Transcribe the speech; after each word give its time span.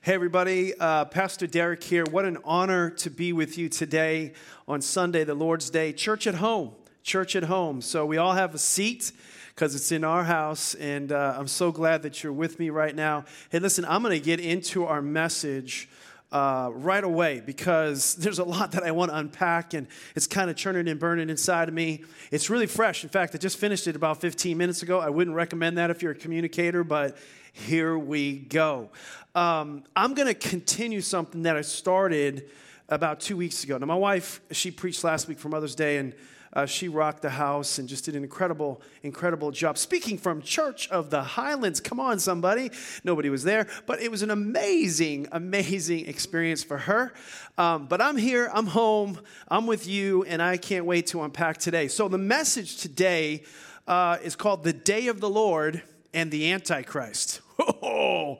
Hey, 0.00 0.14
everybody. 0.14 0.74
Uh, 0.78 1.04
Pastor 1.04 1.46
Deryck 1.46 1.82
here. 1.82 2.04
What 2.04 2.24
an 2.24 2.38
honor 2.44 2.90
to 2.90 3.10
be 3.10 3.32
with 3.32 3.56
you 3.56 3.68
today 3.68 4.32
on 4.66 4.80
Sunday, 4.80 5.24
the 5.24 5.34
Lord's 5.34 5.70
Day. 5.70 5.92
Church 5.92 6.26
at 6.26 6.36
home. 6.36 6.72
Church 7.02 7.36
at 7.36 7.44
home. 7.44 7.80
So 7.80 8.04
we 8.04 8.16
all 8.16 8.32
have 8.32 8.54
a 8.54 8.58
seat 8.58 9.12
because 9.54 9.74
it's 9.74 9.92
in 9.92 10.04
our 10.04 10.24
house, 10.24 10.74
and 10.74 11.12
uh, 11.12 11.34
I'm 11.38 11.48
so 11.48 11.72
glad 11.72 12.02
that 12.02 12.22
you're 12.22 12.32
with 12.32 12.58
me 12.58 12.68
right 12.70 12.94
now. 12.94 13.24
Hey, 13.50 13.58
listen, 13.58 13.84
I'm 13.84 14.02
going 14.02 14.12
to 14.12 14.24
get 14.24 14.38
into 14.38 14.84
our 14.84 15.00
message. 15.00 15.88
Uh, 16.32 16.70
right 16.74 17.04
away 17.04 17.40
because 17.46 18.14
there's 18.22 18.40
a 18.40 18.44
lot 18.44 18.72
that 18.72 18.82
I 18.82 18.90
want 18.90 19.12
to 19.12 19.16
unpack 19.16 19.74
and 19.74 19.86
it's 20.16 20.26
kind 20.26 20.50
of 20.50 20.56
churning 20.56 20.88
and 20.88 20.98
burning 20.98 21.30
inside 21.30 21.68
of 21.68 21.74
me. 21.74 22.02
It's 22.32 22.50
really 22.50 22.66
fresh. 22.66 23.04
In 23.04 23.10
fact, 23.10 23.36
I 23.36 23.38
just 23.38 23.58
finished 23.58 23.86
it 23.86 23.94
about 23.94 24.20
15 24.20 24.58
minutes 24.58 24.82
ago. 24.82 24.98
I 24.98 25.08
wouldn't 25.08 25.36
recommend 25.36 25.78
that 25.78 25.88
if 25.88 26.02
you're 26.02 26.12
a 26.12 26.16
communicator, 26.16 26.82
but 26.82 27.16
here 27.52 27.96
we 27.96 28.38
go. 28.38 28.90
Um, 29.36 29.84
I'm 29.94 30.14
going 30.14 30.28
to 30.28 30.34
continue 30.34 31.00
something 31.00 31.42
that 31.42 31.56
I 31.56 31.62
started 31.62 32.50
about 32.88 33.20
two 33.20 33.36
weeks 33.36 33.64
ago. 33.64 33.78
Now, 33.78 33.86
my 33.86 33.94
wife, 33.94 34.40
she 34.50 34.70
preached 34.70 35.04
last 35.04 35.28
week 35.28 35.38
for 35.38 35.48
Mother's 35.48 35.74
Day, 35.74 35.98
and 35.98 36.14
uh, 36.56 36.64
she 36.64 36.88
rocked 36.88 37.20
the 37.20 37.28
house 37.28 37.78
and 37.78 37.86
just 37.86 38.06
did 38.06 38.16
an 38.16 38.22
incredible, 38.22 38.80
incredible 39.02 39.50
job. 39.50 39.76
Speaking 39.76 40.16
from 40.16 40.40
Church 40.40 40.88
of 40.88 41.10
the 41.10 41.22
Highlands, 41.22 41.80
come 41.80 42.00
on, 42.00 42.18
somebody. 42.18 42.70
Nobody 43.04 43.28
was 43.28 43.44
there, 43.44 43.66
but 43.84 44.00
it 44.00 44.10
was 44.10 44.22
an 44.22 44.30
amazing, 44.30 45.28
amazing 45.32 46.06
experience 46.06 46.64
for 46.64 46.78
her. 46.78 47.12
Um, 47.58 47.86
but 47.88 48.00
I'm 48.00 48.16
here, 48.16 48.50
I'm 48.54 48.68
home, 48.68 49.20
I'm 49.48 49.66
with 49.66 49.86
you, 49.86 50.24
and 50.24 50.40
I 50.40 50.56
can't 50.56 50.86
wait 50.86 51.08
to 51.08 51.22
unpack 51.22 51.58
today. 51.58 51.88
So, 51.88 52.08
the 52.08 52.16
message 52.16 52.78
today 52.78 53.42
uh, 53.86 54.16
is 54.24 54.34
called 54.34 54.64
The 54.64 54.72
Day 54.72 55.08
of 55.08 55.20
the 55.20 55.28
Lord 55.28 55.82
and 56.14 56.30
the 56.30 56.50
Antichrist. 56.52 57.42
Oh, 57.82 58.38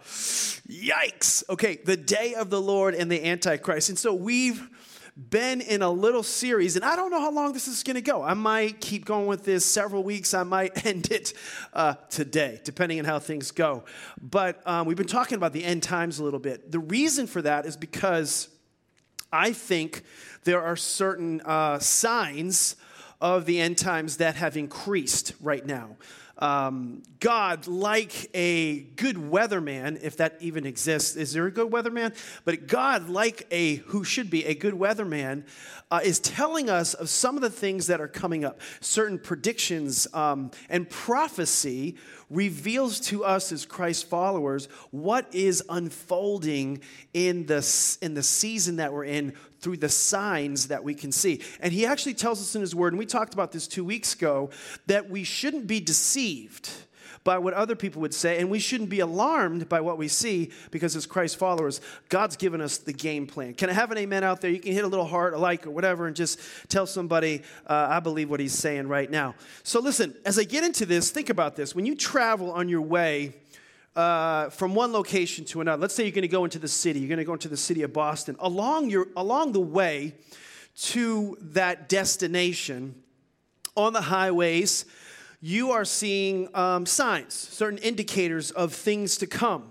yikes. 0.69 1.49
Okay, 1.49 1.79
the 1.85 1.97
day 1.97 2.35
of 2.35 2.51
the 2.51 2.61
Lord 2.61 2.95
and 2.95 3.11
the 3.11 3.25
Antichrist. 3.25 3.89
And 3.89 3.99
so 3.99 4.13
we've 4.13 4.69
been 5.17 5.63
in 5.63 5.81
a 5.81 5.91
little 5.91 6.23
series, 6.23 6.77
and 6.77 6.85
I 6.85 6.95
don't 6.95 7.11
know 7.11 7.21
how 7.21 7.31
long 7.31 7.55
this 7.55 7.69
is 7.69 7.83
going 7.83 7.95
to 7.95 8.03
go. 8.03 8.23
I 8.23 8.35
might 8.35 8.81
keep 8.81 9.07
going 9.07 9.27
with 9.27 9.45
this 9.45 9.65
several 9.65 10.03
weeks. 10.03 10.35
I 10.35 10.43
might 10.43 10.85
end 10.87 11.11
it 11.11 11.33
uh, 11.73 11.95
today, 12.11 12.61
depending 12.65 12.99
on 12.99 13.07
how 13.07 13.19
things 13.19 13.51
go. 13.51 13.85
But 14.21 14.61
um, 14.67 14.87
we've 14.87 14.97
been 14.97 15.07
talking 15.07 15.37
about 15.37 15.55
the 15.55 15.65
end 15.65 15.83
times 15.83 16.19
a 16.19 16.25
little 16.25 16.39
bit. 16.39 16.71
The 16.71 16.79
reason 16.79 17.27
for 17.27 17.41
that 17.43 17.65
is 17.65 17.77
because 17.79 18.49
I 19.33 19.53
think 19.53 20.03
there 20.45 20.63
are 20.63 20.77
certain 20.77 21.41
uh, 21.41 21.79
signs 21.79 22.77
of 23.19 23.47
the 23.47 23.59
end 23.59 23.79
times 23.79 24.19
that 24.19 24.37
have 24.37 24.57
increased 24.57 25.33
right 25.41 25.65
now 25.65 25.97
um, 26.39 27.03
God, 27.19 27.67
like 27.67 28.29
a 28.35 28.81
good 28.81 29.17
weatherman, 29.17 29.99
if 30.03 30.19
that 30.19 30.37
even 30.41 30.67
exists, 30.67 31.17
is 31.17 31.33
there 31.33 31.47
a 31.47 31.51
good 31.51 31.71
weatherman? 31.73 32.15
But 32.45 32.67
God, 32.67 33.09
like 33.09 33.47
a 33.51 33.77
who 33.77 34.05
should 34.05 34.29
be 34.29 34.45
a 34.45 34.55
good 34.55 34.75
weatherman, 34.75 35.45
uh, 35.91 36.01
is 36.05 36.19
telling 36.19 36.69
us 36.69 36.93
of 36.95 37.09
some 37.09 37.37
of 37.37 37.43
the 37.43 37.51
things 37.51 37.87
that 37.87 38.01
are 38.01 38.09
coming 38.09 38.45
up. 38.45 38.61
Certain 38.81 39.19
predictions 39.19 40.07
um, 40.13 40.51
and 40.69 40.91
prophecy 40.91 41.97
reveals 42.29 43.01
to 43.01 43.25
us 43.25 43.53
as 43.53 43.65
Christ 43.65 44.09
followers 44.09 44.67
what 44.91 45.33
is 45.35 45.63
unfolding 45.69 46.81
in 47.15 47.47
the, 47.47 47.97
in 48.03 48.15
the 48.15 48.23
season 48.23 48.77
that 48.77 48.93
we're 48.93 49.05
in 49.05 49.33
through 49.61 49.79
the 49.79 49.89
signs 49.89 50.69
that 50.69 50.85
we 50.85 50.95
can 50.95 51.13
see. 51.13 51.43
And 51.61 51.73
he 51.73 51.87
actually 51.87 52.15
tells 52.15 52.41
us 52.41 52.55
in 52.55 52.61
his 52.61 52.75
word, 52.75 52.93
and 52.93 52.99
we 52.99 53.07
talked 53.07 53.35
about 53.35 53.53
this 53.53 53.67
two 53.67 53.85
weeks 53.85 54.15
ago, 54.15 54.51
that 54.87 55.11
we 55.11 55.25
shouldn't 55.25 55.67
be 55.67 55.81
deceived 55.81 56.71
by 57.27 57.39
what 57.39 57.53
other 57.55 57.75
people 57.75 58.01
would 58.01 58.15
say, 58.15 58.39
and 58.39 58.49
we 58.49 58.61
shouldn't 58.61 58.89
be 58.89 59.01
alarmed 59.01 59.69
by 59.69 59.81
what 59.81 59.99
we 59.99 60.07
see 60.07 60.53
because 60.71 60.95
as 60.95 61.07
Christ 61.07 61.37
followers, 61.37 61.81
God's 62.09 62.37
given 62.37 62.61
us 62.61 62.79
the 62.79 62.93
game 62.93 63.27
plan. 63.27 63.53
Can 63.53 63.69
I 63.69 63.73
have 63.73 63.91
an 63.91 63.99
amen 63.99 64.23
out 64.23 64.41
there? 64.41 64.51
You 64.51 64.61
can 64.61 64.73
hit 64.73 64.85
a 64.85 64.89
little 64.89 65.05
heart, 65.05 65.35
a 65.35 65.39
like, 65.39 65.67
or 65.67 65.71
whatever, 65.71 66.07
and 66.07 66.15
just 66.15 66.39
tell 66.69 66.87
somebody, 66.87 67.43
uh, 67.67 67.89
I 67.91 67.99
believe 67.99 68.31
what 68.31 68.39
he's 68.39 68.55
saying 68.55 68.87
right 68.87 69.11
now. 69.11 69.35
So 69.65 69.81
listen, 69.81 70.15
as 70.25 70.39
I 70.39 70.45
get 70.45 70.63
into 70.63 70.87
this, 70.87 71.11
think 71.11 71.29
about 71.29 71.57
this. 71.57 71.75
When 71.75 71.85
you 71.85 71.97
travel 71.97 72.53
on 72.53 72.69
your 72.69 72.83
way, 72.83 73.35
uh, 73.97 74.51
from 74.51 74.75
one 74.75 74.93
location 74.93 75.45
to 75.47 75.61
another. 75.63 75.81
Let's 75.81 75.95
say 75.95 76.05
you're 76.05 76.13
going 76.13 76.23
to 76.23 76.29
go 76.29 76.45
into 76.45 76.59
the 76.59 76.69
city. 76.69 77.01
You're 77.01 77.09
going 77.09 77.19
to 77.19 77.25
go 77.25 77.33
into 77.33 77.49
the 77.49 77.57
city 77.57 77.83
of 77.83 77.93
Boston. 77.93 78.37
Along 78.39 78.91
your 78.91 79.09
along 79.17 79.53
the 79.53 79.61
way 79.61 80.15
to 80.77 81.39
that 81.41 81.89
destination, 81.89 82.95
on 83.77 83.93
the 83.93 84.03
highways, 84.03 84.85
you 85.41 85.71
are 85.73 85.85
seeing 85.85 86.49
um, 86.55 86.87
signs, 86.87 87.35
certain 87.35 87.79
indicators 87.79 88.51
of 88.51 88.73
things 88.73 89.17
to 89.19 89.27
come. 89.27 89.71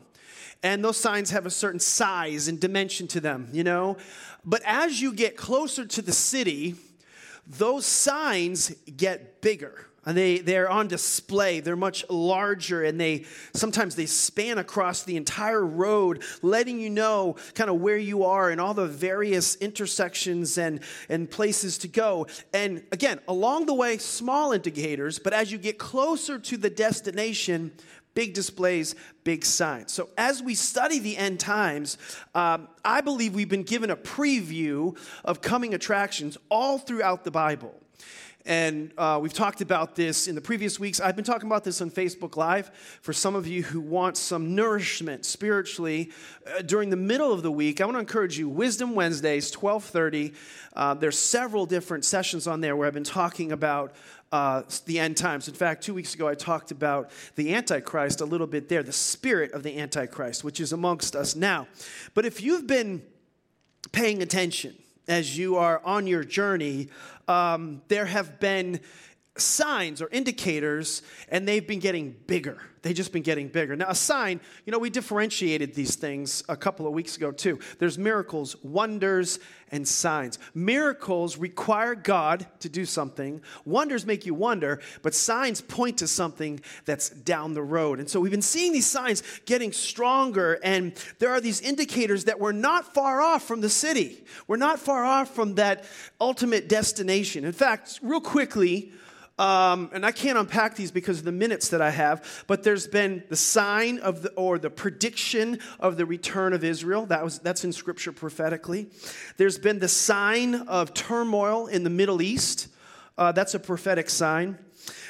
And 0.63 0.83
those 0.83 0.97
signs 0.97 1.29
have 1.29 1.45
a 1.45 1.51
certain 1.51 1.79
size 1.79 2.47
and 2.47 2.59
dimension 2.59 3.07
to 3.09 3.19
them, 3.19 3.49
you 3.51 3.63
know? 3.63 3.97
But 4.43 4.61
as 4.65 5.01
you 5.01 5.13
get 5.13 5.37
closer 5.37 5.85
to 5.85 6.01
the 6.01 6.11
city, 6.11 6.75
those 7.45 7.85
signs 7.85 8.69
get 8.97 9.41
bigger 9.41 9.87
and 10.05 10.17
they, 10.17 10.39
they're 10.39 10.69
on 10.69 10.87
display 10.87 11.59
they're 11.59 11.75
much 11.75 12.07
larger 12.09 12.83
and 12.83 12.99
they 12.99 13.25
sometimes 13.53 13.95
they 13.95 14.05
span 14.05 14.57
across 14.57 15.03
the 15.03 15.17
entire 15.17 15.65
road 15.65 16.23
letting 16.41 16.79
you 16.79 16.89
know 16.89 17.35
kind 17.53 17.69
of 17.69 17.79
where 17.79 17.97
you 17.97 18.23
are 18.23 18.49
and 18.49 18.59
all 18.61 18.73
the 18.73 18.87
various 18.87 19.55
intersections 19.57 20.57
and, 20.57 20.79
and 21.09 21.29
places 21.29 21.77
to 21.77 21.87
go 21.87 22.27
and 22.53 22.83
again 22.91 23.19
along 23.27 23.65
the 23.65 23.73
way 23.73 23.97
small 23.97 24.51
indicators 24.51 25.19
but 25.19 25.33
as 25.33 25.51
you 25.51 25.57
get 25.57 25.77
closer 25.77 26.39
to 26.39 26.57
the 26.57 26.69
destination 26.69 27.71
big 28.15 28.33
displays, 28.33 28.95
big 29.23 29.45
signs. 29.45 29.91
So, 29.91 30.09
as 30.17 30.41
we 30.41 30.55
study 30.55 30.97
the 30.99 31.15
end 31.17 31.39
times, 31.39 31.97
um, 32.33 32.67
I 32.83 33.01
believe 33.01 33.35
we've 33.35 33.49
been 33.49 33.63
given 33.63 33.91
a 33.91 33.95
preview 33.97 34.97
of 35.23 35.41
coming 35.41 35.75
attractions 35.75 36.37
all 36.49 36.79
throughout 36.79 37.23
the 37.23 37.31
Bible. 37.31 37.75
And 38.47 38.91
uh, 38.95 39.19
we've 39.19 39.33
talked 39.33 39.61
about 39.61 39.95
this 39.95 40.27
in 40.27 40.35
the 40.35 40.41
previous 40.41 40.79
weeks. 40.79 40.99
I've 40.99 41.15
been 41.15 41.25
talking 41.25 41.47
about 41.47 41.63
this 41.63 41.81
on 41.81 41.89
Facebook 41.89 42.37
Live 42.37 42.69
for 43.01 43.11
some 43.11 43.33
of 43.33 43.47
you 43.47 43.63
who 43.63 43.81
want 43.81 44.17
some 44.17 44.53
nourishment 44.53 45.25
spiritually 45.25 46.11
uh, 46.45 46.61
during 46.61 46.91
the 46.91 46.95
middle 46.95 47.33
of 47.33 47.41
the 47.41 47.51
week. 47.51 47.81
I 47.81 47.85
want 47.85 47.95
to 47.95 47.99
encourage 47.99 48.37
you. 48.37 48.47
Wisdom 48.47 48.93
Wednesdays, 48.93 49.49
twelve 49.49 49.83
thirty. 49.83 50.33
Uh, 50.75 50.93
there's 50.93 51.17
several 51.17 51.65
different 51.65 52.05
sessions 52.05 52.45
on 52.45 52.61
there 52.61 52.75
where 52.75 52.87
I've 52.87 52.93
been 52.93 53.03
talking 53.03 53.51
about 53.51 53.95
uh, 54.31 54.61
the 54.85 54.99
end 54.99 55.17
times. 55.17 55.47
In 55.47 55.55
fact, 55.55 55.83
two 55.83 55.95
weeks 55.95 56.13
ago, 56.13 56.27
I 56.27 56.35
talked 56.35 56.69
about 56.69 57.09
the 57.35 57.55
Antichrist 57.55 58.21
a 58.21 58.25
little 58.25 58.47
bit 58.47 58.69
there, 58.69 58.83
the 58.83 58.93
spirit 58.93 59.53
of 59.53 59.63
the 59.63 59.79
Antichrist, 59.79 60.43
which 60.43 60.59
is 60.59 60.71
amongst 60.71 61.15
us 61.15 61.35
now. 61.35 61.67
But 62.13 62.25
if 62.25 62.41
you've 62.41 62.67
been 62.67 63.01
paying 63.91 64.21
attention 64.21 64.75
as 65.07 65.37
you 65.37 65.57
are 65.57 65.81
on 65.83 66.07
your 66.07 66.23
journey, 66.23 66.89
um, 67.27 67.81
there 67.87 68.05
have 68.05 68.39
been 68.39 68.79
signs 69.37 70.01
or 70.01 70.09
indicators, 70.11 71.01
and 71.29 71.47
they've 71.47 71.67
been 71.67 71.79
getting 71.79 72.15
bigger. 72.27 72.57
They've 72.83 72.95
just 72.95 73.11
been 73.11 73.23
getting 73.23 73.47
bigger. 73.47 73.75
Now, 73.75 73.89
a 73.89 73.95
sign, 73.95 74.39
you 74.65 74.71
know, 74.71 74.77
we 74.77 74.89
differentiated 74.91 75.73
these 75.73 75.95
things 75.95 76.43
a 76.47 76.55
couple 76.55 76.85
of 76.85 76.93
weeks 76.93 77.17
ago 77.17 77.31
too. 77.31 77.59
There's 77.79 77.97
miracles, 77.97 78.55
wonders, 78.63 79.39
and 79.71 79.87
signs. 79.87 80.37
Miracles 80.53 81.37
require 81.37 81.95
God 81.95 82.45
to 82.59 82.69
do 82.69 82.85
something, 82.85 83.41
wonders 83.65 84.05
make 84.05 84.25
you 84.25 84.35
wonder, 84.35 84.79
but 85.01 85.15
signs 85.15 85.61
point 85.61 85.97
to 85.97 86.07
something 86.07 86.61
that's 86.85 87.09
down 87.09 87.55
the 87.55 87.63
road. 87.63 87.99
And 87.99 88.07
so 88.07 88.19
we've 88.19 88.31
been 88.31 88.43
seeing 88.43 88.71
these 88.71 88.85
signs 88.85 89.23
getting 89.45 89.71
stronger, 89.71 90.59
and 90.63 90.93
there 91.17 91.31
are 91.31 91.41
these 91.41 91.61
indicators 91.61 92.25
that 92.25 92.39
we're 92.39 92.51
not 92.51 92.93
far 92.93 93.19
off 93.19 93.43
from 93.47 93.61
the 93.61 93.69
city. 93.69 94.23
We're 94.47 94.57
not 94.57 94.79
far 94.79 95.03
off 95.03 95.33
from 95.33 95.55
that 95.55 95.85
ultimate 96.21 96.69
destination. 96.69 97.43
In 97.43 97.51
fact, 97.51 97.99
real 98.03 98.21
quickly, 98.21 98.93
um, 99.37 99.89
and 99.93 100.05
I 100.05 100.11
can't 100.11 100.37
unpack 100.37 100.75
these 100.75 100.91
because 100.91 101.19
of 101.19 101.25
the 101.25 101.31
minutes 101.31 101.69
that 101.69 101.81
I 101.81 101.89
have, 101.89 102.43
but 102.47 102.63
there's 102.63 102.87
been 102.87 103.21
the 103.27 103.35
sign 103.35 103.99
of 103.99 104.21
the, 104.21 104.31
or 104.31 104.57
the 104.57 104.69
prediction 104.69 105.59
of 105.79 105.97
the 105.97 106.05
return 106.05 106.53
of 106.53 106.63
Israel. 106.63 107.05
That 107.07 107.23
was, 107.23 107.39
that's 107.39 107.65
in 107.65 107.73
scripture 107.73 108.13
prophetically. 108.13 108.87
There's 109.35 109.57
been 109.57 109.79
the 109.79 109.89
sign 109.89 110.55
of 110.55 110.93
turmoil 110.93 111.67
in 111.67 111.83
the 111.83 111.89
Middle 111.89 112.21
East. 112.21 112.69
Uh, 113.17 113.33
that's 113.33 113.53
a 113.53 113.59
prophetic 113.59 114.09
sign. 114.09 114.57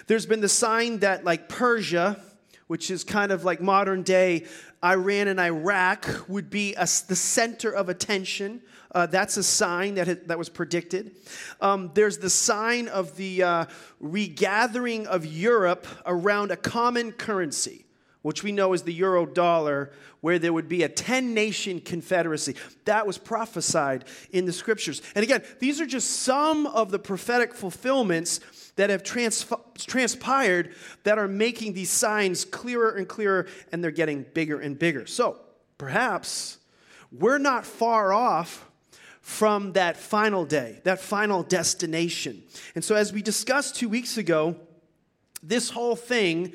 There's 0.08 0.26
been 0.26 0.42
the 0.42 0.50
sign 0.50 1.00
that, 1.00 1.24
like 1.24 1.48
Persia, 1.48 2.20
which 2.66 2.90
is 2.90 3.04
kind 3.04 3.32
of 3.32 3.44
like 3.44 3.62
modern 3.62 4.02
day 4.02 4.46
Iran 4.84 5.28
and 5.28 5.40
Iraq, 5.40 6.28
would 6.28 6.50
be 6.50 6.74
a, 6.74 6.88
the 7.08 7.16
center 7.16 7.70
of 7.70 7.90
attention 7.90 8.62
uh, 8.96 9.06
that's 9.06 9.36
a 9.36 9.44
sign 9.44 9.96
that, 9.96 10.30
that 10.30 10.38
was 10.38 10.48
predicted. 10.48 11.12
Um, 11.60 11.92
there's 11.94 12.18
the 12.18 12.30
sign 12.30 12.88
of 12.88 13.18
the 13.18 13.44
uh, 13.44 13.66
regathering 14.00 15.06
of 15.06 15.26
Europe 15.26 15.86
around 16.06 16.52
a 16.52 16.56
common 16.56 17.12
currency, 17.12 17.86
which 18.22 18.42
we 18.42 18.54
know 18.54 18.72
is 18.72 18.84
the 18.84 18.94
euro 18.94 19.26
dollar, 19.26 19.92
where 20.22 20.40
there 20.40 20.54
would 20.54 20.70
be 20.70 20.84
a 20.84 20.90
10 20.90 21.34
nation 21.34 21.82
confederacy. 21.82 22.56
That 22.86 23.06
was 23.06 23.18
prophesied 23.18 24.06
in 24.32 24.46
the 24.46 24.54
scriptures. 24.54 25.02
And 25.14 25.24
again, 25.24 25.44
these 25.60 25.82
are 25.82 25.86
just 25.86 26.10
some 26.10 26.66
of 26.66 26.90
the 26.90 26.98
prophetic 26.98 27.54
fulfillments 27.54 28.40
that 28.78 28.90
have 28.90 29.04
trans- 29.04 29.46
transpired 29.78 30.74
that 31.04 31.18
are 31.18 31.28
making 31.28 31.74
these 31.74 31.90
signs 31.90 32.46
clearer 32.46 32.92
and 32.92 33.10
clearer, 33.10 33.48
and 33.74 33.84
they're 33.84 33.92
getting 33.92 34.26
bigger 34.34 34.62
and 34.62 34.80
bigger. 34.80 35.06
So, 35.06 35.42
perhaps 35.78 36.60
we're 37.12 37.38
not 37.38 37.66
far 37.66 38.14
off 38.14 38.66
from 39.26 39.74
that 39.74 39.98
final 39.98 40.46
day, 40.46 40.80
that 40.84 41.00
final 41.00 41.42
destination. 41.42 42.44
And 42.76 42.86
so, 42.86 42.94
as 42.94 43.12
we 43.12 43.24
discussed 43.24 43.76
two 43.76 43.90
weeks 43.90 44.20
ago, 44.20 44.56
this 45.42 45.72
whole 45.72 45.96
thing 45.96 46.54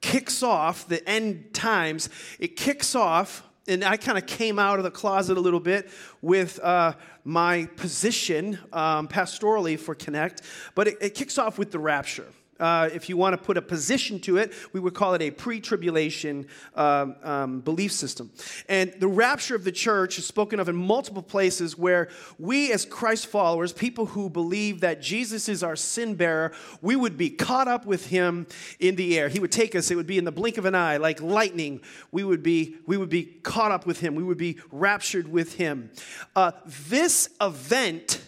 kicks 0.00 0.42
off 0.42 0.88
the 0.88 1.08
end 1.08 1.54
times. 1.54 2.08
It 2.40 2.56
kicks 2.56 2.96
off, 2.96 3.44
and 3.68 3.84
I 3.84 3.96
kind 3.96 4.18
of 4.18 4.26
came 4.26 4.58
out 4.58 4.78
of 4.78 4.84
the 4.84 4.90
closet 4.90 5.38
a 5.38 5.40
little 5.40 5.60
bit 5.60 5.90
with 6.20 6.58
uh, 6.58 6.94
my 7.22 7.66
position 7.76 8.58
um, 8.72 9.06
pastorally 9.06 9.78
for 9.78 9.94
Connect, 9.94 10.42
but 10.74 10.88
it, 10.88 10.96
it 11.00 11.14
kicks 11.14 11.38
off 11.38 11.56
with 11.56 11.70
the 11.70 11.78
rapture. 11.78 12.26
Uh, 12.60 12.88
if 12.92 13.08
you 13.08 13.16
want 13.16 13.34
to 13.34 13.38
put 13.38 13.56
a 13.56 13.62
position 13.62 14.18
to 14.20 14.36
it, 14.36 14.52
we 14.72 14.80
would 14.80 14.94
call 14.94 15.14
it 15.14 15.22
a 15.22 15.30
pre 15.30 15.60
tribulation 15.60 16.46
um, 16.74 17.14
um, 17.22 17.60
belief 17.60 17.92
system. 17.92 18.30
And 18.68 18.92
the 18.98 19.08
rapture 19.08 19.54
of 19.54 19.64
the 19.64 19.72
church 19.72 20.18
is 20.18 20.26
spoken 20.26 20.58
of 20.58 20.68
in 20.68 20.76
multiple 20.76 21.22
places 21.22 21.78
where 21.78 22.08
we, 22.38 22.72
as 22.72 22.84
Christ 22.84 23.26
followers, 23.26 23.72
people 23.72 24.06
who 24.06 24.28
believe 24.28 24.80
that 24.80 25.00
Jesus 25.00 25.48
is 25.48 25.62
our 25.62 25.76
sin 25.76 26.14
bearer, 26.14 26.52
we 26.82 26.96
would 26.96 27.16
be 27.16 27.30
caught 27.30 27.68
up 27.68 27.86
with 27.86 28.06
him 28.06 28.46
in 28.80 28.96
the 28.96 29.18
air. 29.18 29.28
He 29.28 29.38
would 29.38 29.52
take 29.52 29.74
us, 29.74 29.90
it 29.90 29.94
would 29.94 30.06
be 30.06 30.18
in 30.18 30.24
the 30.24 30.32
blink 30.32 30.58
of 30.58 30.64
an 30.64 30.74
eye, 30.74 30.96
like 30.96 31.20
lightning. 31.22 31.80
We 32.10 32.24
would 32.24 32.42
be, 32.42 32.76
we 32.86 32.96
would 32.96 33.10
be 33.10 33.24
caught 33.24 33.70
up 33.70 33.86
with 33.86 34.00
him, 34.00 34.14
we 34.14 34.22
would 34.22 34.38
be 34.38 34.58
raptured 34.72 35.28
with 35.28 35.54
him. 35.54 35.90
Uh, 36.34 36.52
this 36.66 37.28
event 37.40 38.22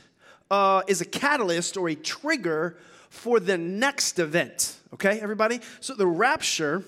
uh, 0.50 0.82
is 0.86 1.00
a 1.00 1.04
catalyst 1.04 1.76
or 1.76 1.88
a 1.88 1.94
trigger 1.94 2.76
for 3.10 3.38
the 3.38 3.58
next 3.58 4.18
event. 4.18 4.76
Okay, 4.94 5.20
everybody? 5.20 5.60
So 5.80 5.94
the 5.94 6.06
rapture 6.06 6.84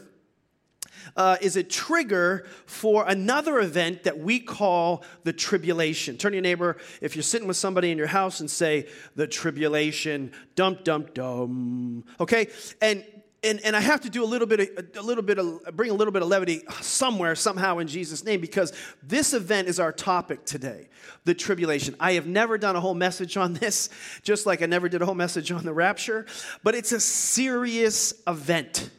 uh, 1.16 1.36
is 1.40 1.56
a 1.56 1.62
trigger 1.62 2.46
for 2.66 3.04
another 3.06 3.60
event 3.60 4.04
that 4.04 4.19
we 4.19 4.38
call 4.38 5.04
the 5.24 5.32
tribulation. 5.32 6.16
Turn 6.16 6.32
to 6.32 6.36
your 6.36 6.42
neighbor 6.42 6.76
if 7.00 7.16
you're 7.16 7.22
sitting 7.22 7.48
with 7.48 7.56
somebody 7.56 7.90
in 7.90 7.98
your 7.98 8.06
house 8.06 8.40
and 8.40 8.50
say, 8.50 8.88
the 9.16 9.26
tribulation, 9.26 10.32
dum, 10.54 10.78
dum, 10.84 11.06
dum. 11.12 12.04
Okay? 12.20 12.48
And 12.80 13.04
and, 13.44 13.60
and 13.64 13.74
I 13.74 13.80
have 13.80 14.02
to 14.02 14.10
do 14.10 14.22
a 14.22 14.26
little 14.26 14.46
bit 14.46 14.60
of, 14.60 14.96
a 14.96 15.02
little 15.02 15.24
bit 15.24 15.38
of, 15.38 15.64
bring 15.74 15.90
a 15.90 15.94
little 15.94 16.12
bit 16.12 16.22
of 16.22 16.28
levity 16.28 16.62
somewhere, 16.80 17.34
somehow 17.34 17.78
in 17.78 17.88
Jesus' 17.88 18.24
name, 18.24 18.40
because 18.40 18.72
this 19.02 19.34
event 19.34 19.68
is 19.68 19.80
our 19.80 19.92
topic 19.92 20.44
today 20.44 20.88
the 21.24 21.34
tribulation. 21.34 21.94
I 22.00 22.12
have 22.12 22.26
never 22.26 22.58
done 22.58 22.76
a 22.76 22.80
whole 22.80 22.94
message 22.94 23.36
on 23.36 23.54
this, 23.54 23.88
just 24.22 24.46
like 24.46 24.62
I 24.62 24.66
never 24.66 24.88
did 24.88 25.02
a 25.02 25.06
whole 25.06 25.14
message 25.14 25.52
on 25.52 25.64
the 25.64 25.72
rapture, 25.72 26.26
but 26.62 26.74
it's 26.74 26.92
a 26.92 27.00
serious 27.00 28.14
event. 28.26 28.90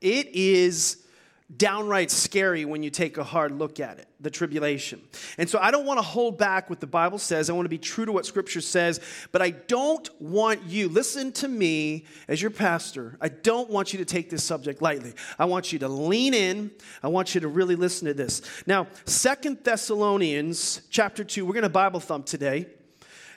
It 0.00 0.28
is 0.34 1.03
downright 1.54 2.10
scary 2.10 2.64
when 2.64 2.82
you 2.82 2.90
take 2.90 3.18
a 3.18 3.24
hard 3.24 3.52
look 3.52 3.78
at 3.78 3.98
it 3.98 4.08
the 4.24 4.30
tribulation. 4.30 5.00
And 5.36 5.48
so 5.48 5.58
I 5.60 5.70
don't 5.70 5.84
want 5.84 5.98
to 5.98 6.02
hold 6.02 6.38
back 6.38 6.70
what 6.70 6.80
the 6.80 6.86
Bible 6.86 7.18
says. 7.18 7.50
I 7.50 7.52
want 7.52 7.66
to 7.66 7.70
be 7.70 7.78
true 7.78 8.06
to 8.06 8.12
what 8.12 8.24
Scripture 8.24 8.62
says, 8.62 9.00
but 9.32 9.42
I 9.42 9.50
don't 9.50 10.08
want 10.20 10.62
you, 10.64 10.88
listen 10.88 11.30
to 11.32 11.48
me 11.48 12.06
as 12.26 12.40
your 12.40 12.50
pastor, 12.50 13.18
I 13.20 13.28
don't 13.28 13.68
want 13.68 13.92
you 13.92 13.98
to 13.98 14.04
take 14.06 14.30
this 14.30 14.42
subject 14.42 14.80
lightly. 14.80 15.12
I 15.38 15.44
want 15.44 15.72
you 15.72 15.78
to 15.80 15.88
lean 15.88 16.32
in. 16.32 16.70
I 17.02 17.08
want 17.08 17.34
you 17.34 17.42
to 17.42 17.48
really 17.48 17.76
listen 17.76 18.08
to 18.08 18.14
this. 18.14 18.40
Now, 18.66 18.86
Second 19.04 19.58
Thessalonians 19.62 20.80
chapter 20.88 21.22
2, 21.22 21.44
we're 21.44 21.52
going 21.52 21.62
to 21.64 21.68
Bible 21.68 22.00
thump 22.00 22.24
today. 22.24 22.66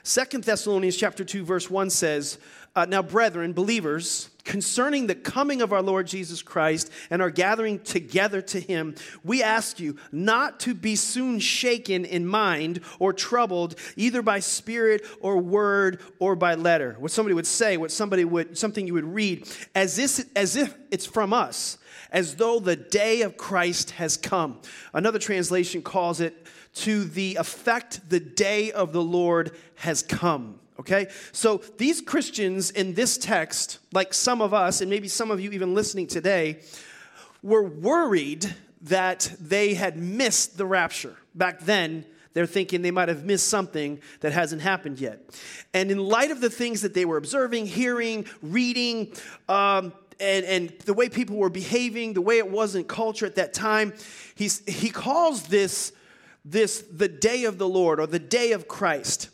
Second 0.02 0.44
Thessalonians 0.44 0.96
chapter 0.96 1.22
2, 1.22 1.44
verse 1.44 1.68
1 1.68 1.90
says, 1.90 2.38
uh, 2.78 2.86
Now, 2.86 3.02
brethren, 3.02 3.52
believers, 3.52 4.30
concerning 4.44 5.08
the 5.08 5.14
coming 5.14 5.60
of 5.60 5.72
our 5.72 5.82
Lord 5.82 6.06
Jesus 6.06 6.42
Christ 6.42 6.90
and 7.10 7.20
our 7.20 7.30
gathering 7.30 7.80
together 7.80 8.40
to 8.42 8.60
him, 8.60 8.94
we 9.24 9.42
ask 9.42 9.80
you 9.80 9.96
not 10.12 10.60
to 10.60 10.74
be 10.74 10.96
soon 10.96 11.40
shaken 11.40 12.04
in 12.04 12.26
mind 12.26 12.80
or 12.98 13.12
troubled 13.12 13.74
either 13.96 14.22
by 14.22 14.38
spirit 14.38 15.04
or 15.20 15.38
word 15.38 16.00
or 16.18 16.36
by 16.36 16.54
letter. 16.54 16.96
What 16.98 17.10
somebody 17.10 17.34
would 17.34 17.46
say, 17.46 17.76
what 17.76 17.90
somebody 17.90 18.24
would 18.24 18.56
something 18.56 18.86
you 18.86 18.94
would 18.94 19.12
read 19.12 19.46
as 19.74 19.98
if, 19.98 20.24
as 20.36 20.56
if 20.56 20.74
it's 20.90 21.06
from 21.06 21.32
us, 21.32 21.76
as 22.12 22.36
though 22.36 22.60
the 22.60 22.76
day 22.76 23.22
of 23.22 23.36
Christ 23.36 23.90
has 23.92 24.16
come. 24.16 24.60
Another 24.94 25.18
translation 25.18 25.82
calls 25.82 26.20
it 26.20 26.46
to 26.74 27.04
the 27.04 27.36
effect 27.36 28.08
the 28.08 28.20
day 28.20 28.70
of 28.70 28.92
the 28.92 29.02
Lord 29.02 29.50
has 29.74 30.02
come. 30.02 30.60
Okay? 30.80 31.08
So 31.32 31.62
these 31.76 32.00
Christians 32.00 32.70
in 32.70 32.94
this 32.94 33.18
text, 33.18 33.78
like 33.92 34.14
some 34.14 34.40
of 34.40 34.54
us, 34.54 34.80
and 34.80 34.88
maybe 34.88 35.08
some 35.08 35.30
of 35.30 35.40
you 35.40 35.50
even 35.50 35.74
listening 35.74 36.06
today, 36.06 36.60
were 37.42 37.62
worried 37.62 38.54
that 38.82 39.32
they 39.40 39.74
had 39.74 39.96
missed 39.96 40.56
the 40.56 40.66
rapture. 40.66 41.16
Back 41.34 41.60
then, 41.60 42.04
they're 42.34 42.46
thinking 42.46 42.82
they 42.82 42.92
might 42.92 43.08
have 43.08 43.24
missed 43.24 43.48
something 43.48 44.00
that 44.20 44.32
hasn't 44.32 44.62
happened 44.62 45.00
yet. 45.00 45.20
And 45.74 45.90
in 45.90 45.98
light 45.98 46.30
of 46.30 46.40
the 46.40 46.50
things 46.50 46.82
that 46.82 46.94
they 46.94 47.04
were 47.04 47.16
observing, 47.16 47.66
hearing, 47.66 48.26
reading, 48.42 49.12
um, 49.48 49.92
and, 50.20 50.44
and 50.46 50.70
the 50.84 50.94
way 50.94 51.08
people 51.08 51.36
were 51.36 51.50
behaving, 51.50 52.12
the 52.12 52.20
way 52.20 52.38
it 52.38 52.50
was 52.50 52.74
in 52.74 52.84
culture 52.84 53.26
at 53.26 53.36
that 53.36 53.54
time, 53.54 53.94
he's, 54.34 54.62
he 54.68 54.90
calls 54.90 55.44
this, 55.44 55.92
this 56.44 56.84
the 56.92 57.08
day 57.08 57.44
of 57.44 57.58
the 57.58 57.68
Lord 57.68 57.98
or 58.00 58.06
the 58.06 58.18
day 58.18 58.52
of 58.52 58.68
Christ. 58.68 59.30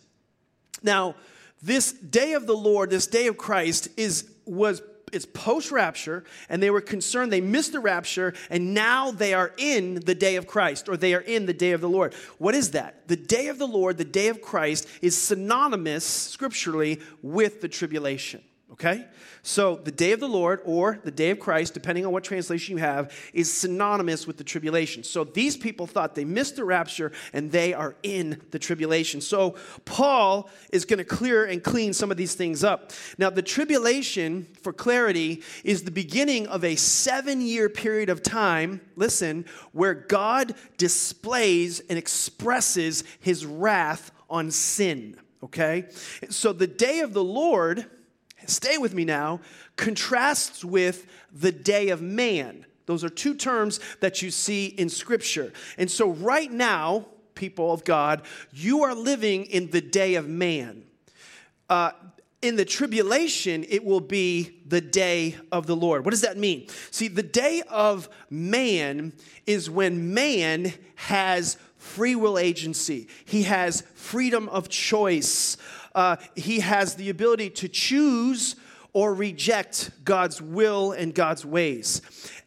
Now, 0.84 1.16
this 1.62 1.92
day 1.92 2.34
of 2.34 2.46
the 2.46 2.56
Lord, 2.56 2.90
this 2.90 3.06
day 3.06 3.26
of 3.26 3.36
Christ, 3.36 3.88
is 3.96 4.30
was 4.44 4.82
it's 5.12 5.26
post 5.26 5.70
rapture, 5.70 6.24
and 6.48 6.62
they 6.62 6.70
were 6.70 6.80
concerned 6.80 7.32
they 7.32 7.40
missed 7.40 7.72
the 7.72 7.80
rapture, 7.80 8.34
and 8.50 8.74
now 8.74 9.10
they 9.10 9.32
are 9.32 9.52
in 9.56 9.94
the 9.94 10.14
day 10.14 10.36
of 10.36 10.46
Christ, 10.46 10.88
or 10.88 10.96
they 10.96 11.14
are 11.14 11.20
in 11.20 11.46
the 11.46 11.52
day 11.52 11.70
of 11.72 11.80
the 11.80 11.88
Lord. 11.88 12.14
What 12.38 12.54
is 12.54 12.72
that? 12.72 13.06
The 13.08 13.16
day 13.16 13.48
of 13.48 13.58
the 13.58 13.66
Lord, 13.66 13.96
the 13.96 14.04
day 14.04 14.28
of 14.28 14.42
Christ, 14.42 14.88
is 15.00 15.16
synonymous 15.16 16.04
scripturally 16.04 17.00
with 17.22 17.60
the 17.60 17.68
tribulation. 17.68 18.42
Okay? 18.72 19.06
So 19.42 19.76
the 19.76 19.92
day 19.92 20.12
of 20.12 20.20
the 20.20 20.28
Lord 20.28 20.60
or 20.64 20.98
the 21.04 21.10
day 21.10 21.30
of 21.30 21.38
Christ, 21.38 21.74
depending 21.74 22.06
on 22.06 22.12
what 22.12 22.24
translation 22.24 22.76
you 22.76 22.82
have, 22.82 23.12
is 23.34 23.52
synonymous 23.52 24.26
with 24.26 24.38
the 24.38 24.42
tribulation. 24.42 25.04
So 25.04 25.22
these 25.22 25.56
people 25.56 25.86
thought 25.86 26.14
they 26.14 26.24
missed 26.24 26.56
the 26.56 26.64
rapture 26.64 27.12
and 27.32 27.52
they 27.52 27.74
are 27.74 27.94
in 28.02 28.40
the 28.50 28.58
tribulation. 28.58 29.20
So 29.20 29.56
Paul 29.84 30.48
is 30.72 30.86
going 30.86 30.98
to 30.98 31.04
clear 31.04 31.44
and 31.44 31.62
clean 31.62 31.92
some 31.92 32.10
of 32.10 32.16
these 32.16 32.34
things 32.34 32.64
up. 32.64 32.90
Now, 33.18 33.30
the 33.30 33.42
tribulation, 33.42 34.48
for 34.62 34.72
clarity, 34.72 35.42
is 35.62 35.82
the 35.82 35.90
beginning 35.90 36.46
of 36.46 36.64
a 36.64 36.74
seven 36.74 37.42
year 37.42 37.68
period 37.68 38.08
of 38.08 38.22
time, 38.22 38.80
listen, 38.96 39.44
where 39.72 39.94
God 39.94 40.54
displays 40.78 41.80
and 41.80 41.98
expresses 41.98 43.04
his 43.20 43.44
wrath 43.44 44.10
on 44.30 44.50
sin. 44.50 45.16
Okay? 45.42 45.84
So 46.30 46.54
the 46.54 46.66
day 46.66 47.00
of 47.00 47.12
the 47.12 47.22
Lord 47.22 47.90
stay 48.48 48.78
with 48.78 48.94
me 48.94 49.04
now, 49.04 49.40
contrasts 49.76 50.64
with 50.64 51.06
the 51.32 51.52
day 51.52 51.88
of 51.88 52.00
man. 52.00 52.66
Those 52.86 53.02
are 53.04 53.08
two 53.08 53.34
terms 53.34 53.80
that 54.00 54.22
you 54.22 54.30
see 54.30 54.66
in 54.66 54.88
Scripture. 54.88 55.52
And 55.78 55.90
so, 55.90 56.10
right 56.10 56.50
now, 56.50 57.06
people 57.34 57.72
of 57.72 57.84
God, 57.84 58.22
you 58.52 58.82
are 58.82 58.94
living 58.94 59.46
in 59.46 59.70
the 59.70 59.80
day 59.80 60.14
of 60.14 60.28
man. 60.28 60.84
Uh, 61.68 61.92
in 62.42 62.56
the 62.56 62.64
tribulation, 62.64 63.64
it 63.70 63.84
will 63.84 64.00
be 64.00 64.60
the 64.66 64.82
day 64.82 65.34
of 65.50 65.66
the 65.66 65.74
Lord. 65.74 66.04
What 66.04 66.10
does 66.10 66.20
that 66.20 66.36
mean? 66.36 66.68
See, 66.90 67.08
the 67.08 67.22
day 67.22 67.62
of 67.70 68.08
man 68.28 69.14
is 69.46 69.70
when 69.70 70.12
man 70.12 70.74
has 70.96 71.56
free 71.78 72.14
will 72.14 72.38
agency, 72.38 73.08
he 73.24 73.44
has 73.44 73.82
freedom 73.94 74.50
of 74.50 74.68
choice 74.68 75.56
uh, 75.94 76.16
he 76.34 76.60
has 76.60 76.94
the 76.94 77.10
ability 77.10 77.50
to 77.50 77.68
choose 77.68 78.56
or 78.92 79.12
reject 79.12 79.90
God's 80.04 80.40
will 80.40 80.92
and 80.92 81.14
God's 81.14 81.44
ways. 81.44 82.00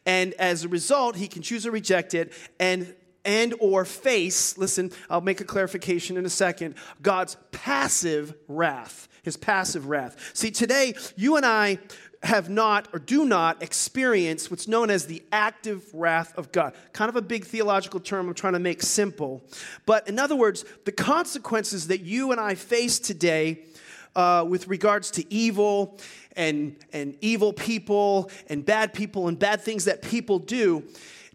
And 0.06 0.34
as 0.34 0.64
a 0.64 0.68
result, 0.68 1.16
he 1.16 1.28
can 1.28 1.42
choose 1.42 1.66
or 1.66 1.70
reject 1.70 2.14
it 2.14 2.32
and 2.58 2.94
and 3.24 3.54
or 3.60 3.84
face, 3.84 4.56
listen, 4.56 4.90
I'll 5.10 5.20
make 5.20 5.42
a 5.42 5.44
clarification 5.44 6.16
in 6.16 6.24
a 6.24 6.30
second, 6.30 6.76
God's 7.02 7.36
passive 7.52 8.32
wrath, 8.48 9.06
his 9.22 9.36
passive 9.36 9.86
wrath. 9.86 10.30
See, 10.32 10.50
today 10.50 10.94
you 11.14 11.36
and 11.36 11.44
I 11.44 11.78
have 12.22 12.48
not 12.48 12.88
or 12.92 12.98
do 12.98 13.24
not 13.24 13.62
experience 13.62 14.50
what's 14.50 14.66
known 14.66 14.90
as 14.90 15.06
the 15.06 15.22
active 15.30 15.84
wrath 15.94 16.36
of 16.36 16.50
God. 16.50 16.74
Kind 16.92 17.08
of 17.08 17.16
a 17.16 17.22
big 17.22 17.44
theological 17.44 18.00
term 18.00 18.28
I'm 18.28 18.34
trying 18.34 18.54
to 18.54 18.58
make 18.58 18.82
simple. 18.82 19.44
But 19.86 20.08
in 20.08 20.18
other 20.18 20.34
words, 20.34 20.64
the 20.84 20.92
consequences 20.92 21.86
that 21.88 22.00
you 22.00 22.32
and 22.32 22.40
I 22.40 22.54
face 22.54 22.98
today 22.98 23.64
uh, 24.16 24.44
with 24.48 24.66
regards 24.66 25.12
to 25.12 25.32
evil 25.32 25.98
and, 26.36 26.76
and 26.92 27.16
evil 27.20 27.52
people 27.52 28.30
and 28.48 28.64
bad 28.64 28.92
people 28.92 29.28
and 29.28 29.38
bad 29.38 29.60
things 29.60 29.84
that 29.84 30.02
people 30.02 30.40
do. 30.40 30.82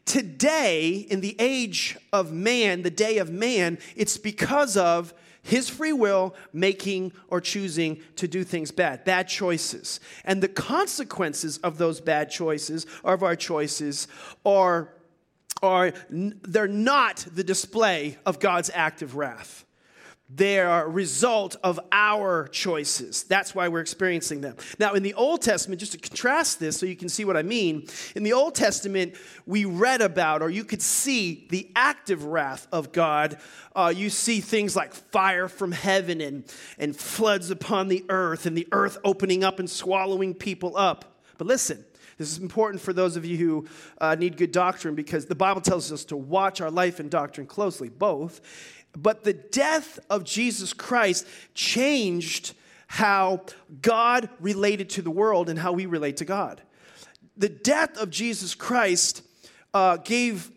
Today, 0.06 1.08
in 1.10 1.22
the 1.22 1.36
age 1.40 1.98
of 2.12 2.34
man, 2.34 2.82
the 2.82 2.90
day 2.90 3.20
of 3.20 3.30
man, 3.30 3.78
it's 3.96 4.18
because 4.18 4.75
of 4.75 5.13
his 5.44 5.70
free 5.70 5.94
will 5.94 6.34
making 6.54 7.12
or 7.28 7.42
choosing 7.42 8.02
to 8.16 8.28
do 8.28 8.44
things 8.44 8.72
bad, 8.72 9.04
bad 9.04 9.28
choices. 9.28 10.00
And 10.24 10.42
the 10.42 10.48
consequences 10.48 11.58
of 11.60 11.78
those 11.78 12.02
bad 12.02 12.32
choices, 12.32 12.88
of 13.04 13.22
our 13.22 13.36
choices, 13.36 14.08
are 14.46 14.94
are 15.62 15.94
they're 16.10 16.68
not 16.68 17.26
the 17.34 17.44
display 17.44 18.18
of 18.26 18.40
God's 18.40 18.70
active 18.74 19.16
wrath. 19.16 19.66
They 20.30 20.60
are 20.60 20.86
a 20.86 20.89
result 20.89 21.58
of 21.63 21.80
our 21.92 22.48
choices. 22.48 23.24
That's 23.24 23.53
why 23.53 23.68
we're 23.68 23.82
experiencing 23.82 24.42
them. 24.42 24.56
Now, 24.80 24.94
in 24.94 25.03
the 25.03 25.13
Old 25.13 25.42
Testament, 25.42 25.80
just 25.80 25.92
to 25.92 25.98
contrast 25.98 26.60
this 26.60 26.77
so 26.77 26.86
you 26.86 26.96
can 26.96 27.10
see 27.10 27.25
what 27.25 27.38
I 27.38 27.44
mean, 27.44 27.88
in 28.15 28.24
the 28.24 28.34
Old 28.34 28.56
Testament, 28.56 29.15
we 29.46 29.65
read 29.65 30.01
about, 30.01 30.42
or 30.42 30.50
you 30.50 30.63
could 30.63 30.82
see 30.82 31.46
the 31.51 31.70
active 31.75 32.24
wrath 32.24 32.68
of 32.72 32.92
God. 32.92 33.38
Uh, 33.75 33.94
you 33.96 34.10
see 34.10 34.39
things 34.39 34.75
like 34.75 34.94
fire 34.94 35.48
from 35.48 35.72
heaven 35.72 36.22
and, 36.22 36.46
and 36.80 36.96
floods 36.96 37.51
upon 37.51 37.89
the 37.89 38.06
earth, 38.10 38.46
and 38.46 38.58
the 38.58 38.68
earth 38.72 38.98
opening 39.03 39.44
up 39.44 39.60
and 39.60 39.70
swallowing 39.70 40.34
people 40.34 40.75
up. 40.77 41.22
But 41.38 41.48
listen, 41.48 41.84
this 42.17 42.32
is 42.32 42.38
important 42.38 42.82
for 42.82 42.93
those 42.93 43.15
of 43.15 43.25
you 43.25 43.38
who 43.38 43.67
uh, 44.00 44.15
need 44.15 44.38
good 44.38 44.51
doctrine 44.51 44.96
because 44.96 45.25
the 45.25 45.36
Bible 45.36 45.62
tells 45.62 45.91
us 45.91 46.05
to 46.05 46.17
watch 46.17 46.62
our 46.62 46.72
life 46.72 47.00
and 47.00 47.10
doctrine 47.10 47.48
closely, 47.48 47.89
both. 47.89 48.41
But 48.96 49.24
the 49.24 49.34
death 49.34 50.00
of 50.10 50.24
Jesus 50.24 50.74
Christ 50.74 51.27
changed 51.53 52.53
how 52.88 53.41
God 53.82 54.29
related 54.39 54.89
to 54.91 55.01
the 55.01 55.10
world 55.10 55.50
and 55.50 55.58
how 55.58 55.72
we 55.72 55.88
relate 55.88 56.17
to 56.17 56.25
God. 56.25 56.62
The 57.36 57.50
death 57.50 57.98
of 57.98 58.12
Jesus 58.12 58.53
Christ 58.53 59.24
uh, 59.74 59.98
gave 59.98 60.51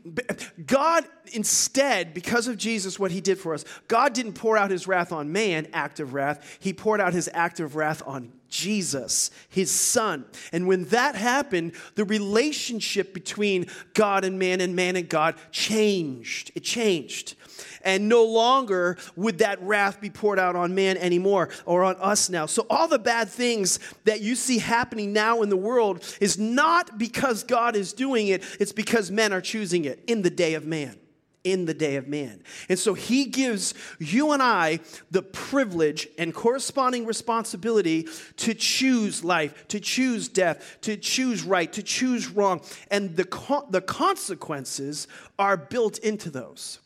God 0.66 1.06
instead, 1.32 2.14
because 2.14 2.48
of 2.48 2.56
Jesus, 2.56 2.98
what 2.98 3.10
he 3.10 3.20
did 3.20 3.38
for 3.38 3.54
us, 3.54 3.64
God 3.88 4.12
didn't 4.12 4.34
pour 4.34 4.56
out 4.56 4.70
his 4.70 4.86
wrath 4.86 5.12
on 5.12 5.32
man, 5.32 5.68
active 5.72 6.14
wrath. 6.14 6.58
He 6.60 6.72
poured 6.72 7.00
out 7.00 7.12
his 7.12 7.28
active 7.32 7.76
wrath 7.76 8.02
on 8.06 8.32
Jesus, 8.48 9.30
his 9.48 9.70
son. 9.70 10.24
And 10.52 10.66
when 10.66 10.84
that 10.86 11.14
happened, 11.14 11.72
the 11.94 12.04
relationship 12.04 13.12
between 13.12 13.66
God 13.94 14.24
and 14.24 14.38
man 14.38 14.60
and 14.60 14.76
man 14.76 14.96
and 14.96 15.08
God 15.08 15.34
changed. 15.50 16.52
It 16.54 16.62
changed. 16.62 17.34
And 17.82 18.08
no 18.08 18.24
longer 18.24 18.98
would 19.14 19.38
that 19.38 19.60
wrath 19.62 20.00
be 20.00 20.10
poured 20.10 20.38
out 20.38 20.56
on 20.56 20.74
man 20.74 20.96
anymore 20.96 21.50
or 21.64 21.84
on 21.84 21.96
us 21.96 22.28
now. 22.28 22.46
So, 22.46 22.66
all 22.68 22.88
the 22.88 22.98
bad 22.98 23.28
things 23.28 23.78
that 24.04 24.20
you 24.20 24.34
see 24.34 24.58
happening 24.58 25.12
now 25.12 25.42
in 25.42 25.48
the 25.48 25.56
world 25.56 26.04
is 26.20 26.38
not 26.38 26.98
because 26.98 27.44
God 27.44 27.76
is 27.76 27.92
doing 27.92 28.28
it, 28.28 28.42
it's 28.60 28.72
because 28.72 29.10
men 29.10 29.32
are 29.32 29.40
choosing 29.40 29.84
it 29.84 30.02
in 30.06 30.22
the 30.22 30.30
day 30.30 30.54
of 30.54 30.66
man 30.66 30.96
in 31.46 31.64
the 31.64 31.74
day 31.74 31.94
of 31.94 32.08
man. 32.08 32.42
And 32.68 32.76
so 32.76 32.92
he 32.94 33.26
gives 33.26 33.72
you 34.00 34.32
and 34.32 34.42
I 34.42 34.80
the 35.12 35.22
privilege 35.22 36.08
and 36.18 36.34
corresponding 36.34 37.06
responsibility 37.06 38.08
to 38.38 38.52
choose 38.52 39.22
life, 39.22 39.68
to 39.68 39.78
choose 39.78 40.26
death, 40.26 40.78
to 40.80 40.96
choose 40.96 41.44
right, 41.44 41.72
to 41.72 41.84
choose 41.84 42.28
wrong. 42.28 42.62
And 42.90 43.14
the, 43.14 43.24
co- 43.24 43.66
the 43.70 43.80
consequences 43.80 45.06
are 45.38 45.56
built 45.56 45.98
into 45.98 46.30
those. 46.30 46.80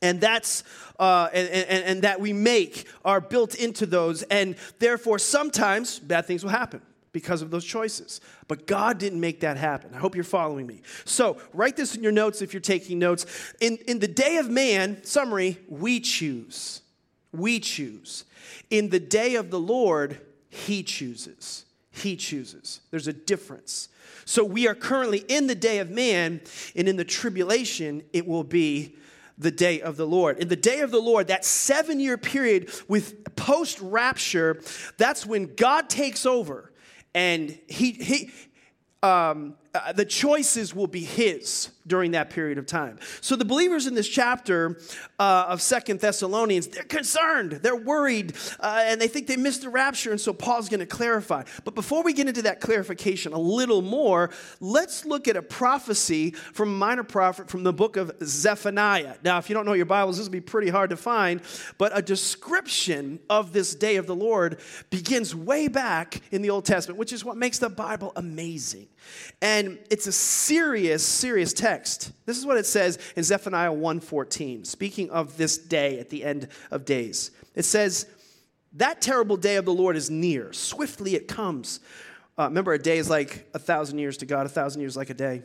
And 0.00 0.18
that's 0.18 0.64
uh, 0.98 1.28
and, 1.32 1.48
and, 1.48 1.84
and 1.84 2.02
that 2.02 2.20
we 2.20 2.32
make 2.32 2.88
are 3.04 3.20
built 3.20 3.54
into 3.54 3.86
those, 3.86 4.22
and 4.24 4.54
therefore 4.78 5.18
sometimes 5.18 5.98
bad 5.98 6.26
things 6.26 6.42
will 6.44 6.50
happen 6.50 6.82
because 7.14 7.40
of 7.40 7.50
those 7.50 7.64
choices. 7.64 8.20
But 8.48 8.66
God 8.66 8.98
didn't 8.98 9.20
make 9.20 9.40
that 9.40 9.56
happen. 9.56 9.94
I 9.94 9.98
hope 9.98 10.14
you're 10.14 10.24
following 10.24 10.66
me. 10.66 10.82
So, 11.06 11.38
write 11.54 11.76
this 11.76 11.94
in 11.94 12.02
your 12.02 12.12
notes 12.12 12.42
if 12.42 12.52
you're 12.52 12.60
taking 12.60 12.98
notes. 12.98 13.24
In, 13.60 13.78
in 13.86 14.00
the 14.00 14.08
day 14.08 14.36
of 14.36 14.50
man, 14.50 15.02
summary, 15.04 15.58
we 15.68 16.00
choose. 16.00 16.82
We 17.32 17.60
choose. 17.60 18.24
In 18.68 18.90
the 18.90 19.00
day 19.00 19.36
of 19.36 19.50
the 19.50 19.60
Lord, 19.60 20.20
He 20.50 20.82
chooses. 20.82 21.64
He 21.90 22.16
chooses. 22.16 22.80
There's 22.90 23.08
a 23.08 23.12
difference. 23.12 23.88
So, 24.26 24.44
we 24.44 24.66
are 24.66 24.74
currently 24.74 25.18
in 25.28 25.46
the 25.46 25.54
day 25.54 25.78
of 25.78 25.90
man, 25.90 26.40
and 26.74 26.88
in 26.88 26.96
the 26.96 27.04
tribulation, 27.04 28.02
it 28.12 28.26
will 28.26 28.44
be 28.44 28.96
the 29.38 29.52
day 29.52 29.80
of 29.80 29.96
the 29.96 30.06
Lord. 30.06 30.38
In 30.38 30.48
the 30.48 30.56
day 30.56 30.80
of 30.80 30.90
the 30.90 31.00
Lord, 31.00 31.28
that 31.28 31.44
seven 31.44 32.00
year 32.00 32.18
period 32.18 32.70
with 32.88 33.36
post 33.36 33.80
rapture, 33.80 34.60
that's 34.98 35.24
when 35.24 35.54
God 35.54 35.88
takes 35.88 36.26
over 36.26 36.72
and 37.14 37.58
he, 37.68 37.92
he 37.92 38.30
um, 39.02 39.54
uh, 39.74 39.92
the 39.92 40.04
choices 40.04 40.74
will 40.74 40.86
be 40.86 41.04
his 41.04 41.70
during 41.86 42.12
that 42.12 42.30
period 42.30 42.58
of 42.58 42.66
time. 42.66 42.98
So 43.20 43.36
the 43.36 43.44
believers 43.44 43.86
in 43.86 43.94
this 43.94 44.08
chapter 44.08 44.78
uh, 45.18 45.46
of 45.48 45.60
Second 45.60 46.00
Thessalonians, 46.00 46.68
they're 46.68 46.82
concerned, 46.84 47.52
they're 47.52 47.76
worried, 47.76 48.34
uh, 48.60 48.82
and 48.84 49.00
they 49.00 49.08
think 49.08 49.26
they 49.26 49.36
missed 49.36 49.62
the 49.62 49.68
rapture. 49.68 50.10
And 50.10 50.20
so 50.20 50.32
Paul's 50.32 50.68
going 50.68 50.80
to 50.80 50.86
clarify. 50.86 51.44
But 51.64 51.74
before 51.74 52.02
we 52.02 52.12
get 52.12 52.28
into 52.28 52.42
that 52.42 52.60
clarification 52.60 53.32
a 53.32 53.38
little 53.38 53.82
more, 53.82 54.30
let's 54.60 55.04
look 55.04 55.28
at 55.28 55.36
a 55.36 55.42
prophecy 55.42 56.30
from 56.30 56.70
a 56.70 56.76
minor 56.76 57.04
prophet 57.04 57.50
from 57.50 57.64
the 57.64 57.72
book 57.72 57.96
of 57.96 58.12
Zephaniah. 58.22 59.16
Now, 59.22 59.38
if 59.38 59.50
you 59.50 59.54
don't 59.54 59.66
know 59.66 59.74
your 59.74 59.86
Bibles, 59.86 60.16
this 60.16 60.26
will 60.26 60.32
be 60.32 60.40
pretty 60.40 60.70
hard 60.70 60.90
to 60.90 60.96
find, 60.96 61.42
but 61.76 61.96
a 61.96 62.00
description 62.00 63.20
of 63.28 63.52
this 63.52 63.74
day 63.74 63.96
of 63.96 64.06
the 64.06 64.16
Lord 64.16 64.60
begins 64.90 65.34
way 65.34 65.68
back 65.68 66.20
in 66.30 66.42
the 66.42 66.50
Old 66.50 66.64
Testament, 66.64 66.98
which 66.98 67.12
is 67.12 67.24
what 67.24 67.36
makes 67.36 67.58
the 67.58 67.68
Bible 67.68 68.12
amazing. 68.16 68.88
And 69.42 69.63
it's 69.90 70.06
a 70.06 70.12
serious, 70.12 71.04
serious 71.04 71.52
text 71.52 71.74
text. 71.84 72.12
This 72.26 72.38
is 72.38 72.46
what 72.46 72.56
it 72.56 72.66
says 72.66 72.98
in 73.16 73.22
Zephaniah 73.22 73.72
1:14, 73.72 74.64
speaking 74.64 75.10
of 75.10 75.36
this 75.36 75.58
day 75.58 75.98
at 75.98 76.08
the 76.08 76.24
end 76.24 76.48
of 76.70 76.84
days. 76.84 77.30
It 77.54 77.64
says, 77.64 78.06
"That 78.72 79.00
terrible 79.00 79.36
day 79.36 79.56
of 79.56 79.64
the 79.64 79.72
Lord 79.72 79.96
is 79.96 80.10
near. 80.10 80.52
Swiftly 80.52 81.14
it 81.14 81.28
comes." 81.28 81.80
Uh, 82.38 82.44
remember, 82.44 82.72
a 82.72 82.78
day 82.78 82.98
is 82.98 83.08
like 83.08 83.48
a 83.54 83.58
thousand 83.58 83.98
years 83.98 84.16
to 84.18 84.26
God. 84.26 84.46
A 84.46 84.48
thousand 84.48 84.80
years 84.80 84.96
like 84.96 85.10
a 85.10 85.14
day. 85.14 85.42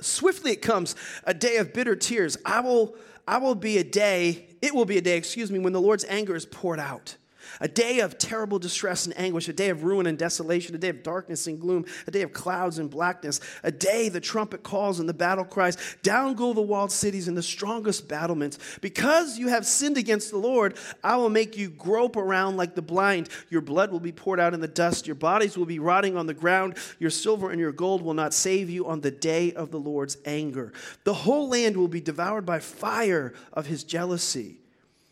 Swiftly 0.00 0.52
it 0.52 0.62
comes, 0.62 0.94
a 1.24 1.34
day 1.34 1.56
of 1.56 1.72
bitter 1.72 1.96
tears. 1.96 2.36
I 2.44 2.60
will, 2.60 2.94
I 3.26 3.38
will 3.38 3.54
be 3.54 3.78
a 3.78 3.84
day. 3.84 4.46
It 4.62 4.74
will 4.74 4.84
be 4.84 4.98
a 4.98 5.00
day, 5.00 5.16
excuse 5.16 5.50
me, 5.50 5.58
when 5.58 5.72
the 5.72 5.80
Lord's 5.80 6.04
anger 6.04 6.36
is 6.36 6.46
poured 6.46 6.80
out 6.80 7.16
a 7.60 7.68
day 7.68 8.00
of 8.00 8.18
terrible 8.18 8.58
distress 8.58 9.06
and 9.06 9.18
anguish, 9.18 9.48
a 9.48 9.52
day 9.52 9.68
of 9.68 9.84
ruin 9.84 10.06
and 10.06 10.18
desolation, 10.18 10.74
a 10.74 10.78
day 10.78 10.88
of 10.88 11.02
darkness 11.02 11.46
and 11.46 11.60
gloom, 11.60 11.84
a 12.06 12.10
day 12.10 12.22
of 12.22 12.32
clouds 12.32 12.78
and 12.78 12.90
blackness, 12.90 13.40
a 13.62 13.70
day 13.70 14.08
the 14.08 14.20
trumpet 14.20 14.62
calls 14.62 15.00
and 15.00 15.08
the 15.08 15.14
battle 15.14 15.44
cries, 15.44 15.76
down 16.02 16.34
go 16.34 16.52
the 16.52 16.60
walled 16.60 16.92
cities 16.92 17.28
and 17.28 17.36
the 17.36 17.42
strongest 17.42 18.08
battlements. 18.08 18.58
Because 18.80 19.38
you 19.38 19.48
have 19.48 19.66
sinned 19.66 19.98
against 19.98 20.30
the 20.30 20.38
Lord, 20.38 20.76
I 21.02 21.16
will 21.16 21.30
make 21.30 21.56
you 21.56 21.68
grope 21.68 22.16
around 22.16 22.56
like 22.56 22.74
the 22.74 22.82
blind. 22.82 23.28
Your 23.50 23.60
blood 23.60 23.90
will 23.90 24.00
be 24.00 24.12
poured 24.12 24.40
out 24.40 24.54
in 24.54 24.60
the 24.60 24.68
dust, 24.68 25.06
your 25.06 25.16
bodies 25.16 25.56
will 25.56 25.66
be 25.66 25.78
rotting 25.78 26.16
on 26.16 26.26
the 26.26 26.34
ground, 26.34 26.76
your 26.98 27.10
silver 27.10 27.50
and 27.50 27.60
your 27.60 27.72
gold 27.72 28.02
will 28.02 28.14
not 28.14 28.34
save 28.34 28.70
you 28.70 28.86
on 28.86 29.00
the 29.00 29.10
day 29.10 29.52
of 29.52 29.70
the 29.70 29.80
Lord's 29.80 30.16
anger. 30.24 30.72
The 31.04 31.14
whole 31.14 31.48
land 31.48 31.76
will 31.76 31.88
be 31.88 32.00
devoured 32.00 32.46
by 32.46 32.58
fire 32.58 33.34
of 33.52 33.66
his 33.66 33.84
jealousy. 33.84 34.56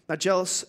Not 0.09 0.21
jealous 0.21 0.65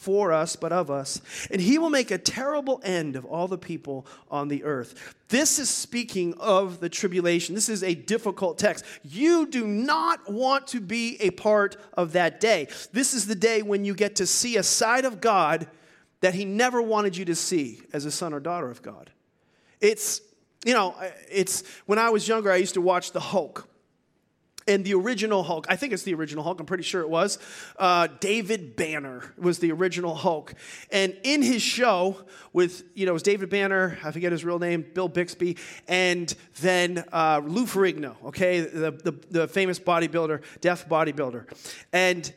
for 0.00 0.32
us, 0.32 0.56
but 0.56 0.72
of 0.72 0.90
us. 0.90 1.20
And 1.50 1.60
he 1.60 1.76
will 1.76 1.90
make 1.90 2.10
a 2.10 2.16
terrible 2.16 2.80
end 2.82 3.16
of 3.16 3.26
all 3.26 3.46
the 3.46 3.58
people 3.58 4.06
on 4.30 4.48
the 4.48 4.64
earth. 4.64 5.14
This 5.28 5.58
is 5.58 5.68
speaking 5.68 6.32
of 6.40 6.80
the 6.80 6.88
tribulation. 6.88 7.54
This 7.54 7.68
is 7.68 7.82
a 7.82 7.94
difficult 7.94 8.58
text. 8.58 8.86
You 9.04 9.46
do 9.46 9.66
not 9.66 10.32
want 10.32 10.66
to 10.68 10.80
be 10.80 11.18
a 11.20 11.30
part 11.30 11.76
of 11.92 12.12
that 12.12 12.40
day. 12.40 12.68
This 12.92 13.12
is 13.12 13.26
the 13.26 13.34
day 13.34 13.60
when 13.60 13.84
you 13.84 13.92
get 13.94 14.16
to 14.16 14.26
see 14.26 14.56
a 14.56 14.62
side 14.62 15.04
of 15.04 15.20
God 15.20 15.68
that 16.22 16.32
he 16.32 16.46
never 16.46 16.80
wanted 16.80 17.14
you 17.14 17.26
to 17.26 17.34
see 17.34 17.82
as 17.92 18.06
a 18.06 18.10
son 18.10 18.32
or 18.32 18.40
daughter 18.40 18.70
of 18.70 18.80
God. 18.80 19.10
It's, 19.82 20.22
you 20.64 20.72
know, 20.72 20.94
it's 21.30 21.62
when 21.84 21.98
I 21.98 22.08
was 22.08 22.26
younger, 22.26 22.50
I 22.50 22.56
used 22.56 22.74
to 22.74 22.80
watch 22.80 23.12
The 23.12 23.20
Hulk 23.20 23.69
and 24.70 24.84
the 24.84 24.94
original 24.94 25.42
Hulk, 25.42 25.66
I 25.68 25.74
think 25.74 25.92
it's 25.92 26.04
the 26.04 26.14
original 26.14 26.44
Hulk, 26.44 26.60
I'm 26.60 26.66
pretty 26.66 26.84
sure 26.84 27.00
it 27.02 27.10
was, 27.10 27.38
uh, 27.78 28.06
David 28.20 28.76
Banner 28.76 29.34
was 29.36 29.58
the 29.58 29.72
original 29.72 30.14
Hulk. 30.14 30.54
And 30.92 31.16
in 31.24 31.42
his 31.42 31.60
show 31.60 32.24
with, 32.52 32.84
you 32.94 33.04
know, 33.04 33.10
it 33.10 33.14
was 33.14 33.22
David 33.24 33.50
Banner, 33.50 33.98
I 34.04 34.12
forget 34.12 34.30
his 34.30 34.44
real 34.44 34.60
name, 34.60 34.86
Bill 34.94 35.08
Bixby, 35.08 35.56
and 35.88 36.32
then 36.60 37.04
uh, 37.12 37.42
Lou 37.44 37.66
Ferrigno, 37.66 38.14
okay, 38.26 38.60
the, 38.60 38.92
the, 38.92 39.12
the 39.30 39.48
famous 39.48 39.80
bodybuilder, 39.80 40.40
deaf 40.60 40.88
bodybuilder. 40.88 41.46
And 41.92 42.32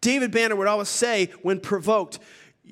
David 0.00 0.30
Banner 0.30 0.54
would 0.56 0.68
always 0.68 0.88
say, 0.88 1.32
when 1.42 1.58
provoked, 1.58 2.18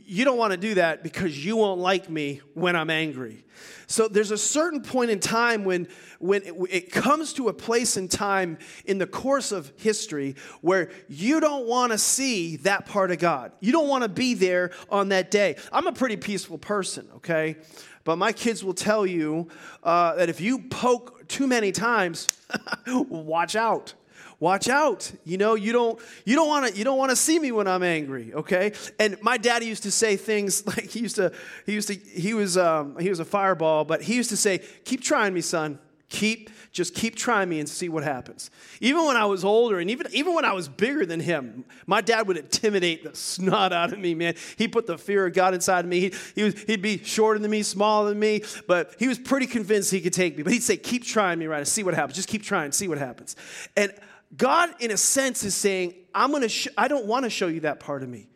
you 0.04 0.24
don't 0.24 0.36
want 0.36 0.52
to 0.52 0.56
do 0.56 0.74
that 0.74 1.02
because 1.02 1.44
you 1.44 1.56
won't 1.56 1.80
like 1.80 2.10
me 2.10 2.42
when 2.54 2.76
I'm 2.76 2.90
angry. 2.90 3.44
So 3.86 4.08
there's 4.08 4.30
a 4.30 4.38
certain 4.38 4.82
point 4.82 5.10
in 5.10 5.20
time 5.20 5.64
when, 5.64 5.88
when 6.18 6.42
it, 6.42 6.54
it 6.70 6.92
comes 6.92 7.32
to 7.34 7.48
a 7.48 7.52
place 7.52 7.96
in 7.96 8.08
time 8.08 8.58
in 8.84 8.98
the 8.98 9.06
course 9.06 9.52
of 9.52 9.72
history 9.76 10.36
where 10.60 10.90
you 11.08 11.40
don't 11.40 11.66
want 11.66 11.92
to 11.92 11.98
see 11.98 12.56
that 12.58 12.86
part 12.86 13.10
of 13.10 13.18
God. 13.18 13.52
You 13.60 13.72
don't 13.72 13.88
want 13.88 14.02
to 14.02 14.08
be 14.08 14.34
there 14.34 14.72
on 14.90 15.08
that 15.10 15.30
day. 15.30 15.56
I'm 15.72 15.86
a 15.86 15.92
pretty 15.92 16.16
peaceful 16.16 16.58
person, 16.58 17.08
okay? 17.16 17.56
But 18.04 18.16
my 18.16 18.32
kids 18.32 18.62
will 18.62 18.74
tell 18.74 19.06
you 19.06 19.48
uh, 19.82 20.14
that 20.16 20.28
if 20.28 20.40
you 20.40 20.60
poke 20.68 21.26
too 21.28 21.46
many 21.46 21.72
times, 21.72 22.28
watch 22.86 23.56
out 23.56 23.94
watch 24.38 24.68
out 24.68 25.10
you 25.24 25.38
know 25.38 25.54
you 25.54 25.72
don't 25.72 25.98
you 26.24 26.34
don't 26.34 26.48
want 26.48 26.66
to 26.66 26.78
you 26.78 26.84
don't 26.84 26.98
want 26.98 27.10
to 27.10 27.16
see 27.16 27.38
me 27.38 27.50
when 27.52 27.66
i'm 27.66 27.82
angry 27.82 28.34
okay 28.34 28.72
and 28.98 29.16
my 29.22 29.36
daddy 29.36 29.66
used 29.66 29.82
to 29.82 29.90
say 29.90 30.16
things 30.16 30.66
like 30.76 30.90
he 30.90 31.00
used 31.00 31.16
to 31.16 31.32
he 31.64 31.72
used 31.72 31.88
to 31.88 31.94
he 31.94 32.34
was 32.34 32.56
um, 32.56 32.98
he 32.98 33.08
was 33.08 33.20
a 33.20 33.24
fireball 33.24 33.84
but 33.84 34.02
he 34.02 34.14
used 34.14 34.30
to 34.30 34.36
say 34.36 34.58
keep 34.84 35.02
trying 35.02 35.32
me 35.32 35.40
son 35.40 35.78
Keep, 36.08 36.50
just 36.70 36.94
keep 36.94 37.16
trying 37.16 37.48
me 37.48 37.58
and 37.58 37.68
see 37.68 37.88
what 37.88 38.04
happens. 38.04 38.48
Even 38.80 39.06
when 39.06 39.16
I 39.16 39.26
was 39.26 39.44
older 39.44 39.80
and 39.80 39.90
even, 39.90 40.06
even 40.12 40.34
when 40.34 40.44
I 40.44 40.52
was 40.52 40.68
bigger 40.68 41.04
than 41.04 41.18
him, 41.18 41.64
my 41.84 42.00
dad 42.00 42.28
would 42.28 42.36
intimidate 42.36 43.02
the 43.02 43.14
snot 43.16 43.72
out 43.72 43.92
of 43.92 43.98
me, 43.98 44.14
man. 44.14 44.36
He 44.56 44.68
put 44.68 44.86
the 44.86 44.96
fear 44.98 45.26
of 45.26 45.34
God 45.34 45.52
inside 45.52 45.80
of 45.80 45.90
me. 45.90 45.98
He, 45.98 46.14
he 46.36 46.42
was, 46.44 46.62
he'd 46.62 46.80
be 46.80 47.02
shorter 47.02 47.40
than 47.40 47.50
me, 47.50 47.64
smaller 47.64 48.10
than 48.10 48.20
me, 48.20 48.42
but 48.68 48.94
he 49.00 49.08
was 49.08 49.18
pretty 49.18 49.46
convinced 49.46 49.90
he 49.90 50.00
could 50.00 50.12
take 50.12 50.36
me. 50.36 50.44
But 50.44 50.52
he'd 50.52 50.62
say, 50.62 50.76
keep 50.76 51.02
trying 51.02 51.40
me, 51.40 51.46
right? 51.46 51.58
And 51.58 51.68
see 51.68 51.82
what 51.82 51.94
happens. 51.94 52.14
Just 52.14 52.28
keep 52.28 52.44
trying, 52.44 52.70
see 52.70 52.86
what 52.86 52.98
happens. 52.98 53.34
And 53.76 53.92
God, 54.36 54.70
in 54.80 54.90
a 54.90 54.96
sense, 54.96 55.44
is 55.44 55.54
saying, 55.54 55.94
I'm 56.14 56.32
gonna 56.32 56.48
sh- 56.48 56.68
I 56.76 56.88
don't 56.88 57.06
want 57.06 57.24
to 57.24 57.30
show 57.30 57.48
you 57.48 57.60
that 57.60 57.80
part 57.80 58.02
of 58.02 58.08
me. 58.08 58.28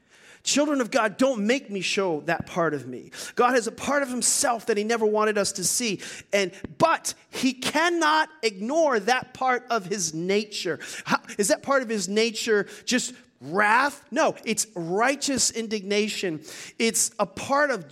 Children 0.42 0.80
of 0.80 0.90
God, 0.90 1.18
don't 1.18 1.46
make 1.46 1.70
me 1.70 1.82
show 1.82 2.22
that 2.22 2.46
part 2.46 2.72
of 2.72 2.86
me. 2.86 3.10
God 3.34 3.54
has 3.54 3.66
a 3.66 3.72
part 3.72 4.02
of 4.02 4.08
himself 4.08 4.66
that 4.66 4.78
he 4.78 4.84
never 4.84 5.04
wanted 5.04 5.36
us 5.36 5.52
to 5.52 5.64
see. 5.64 6.00
And 6.32 6.52
but 6.78 7.12
he 7.28 7.52
cannot 7.52 8.30
ignore 8.42 8.98
that 9.00 9.34
part 9.34 9.66
of 9.68 9.84
his 9.84 10.14
nature. 10.14 10.80
How, 11.04 11.18
is 11.36 11.48
that 11.48 11.62
part 11.62 11.82
of 11.82 11.90
his 11.90 12.08
nature 12.08 12.66
just 12.86 13.12
wrath? 13.42 14.02
No, 14.10 14.34
it's 14.44 14.66
righteous 14.74 15.50
indignation. 15.50 16.40
It's 16.78 17.10
a 17.18 17.26
part 17.26 17.70
of 17.70 17.84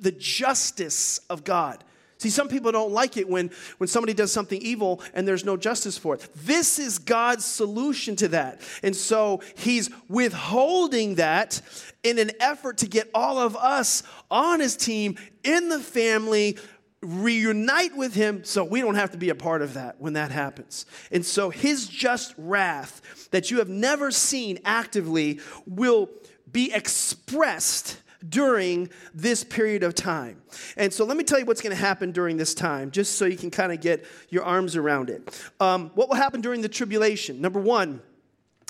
the 0.00 0.12
justice 0.12 1.18
of 1.28 1.42
God. 1.42 1.82
See, 2.18 2.30
some 2.30 2.48
people 2.48 2.72
don't 2.72 2.92
like 2.92 3.16
it 3.16 3.28
when, 3.28 3.50
when 3.76 3.88
somebody 3.88 4.14
does 4.14 4.32
something 4.32 4.60
evil 4.62 5.02
and 5.12 5.28
there's 5.28 5.44
no 5.44 5.56
justice 5.56 5.98
for 5.98 6.14
it. 6.14 6.26
This 6.34 6.78
is 6.78 6.98
God's 6.98 7.44
solution 7.44 8.16
to 8.16 8.28
that. 8.28 8.60
And 8.82 8.96
so 8.96 9.42
he's 9.56 9.90
withholding 10.08 11.16
that 11.16 11.60
in 12.02 12.18
an 12.18 12.30
effort 12.40 12.78
to 12.78 12.88
get 12.88 13.10
all 13.14 13.38
of 13.38 13.54
us 13.56 14.02
on 14.30 14.60
his 14.60 14.76
team, 14.76 15.16
in 15.44 15.68
the 15.68 15.80
family, 15.80 16.56
reunite 17.02 17.94
with 17.96 18.14
him 18.14 18.44
so 18.44 18.64
we 18.64 18.80
don't 18.80 18.94
have 18.94 19.10
to 19.10 19.18
be 19.18 19.28
a 19.28 19.34
part 19.34 19.60
of 19.60 19.74
that 19.74 20.00
when 20.00 20.14
that 20.14 20.30
happens. 20.30 20.86
And 21.12 21.24
so 21.24 21.50
his 21.50 21.86
just 21.86 22.34
wrath 22.38 23.28
that 23.30 23.50
you 23.50 23.58
have 23.58 23.68
never 23.68 24.10
seen 24.10 24.58
actively 24.64 25.40
will 25.66 26.08
be 26.50 26.72
expressed 26.72 27.98
during 28.28 28.88
this 29.14 29.44
period 29.44 29.82
of 29.82 29.94
time. 29.94 30.42
And 30.76 30.92
so 30.92 31.04
let 31.04 31.16
me 31.16 31.24
tell 31.24 31.38
you 31.38 31.44
what's 31.44 31.60
going 31.60 31.74
to 31.74 31.80
happen 31.80 32.12
during 32.12 32.36
this 32.36 32.54
time, 32.54 32.90
just 32.90 33.16
so 33.16 33.24
you 33.24 33.36
can 33.36 33.50
kind 33.50 33.72
of 33.72 33.80
get 33.80 34.04
your 34.30 34.44
arms 34.44 34.76
around 34.76 35.10
it. 35.10 35.50
Um, 35.60 35.90
what 35.94 36.08
will 36.08 36.16
happen 36.16 36.40
during 36.40 36.62
the 36.62 36.68
tribulation? 36.68 37.40
Number 37.40 37.60
one, 37.60 38.00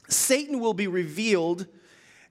Satan 0.08 0.60
will 0.60 0.74
be 0.74 0.86
revealed 0.86 1.66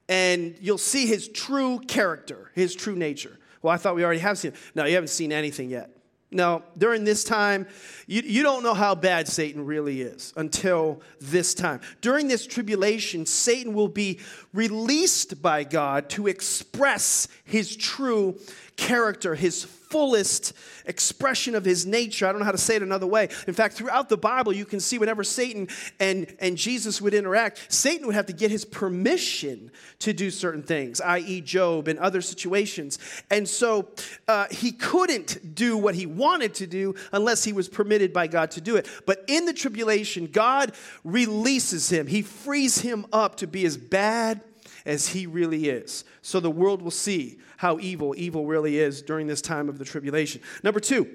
and 0.08 0.56
you'll 0.62 0.78
see 0.78 1.08
his 1.08 1.28
true 1.28 1.80
character, 1.80 2.52
his 2.54 2.76
true 2.76 2.96
nature. 2.96 3.40
Well, 3.62 3.74
I 3.74 3.78
thought 3.78 3.96
we 3.96 4.04
already 4.04 4.20
have 4.20 4.38
seen 4.38 4.52
it. 4.52 4.58
No, 4.76 4.86
you 4.86 4.94
haven't 4.94 5.08
seen 5.08 5.32
anything 5.32 5.70
yet. 5.70 5.95
Now, 6.36 6.64
during 6.78 7.06
this 7.06 7.24
time, 7.24 7.66
you, 8.08 8.22
you 8.22 8.44
don't 8.44 8.62
know 8.62 8.74
how 8.74 8.94
bad 8.94 9.28
Satan 9.28 9.66
really 9.66 10.02
is 10.02 10.34
until 10.36 11.02
this 11.22 11.54
time. 11.54 11.80
During 12.02 12.28
this 12.28 12.46
tribulation, 12.46 13.26
Satan 13.26 13.74
will 13.74 13.88
be 13.88 14.20
released 14.54 15.42
by 15.42 15.64
God 15.64 16.10
to 16.12 16.28
express 16.28 17.28
his 17.46 17.76
true 17.76 18.38
character, 18.76 19.34
his 19.34 19.64
fullest 19.96 20.52
expression 20.88 21.56
of 21.56 21.64
his 21.64 21.86
nature. 21.86 22.28
I 22.28 22.34
don't 22.34 22.40
know 22.40 22.46
how 22.46 22.52
to 22.52 22.58
say 22.58 22.76
it 22.76 22.82
another 22.82 23.08
way. 23.08 23.30
In 23.48 23.54
fact, 23.54 23.76
throughout 23.76 24.10
the 24.10 24.18
Bible, 24.18 24.52
you 24.52 24.66
can 24.66 24.82
see 24.82 24.98
whenever 24.98 25.24
Satan 25.24 25.70
and, 26.02 26.36
and 26.40 26.58
Jesus 26.58 27.02
would 27.02 27.14
interact, 27.14 27.72
Satan 27.72 28.06
would 28.06 28.14
have 28.14 28.26
to 28.26 28.34
get 28.34 28.52
his 28.52 28.66
permission 28.66 29.72
to 30.00 30.12
do 30.12 30.30
certain 30.30 30.64
things, 30.64 31.00
i.e., 31.00 31.40
Job 31.40 31.88
and 31.88 31.98
other 31.98 32.20
situations. 32.22 33.00
And 33.32 33.48
so 33.48 33.88
uh, 34.28 34.48
he 34.52 34.74
couldn't 34.74 35.56
do 35.56 35.78
what 35.78 35.96
he 35.96 36.06
wanted 36.06 36.56
to 36.56 36.68
do 36.68 36.96
unless 37.14 37.46
he 37.46 37.54
was 37.54 37.70
permitted 37.70 38.12
by 38.12 38.28
God 38.28 38.52
to 38.52 38.60
do 38.60 38.76
it. 38.76 38.90
But 39.06 39.24
in 39.28 39.46
the 39.46 39.54
tribulation, 39.54 40.28
God 40.28 40.74
releases 41.06 41.90
him, 41.90 42.08
he 42.08 42.22
frees 42.22 42.82
him 42.82 43.06
up 43.14 43.38
to 43.38 43.48
be 43.48 43.66
as 43.66 43.78
bad 43.78 44.42
as 44.86 45.10
he 45.10 45.26
really 45.26 45.70
is. 45.70 46.04
So 46.22 46.40
the 46.40 46.52
world 46.52 46.82
will 46.82 46.92
see 46.92 47.40
how 47.58 47.80
evil 47.80 48.14
evil 48.18 48.46
really 48.46 48.78
is 48.78 49.02
during 49.02 49.28
this 49.28 49.42
time 49.42 49.70
of 49.70 49.78
the 49.78 49.86
tribulation. 49.86 50.42
Number 50.64 50.80
two, 50.80 51.08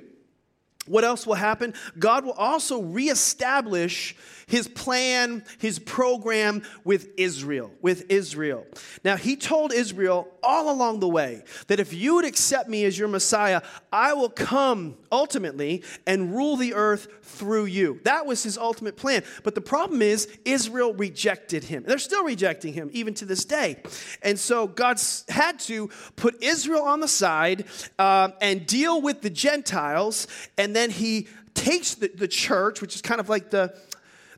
what 0.90 1.04
else 1.04 1.26
will 1.26 1.34
happen? 1.34 1.72
God 1.98 2.24
will 2.24 2.32
also 2.32 2.82
reestablish 2.82 4.16
his 4.50 4.66
plan, 4.66 5.44
his 5.58 5.78
program 5.78 6.62
with 6.82 7.08
Israel, 7.16 7.70
with 7.80 8.10
Israel. 8.10 8.66
Now, 9.04 9.16
he 9.16 9.36
told 9.36 9.72
Israel 9.72 10.26
all 10.42 10.72
along 10.72 10.98
the 10.98 11.08
way 11.08 11.44
that 11.68 11.78
if 11.78 11.94
you 11.94 12.16
would 12.16 12.24
accept 12.24 12.68
me 12.68 12.84
as 12.84 12.98
your 12.98 13.06
Messiah, 13.06 13.62
I 13.92 14.12
will 14.14 14.28
come 14.28 14.96
ultimately 15.12 15.84
and 16.04 16.34
rule 16.34 16.56
the 16.56 16.74
earth 16.74 17.06
through 17.22 17.66
you. 17.66 18.00
That 18.02 18.26
was 18.26 18.42
his 18.42 18.58
ultimate 18.58 18.96
plan. 18.96 19.22
But 19.44 19.54
the 19.54 19.60
problem 19.60 20.02
is, 20.02 20.26
Israel 20.44 20.94
rejected 20.94 21.62
him. 21.64 21.84
They're 21.86 21.98
still 21.98 22.24
rejecting 22.24 22.72
him 22.72 22.90
even 22.92 23.14
to 23.14 23.24
this 23.24 23.44
day. 23.44 23.76
And 24.22 24.36
so 24.36 24.66
God 24.66 25.00
had 25.28 25.60
to 25.60 25.90
put 26.16 26.42
Israel 26.42 26.82
on 26.82 26.98
the 26.98 27.08
side 27.08 27.66
uh, 28.00 28.30
and 28.40 28.66
deal 28.66 29.00
with 29.00 29.22
the 29.22 29.30
Gentiles. 29.30 30.26
And 30.58 30.74
then 30.74 30.79
he 30.88 31.28
takes 31.52 31.94
the, 31.94 32.08
the 32.08 32.28
church, 32.28 32.80
which 32.80 32.94
is 32.94 33.02
kind 33.02 33.20
of 33.20 33.28
like 33.28 33.50
the 33.50 33.74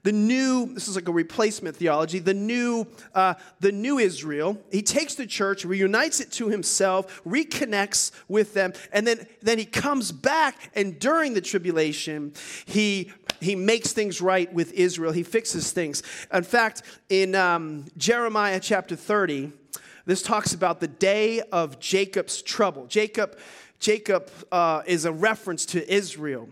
the 0.02 0.12
new 0.12 0.66
this 0.74 0.88
is 0.88 0.96
like 0.96 1.08
a 1.08 1.12
replacement 1.12 1.76
theology 1.76 2.18
the 2.18 2.34
new 2.34 2.86
uh, 3.14 3.34
the 3.60 3.72
new 3.72 3.98
israel. 3.98 4.58
He 4.70 4.82
takes 4.82 5.14
the 5.14 5.26
church 5.26 5.64
reunites 5.64 6.20
it 6.20 6.32
to 6.32 6.48
himself 6.48 7.22
reconnects 7.24 8.10
with 8.28 8.54
them 8.54 8.72
and 8.92 9.06
then 9.06 9.26
then 9.42 9.58
he 9.58 9.64
comes 9.64 10.12
back 10.12 10.70
and 10.74 10.98
during 10.98 11.34
the 11.34 11.40
tribulation 11.40 12.32
he 12.66 13.12
he 13.40 13.56
makes 13.56 13.92
things 13.92 14.20
right 14.20 14.52
with 14.52 14.72
israel. 14.72 15.12
He 15.12 15.22
fixes 15.22 15.72
things. 15.72 16.02
In 16.32 16.42
fact 16.42 16.82
in 17.08 17.34
um, 17.34 17.86
jeremiah 17.96 18.60
chapter 18.60 18.96
30 18.96 19.52
this 20.04 20.20
talks 20.20 20.52
about 20.52 20.80
the 20.80 20.88
day 20.88 21.40
of 21.52 21.78
jacob's 21.78 22.42
trouble. 22.42 22.86
Jacob 22.86 23.38
jacob 23.82 24.30
uh, 24.50 24.82
is 24.86 25.04
a 25.04 25.12
reference 25.12 25.66
to 25.66 25.92
israel 25.92 26.48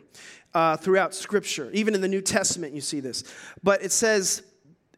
uh, 0.54 0.76
throughout 0.76 1.14
Scripture. 1.14 1.70
Even 1.72 1.94
in 1.94 2.00
the 2.00 2.08
New 2.08 2.20
Testament, 2.20 2.74
you 2.74 2.80
see 2.80 3.00
this. 3.00 3.24
But 3.62 3.82
it 3.82 3.92
says, 3.92 4.42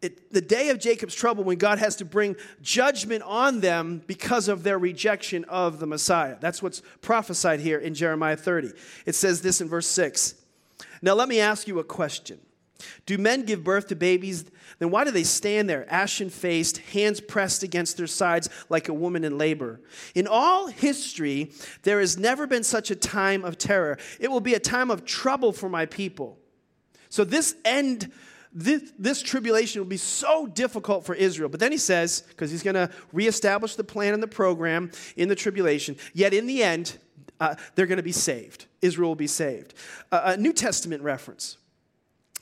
it, 0.00 0.32
the 0.32 0.40
day 0.40 0.70
of 0.70 0.78
Jacob's 0.78 1.14
trouble 1.14 1.44
when 1.44 1.58
God 1.58 1.78
has 1.78 1.96
to 1.96 2.04
bring 2.04 2.36
judgment 2.60 3.22
on 3.22 3.60
them 3.60 4.02
because 4.06 4.48
of 4.48 4.62
their 4.62 4.78
rejection 4.78 5.44
of 5.44 5.78
the 5.78 5.86
Messiah. 5.86 6.36
That's 6.40 6.62
what's 6.62 6.82
prophesied 7.00 7.60
here 7.60 7.78
in 7.78 7.94
Jeremiah 7.94 8.36
30. 8.36 8.72
It 9.06 9.14
says 9.14 9.42
this 9.42 9.60
in 9.60 9.68
verse 9.68 9.86
6. 9.86 10.34
Now, 11.02 11.14
let 11.14 11.28
me 11.28 11.40
ask 11.40 11.68
you 11.68 11.78
a 11.78 11.84
question. 11.84 12.38
Do 13.06 13.18
men 13.18 13.44
give 13.44 13.64
birth 13.64 13.88
to 13.88 13.96
babies? 13.96 14.44
Then 14.78 14.90
why 14.90 15.04
do 15.04 15.10
they 15.10 15.24
stand 15.24 15.68
there, 15.68 15.86
ashen 15.92 16.30
faced, 16.30 16.78
hands 16.78 17.20
pressed 17.20 17.62
against 17.62 17.96
their 17.96 18.06
sides 18.06 18.48
like 18.68 18.88
a 18.88 18.94
woman 18.94 19.24
in 19.24 19.38
labor? 19.38 19.80
In 20.14 20.26
all 20.26 20.68
history, 20.68 21.52
there 21.82 22.00
has 22.00 22.18
never 22.18 22.46
been 22.46 22.64
such 22.64 22.90
a 22.90 22.96
time 22.96 23.44
of 23.44 23.58
terror. 23.58 23.98
It 24.18 24.30
will 24.30 24.40
be 24.40 24.54
a 24.54 24.60
time 24.60 24.90
of 24.90 25.04
trouble 25.04 25.52
for 25.52 25.68
my 25.68 25.86
people. 25.86 26.38
So, 27.08 27.24
this 27.24 27.54
end, 27.64 28.10
this, 28.52 28.92
this 28.98 29.22
tribulation 29.22 29.80
will 29.80 29.88
be 29.88 29.96
so 29.96 30.46
difficult 30.46 31.04
for 31.04 31.14
Israel. 31.14 31.48
But 31.48 31.60
then 31.60 31.72
he 31.72 31.78
says, 31.78 32.22
because 32.28 32.50
he's 32.50 32.62
going 32.62 32.74
to 32.74 32.90
reestablish 33.12 33.76
the 33.76 33.84
plan 33.84 34.14
and 34.14 34.22
the 34.22 34.28
program 34.28 34.90
in 35.16 35.28
the 35.28 35.34
tribulation, 35.34 35.96
yet 36.14 36.32
in 36.32 36.46
the 36.46 36.62
end, 36.62 36.98
uh, 37.40 37.56
they're 37.74 37.86
going 37.86 37.96
to 37.96 38.02
be 38.02 38.12
saved. 38.12 38.66
Israel 38.80 39.10
will 39.10 39.16
be 39.16 39.26
saved. 39.26 39.74
Uh, 40.10 40.22
a 40.24 40.36
New 40.36 40.52
Testament 40.52 41.02
reference 41.02 41.58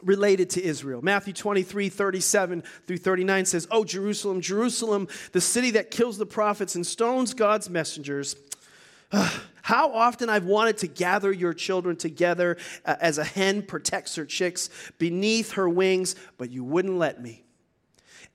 related 0.03 0.51
to 0.51 0.63
Israel. 0.63 1.03
Matthew 1.03 1.33
23, 1.33 1.89
37 1.89 2.63
through 2.87 2.99
39 2.99 3.45
says, 3.47 3.69
Oh, 3.71 3.85
Jerusalem, 3.85 4.41
Jerusalem, 4.41 5.09
the 5.33 5.41
city 5.41 5.73
that 5.73 5.91
kills 5.91 6.19
the 6.19 6.27
prophets 6.27 6.75
and 6.75 6.87
stones 6.87 7.35
God's 7.35 7.71
messengers. 7.71 8.37
How 9.63 9.93
often 9.93 10.29
I've 10.29 10.47
wanted 10.47 10.79
to 10.79 10.87
gather 10.87 11.31
your 11.31 11.53
children 11.53 11.97
together 11.97 12.57
uh, 12.85 12.97
as 13.01 13.19
a 13.19 13.25
hen 13.25 13.63
protects 13.63 14.17
her 14.17 14.25
chicks 14.25 14.71
beneath 14.99 15.53
her 15.53 15.69
wings, 15.69 16.17
but 16.39 16.51
you 16.51 16.65
wouldn't 16.65 16.97
let 16.97 17.23
me. 17.23 17.45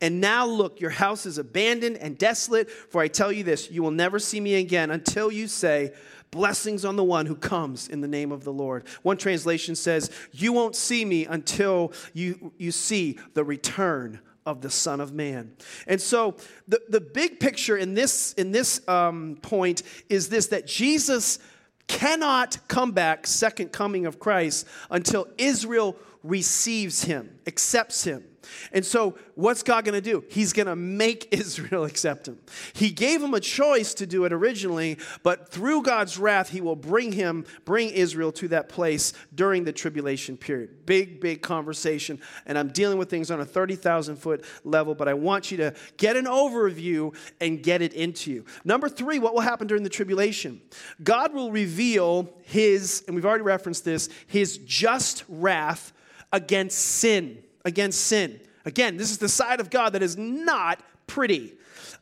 And 0.01 0.19
now 0.19 0.45
look, 0.45 0.81
your 0.81 0.91
house 0.91 1.25
is 1.25 1.37
abandoned 1.37 1.97
and 1.97 2.17
desolate, 2.17 2.69
for 2.69 3.01
I 3.01 3.07
tell 3.07 3.31
you 3.31 3.43
this, 3.43 3.71
you 3.71 3.81
will 3.81 3.91
never 3.91 4.19
see 4.19 4.39
me 4.39 4.55
again 4.55 4.91
until 4.91 5.31
you 5.31 5.47
say, 5.47 5.93
Blessings 6.35 6.83
on 6.83 6.97
the 6.97 7.03
one 7.03 7.27
who 7.27 7.35
comes 7.35 7.87
in 7.87 8.01
the 8.01 8.09
name 8.09 8.33
of 8.33 8.43
the 8.43 8.51
Lord. 8.51 8.83
One 9.03 9.15
translation 9.15 9.73
says, 9.73 10.11
You 10.33 10.51
won't 10.51 10.75
see 10.75 11.05
me 11.05 11.25
until 11.25 11.93
you, 12.11 12.51
you 12.57 12.73
see 12.73 13.17
the 13.35 13.45
return 13.45 14.19
of 14.45 14.59
the 14.59 14.69
Son 14.69 14.99
of 14.99 15.13
Man. 15.13 15.53
And 15.87 16.01
so 16.01 16.35
the, 16.67 16.81
the 16.89 16.99
big 16.99 17.39
picture 17.39 17.77
in 17.77 17.93
this, 17.93 18.33
in 18.33 18.51
this 18.51 18.85
um, 18.89 19.37
point 19.41 19.83
is 20.09 20.27
this 20.27 20.47
that 20.47 20.67
Jesus 20.67 21.39
cannot 21.87 22.57
come 22.67 22.91
back, 22.91 23.27
second 23.27 23.71
coming 23.71 24.05
of 24.05 24.19
Christ, 24.19 24.67
until 24.89 25.29
Israel 25.37 25.95
receives 26.21 27.05
him, 27.05 27.39
accepts 27.47 28.03
him. 28.03 28.25
And 28.71 28.85
so, 28.85 29.17
what's 29.35 29.63
God 29.63 29.85
going 29.85 29.93
to 29.93 30.01
do? 30.01 30.23
He's 30.29 30.53
going 30.53 30.67
to 30.67 30.75
make 30.75 31.27
Israel 31.31 31.85
accept 31.85 32.27
him. 32.27 32.39
He 32.73 32.91
gave 32.91 33.21
him 33.21 33.33
a 33.33 33.39
choice 33.39 33.93
to 33.95 34.05
do 34.05 34.25
it 34.25 34.33
originally, 34.33 34.97
but 35.23 35.49
through 35.49 35.83
God's 35.83 36.17
wrath, 36.17 36.49
he 36.49 36.61
will 36.61 36.75
bring 36.75 37.11
him, 37.11 37.45
bring 37.65 37.89
Israel 37.89 38.31
to 38.33 38.47
that 38.49 38.69
place 38.69 39.13
during 39.33 39.63
the 39.63 39.73
tribulation 39.73 40.37
period. 40.37 40.85
Big, 40.85 41.19
big 41.19 41.41
conversation. 41.41 42.19
And 42.45 42.57
I'm 42.57 42.69
dealing 42.69 42.97
with 42.97 43.09
things 43.09 43.31
on 43.31 43.39
a 43.39 43.45
30,000 43.45 44.15
foot 44.17 44.43
level, 44.63 44.95
but 44.95 45.07
I 45.07 45.13
want 45.13 45.51
you 45.51 45.57
to 45.57 45.73
get 45.97 46.15
an 46.15 46.25
overview 46.25 47.15
and 47.41 47.61
get 47.61 47.81
it 47.81 47.93
into 47.93 48.31
you. 48.31 48.45
Number 48.63 48.89
three, 48.89 49.19
what 49.19 49.33
will 49.33 49.41
happen 49.41 49.67
during 49.67 49.83
the 49.83 49.89
tribulation? 49.89 50.61
God 51.03 51.33
will 51.33 51.51
reveal 51.51 52.33
his, 52.43 53.03
and 53.07 53.15
we've 53.15 53.25
already 53.25 53.43
referenced 53.43 53.85
this, 53.85 54.09
his 54.27 54.57
just 54.59 55.23
wrath 55.27 55.93
against 56.31 56.77
sin 56.77 57.41
against 57.65 58.01
sin. 58.01 58.39
Again, 58.63 58.97
this 58.97 59.11
is 59.11 59.17
the 59.17 59.29
side 59.29 59.59
of 59.59 59.69
God 59.69 59.93
that 59.93 60.01
is 60.01 60.15
not 60.15 60.81
pretty. 61.07 61.53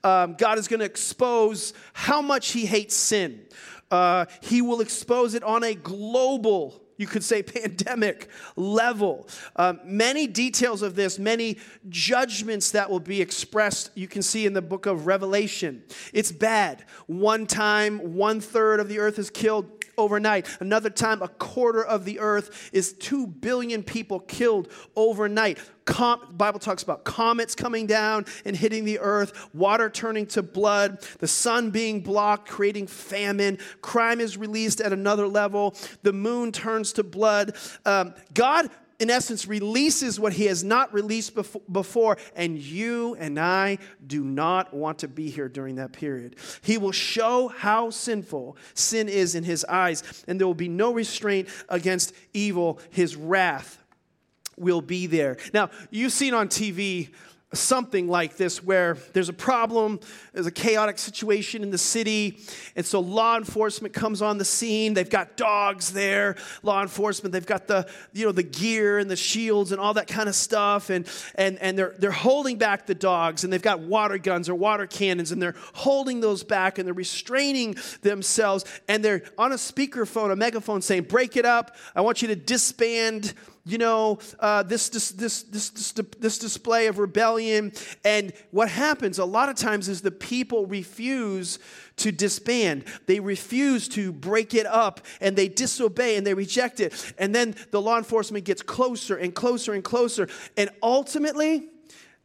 Um, 0.04 0.36
God 0.38 0.60
is 0.60 0.68
going 0.68 0.82
to 0.82 0.86
expose 0.86 1.74
how 1.94 2.22
much 2.22 2.52
He 2.52 2.66
hates 2.66 2.96
sin. 2.96 3.46
Uh, 3.90 4.26
he 4.42 4.62
will 4.62 4.82
expose 4.82 5.36
it 5.36 5.44
on 5.44 5.64
a 5.64 5.76
global 5.76 6.84
you 6.98 7.08
could 7.08 7.24
say 7.24 7.44
pandemic 7.44 8.30
level. 8.56 9.28
Um, 9.56 9.80
many 9.84 10.28
details 10.28 10.82
of 10.82 10.96
this, 10.96 11.20
many 11.20 11.58
judgments 11.90 12.72
that 12.72 12.90
will 12.90 13.00
be 13.00 13.22
expressed, 13.22 13.92
you 13.96 14.08
can 14.08 14.22
see 14.22 14.46
in 14.46 14.54
the 14.54 14.62
book 14.62 14.86
of 14.86 15.06
Revelation. 15.06 15.84
It's 16.14 16.32
bad. 16.32 16.86
One 17.08 17.46
time, 17.46 18.16
one 18.16 18.40
third 18.40 18.80
of 18.80 18.90
the 18.90 19.00
earth 19.00 19.20
is 19.20 19.30
killed 19.30 19.83
overnight. 19.98 20.48
Another 20.60 20.90
time, 20.90 21.22
a 21.22 21.28
quarter 21.28 21.84
of 21.84 22.06
the 22.06 22.20
earth 22.20 22.70
is 22.74 22.94
2 22.94 23.28
billion 23.28 23.84
people 23.84 24.20
killed 24.20 24.70
overnight. 24.96 25.60
Com- 25.86 26.34
Bible 26.38 26.60
talks 26.60 26.84
about 26.84 27.04
comets 27.04 27.56
coming 27.56 27.86
down 27.86 28.26
and 28.46 28.56
hitting 28.56 28.86
the 28.86 29.00
earth, 29.00 29.54
water 29.54 29.90
turning 29.90 30.26
to 30.28 30.42
blood, 30.42 31.02
the 31.20 31.28
sun 31.28 31.72
being 31.72 32.02
blocked, 32.02 32.48
creating 32.48 32.88
famine. 32.88 33.58
Crime 33.82 34.22
is 34.22 34.38
released 34.38 34.80
at 34.80 34.94
another 34.94 35.28
level. 35.28 35.76
The 36.04 36.14
moon 36.14 36.52
turns 36.52 36.94
to 36.94 37.04
blood. 37.04 37.56
Um, 37.86 38.14
God 38.34 38.70
in 39.00 39.10
essence, 39.10 39.48
releases 39.48 40.20
what 40.20 40.34
he 40.34 40.46
has 40.46 40.64
not 40.64 40.94
released 40.94 41.36
before, 41.72 42.18
and 42.36 42.58
you 42.58 43.16
and 43.16 43.40
I 43.40 43.80
do 44.06 44.24
not 44.24 44.74
want 44.74 45.00
to 45.00 45.08
be 45.08 45.30
here 45.30 45.50
during 45.50 45.76
that 45.76 45.94
period. 45.94 46.36
He 46.62 46.78
will 46.78 46.92
show 46.92 47.48
how 47.48 47.90
sinful 47.90 48.58
sin 48.74 49.10
is 49.10 49.36
in 49.36 49.44
his 49.44 49.66
eyes, 49.66 50.24
and 50.28 50.40
there 50.40 50.48
will 50.48 50.54
be 50.54 50.70
no 50.70 50.94
restraint 50.94 51.50
against 51.70 52.14
evil. 52.34 52.80
His 52.92 53.16
wrath 53.16 53.80
will 54.58 54.82
be 54.82 55.08
there. 55.08 55.38
Now, 55.54 55.70
you've 55.90 56.14
seen 56.14 56.34
on 56.34 56.48
TV 56.48 57.10
something 57.54 58.08
like 58.08 58.36
this 58.38 58.64
where 58.64 58.98
there's 59.14 59.30
a 59.30 59.34
problem, 59.34 60.00
there's 60.34 60.48
a 60.48 60.52
chaotic 60.52 60.98
situation 60.98 61.64
in 61.64 61.70
the 61.70 61.78
city, 61.78 62.40
and 62.76 62.86
so 62.86 63.00
law 63.00 63.38
enforcement 63.38 63.94
comes 63.94 64.22
on 64.22 64.38
the 64.38 64.46
scene. 64.46 64.94
They've 64.94 65.10
got 65.10 65.38
dogs 65.38 65.94
there, 65.94 66.36
law 66.64 66.82
enforcement, 66.82 67.32
they've 67.32 67.46
got 67.46 67.68
the, 67.68 67.88
you 68.12 68.26
know, 68.26 68.32
the 68.32 68.44
gear 68.44 68.98
and 68.98 69.10
the 69.10 69.16
shields 69.16 69.72
and 69.72 69.80
all 69.80 69.94
that 69.94 70.08
kind 70.08 70.28
of 70.28 70.36
stuff, 70.36 70.90
and, 70.90 71.08
and, 71.36 71.58
and 71.60 71.78
they're, 71.78 71.96
they're 71.98 72.12
holding 72.12 72.58
back 72.58 72.88
the 72.88 72.96
dogs, 72.96 73.44
and 73.44 73.54
they've 73.54 73.62
got 73.62 73.80
water 73.80 74.18
guns 74.18 74.50
or 74.50 74.56
water 74.56 74.88
cannons, 74.88 75.32
and 75.32 75.42
they're 75.42 75.56
holding 75.74 76.20
those 76.20 76.44
back, 76.44 76.78
and 76.78 76.88
they're 76.88 76.94
restraining 76.94 77.76
themselves, 78.02 78.66
and 78.88 79.06
they're 79.06 79.24
on 79.38 79.52
a 79.52 79.56
speakerphone, 79.56 80.32
a 80.32 80.36
megaphone 80.36 80.82
saying, 80.82 81.04
break 81.04 81.38
it 81.38 81.46
up, 81.46 81.76
I 81.96 82.02
want 82.02 82.22
you 82.22 82.28
to 82.30 82.36
disband 82.36 83.34
you 83.66 83.78
know, 83.78 84.20
uh, 84.40 84.64
this, 84.64 84.90
this, 84.90 85.12
this, 85.12 85.44
this, 85.44 85.70
this, 85.70 85.92
this 86.20 86.38
display 86.38 86.88
of 86.88 87.00
rebellion. 87.00 87.72
And 88.04 88.34
what 88.52 88.70
happens 88.70 89.20
a 89.20 89.26
lot 89.26 89.48
of 89.48 89.56
times 89.56 89.88
is 89.88 90.02
the 90.02 90.12
people 90.12 90.66
refuse 90.66 91.60
to 91.98 92.12
disband. 92.12 92.84
They 93.06 93.20
refuse 93.20 93.88
to 93.90 94.12
break 94.12 94.54
it 94.54 94.66
up 94.66 95.02
and 95.22 95.38
they 95.38 95.48
disobey 95.48 96.18
and 96.18 96.28
they 96.28 96.34
reject 96.34 96.80
it. 96.80 97.14
And 97.18 97.34
then 97.34 97.56
the 97.72 97.82
law 97.82 97.98
enforcement 97.98 98.44
gets 98.44 98.62
closer 98.62 99.16
and 99.16 99.34
closer 99.34 99.74
and 99.74 99.84
closer. 99.84 100.28
And 100.58 100.70
ultimately, 100.82 101.70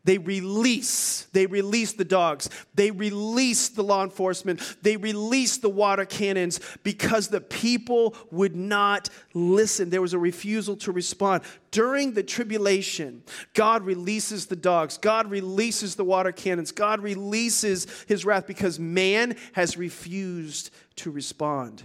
they 0.09 0.17
release, 0.17 1.27
they 1.35 1.45
release 1.45 1.93
the 1.93 2.03
dogs, 2.03 2.49
they 2.75 2.91
release 2.91 3.69
the 3.69 3.83
law 3.83 4.03
enforcement, 4.03 4.77
they 4.81 4.97
release 4.97 5.59
the 5.59 5.69
water 5.69 6.07
cannons 6.07 6.61
because 6.83 7.29
the 7.29 7.43
people 7.43 8.17
would 8.31 8.57
not 8.57 9.11
listen. 9.35 9.91
There 9.91 10.01
was 10.01 10.15
a 10.15 10.19
refusal 10.19 10.77
to 10.77 10.93
respond. 10.93 11.43
During 11.73 12.15
the 12.15 12.23
tribulation, 12.23 13.23
God 13.53 13.83
releases 13.83 14.47
the 14.47 14.57
dogs, 14.57 14.97
God 14.97 15.31
releases 15.31 15.95
the 15.95 16.05
water 16.05 16.33
cannons, 16.33 16.73
God 16.73 17.01
releases 17.01 17.87
his 18.07 18.25
wrath 18.25 18.47
because 18.47 18.79
man 18.79 19.37
has 19.53 19.77
refused 19.77 20.71
to 20.97 21.11
respond. 21.11 21.83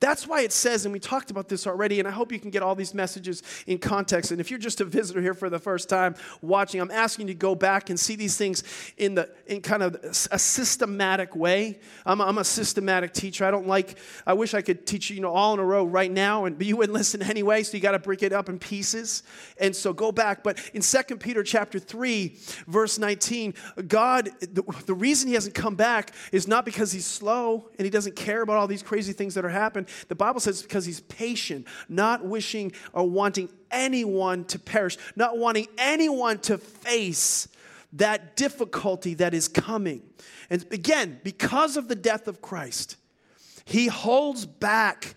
That's 0.00 0.26
why 0.26 0.42
it 0.42 0.52
says, 0.52 0.84
and 0.84 0.92
we 0.92 0.98
talked 0.98 1.30
about 1.30 1.48
this 1.48 1.66
already, 1.66 1.98
and 1.98 2.06
I 2.06 2.10
hope 2.10 2.32
you 2.32 2.38
can 2.38 2.50
get 2.50 2.62
all 2.62 2.74
these 2.74 2.94
messages 2.94 3.42
in 3.66 3.78
context. 3.78 4.32
And 4.32 4.40
if 4.40 4.50
you're 4.50 4.58
just 4.58 4.80
a 4.80 4.84
visitor 4.84 5.20
here 5.20 5.34
for 5.34 5.48
the 5.48 5.58
first 5.58 5.88
time 5.88 6.14
watching, 6.42 6.80
I'm 6.80 6.90
asking 6.90 7.28
you 7.28 7.34
to 7.34 7.38
go 7.38 7.54
back 7.54 7.90
and 7.90 7.98
see 7.98 8.16
these 8.16 8.36
things 8.36 8.64
in, 8.98 9.14
the, 9.14 9.30
in 9.46 9.62
kind 9.62 9.82
of 9.82 9.94
a 10.30 10.38
systematic 10.38 11.34
way. 11.34 11.78
I'm, 12.04 12.20
I'm 12.20 12.38
a 12.38 12.44
systematic 12.44 13.14
teacher. 13.14 13.44
I 13.44 13.50
don't 13.50 13.66
like, 13.66 13.98
I 14.26 14.34
wish 14.34 14.52
I 14.52 14.62
could 14.62 14.86
teach 14.86 15.10
you, 15.10 15.16
you 15.16 15.22
know, 15.22 15.32
all 15.32 15.54
in 15.54 15.60
a 15.60 15.64
row 15.64 15.84
right 15.84 16.10
now, 16.10 16.44
and, 16.44 16.58
but 16.58 16.66
you 16.66 16.76
wouldn't 16.76 16.94
listen 16.94 17.22
anyway, 17.22 17.62
so 17.62 17.76
you 17.76 17.82
got 17.82 17.92
to 17.92 17.98
break 17.98 18.22
it 18.22 18.32
up 18.32 18.48
in 18.48 18.58
pieces. 18.58 19.22
And 19.58 19.74
so 19.74 19.92
go 19.92 20.12
back. 20.12 20.42
But 20.42 20.58
in 20.74 20.82
2 20.82 21.16
Peter 21.16 21.42
chapter 21.42 21.78
3, 21.78 22.36
verse 22.66 22.98
19, 22.98 23.54
God, 23.86 24.30
the, 24.40 24.62
the 24.86 24.94
reason 24.94 25.28
he 25.28 25.34
hasn't 25.34 25.54
come 25.54 25.76
back 25.76 26.10
is 26.32 26.46
not 26.48 26.64
because 26.64 26.92
he's 26.92 27.06
slow 27.06 27.70
and 27.78 27.86
he 27.86 27.90
doesn't 27.90 28.16
care 28.16 28.42
about 28.42 28.56
all 28.56 28.66
these 28.66 28.82
crazy 28.82 29.12
things 29.12 29.34
that 29.34 29.44
are 29.44 29.50
happening. 29.50 29.83
The 30.08 30.14
Bible 30.14 30.40
says 30.40 30.62
because 30.62 30.84
he's 30.84 31.00
patient, 31.00 31.66
not 31.88 32.24
wishing 32.24 32.72
or 32.92 33.08
wanting 33.08 33.48
anyone 33.70 34.44
to 34.46 34.58
perish, 34.58 34.96
not 35.16 35.38
wanting 35.38 35.68
anyone 35.78 36.38
to 36.40 36.58
face 36.58 37.48
that 37.94 38.36
difficulty 38.36 39.14
that 39.14 39.34
is 39.34 39.48
coming. 39.48 40.02
And 40.50 40.64
again, 40.72 41.20
because 41.22 41.76
of 41.76 41.88
the 41.88 41.94
death 41.94 42.28
of 42.28 42.42
Christ, 42.42 42.96
he 43.64 43.86
holds 43.86 44.46
back 44.46 45.14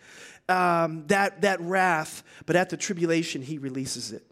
um, 0.47 1.05
that, 1.07 1.41
that 1.41 1.59
wrath, 1.61 2.23
but 2.45 2.55
at 2.55 2.69
the 2.69 2.77
tribulation, 2.77 3.41
he 3.41 3.57
releases 3.57 4.11
it. 4.11 4.23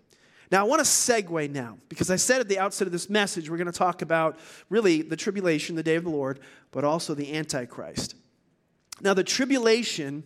Now, 0.52 0.62
I 0.62 0.64
want 0.64 0.80
to 0.80 0.86
segue 0.86 1.50
now, 1.50 1.80
because 1.90 2.12
I 2.12 2.16
said 2.16 2.40
at 2.40 2.48
the 2.48 2.60
outset 2.60 2.88
of 2.88 2.92
this 2.92 3.10
message, 3.10 3.50
we're 3.50 3.58
going 3.58 3.66
to 3.66 3.78
talk 3.78 4.02
about 4.02 4.38
really 4.70 5.02
the 5.02 5.16
tribulation, 5.16 5.76
the 5.76 5.84
day 5.84 5.96
of 5.96 6.04
the 6.04 6.10
Lord, 6.12 6.40
but 6.72 6.84
also 6.84 7.16
the 7.16 7.36
Antichrist. 7.36 8.16
Now, 9.02 9.14
the 9.14 9.24
tribulation 9.24 10.24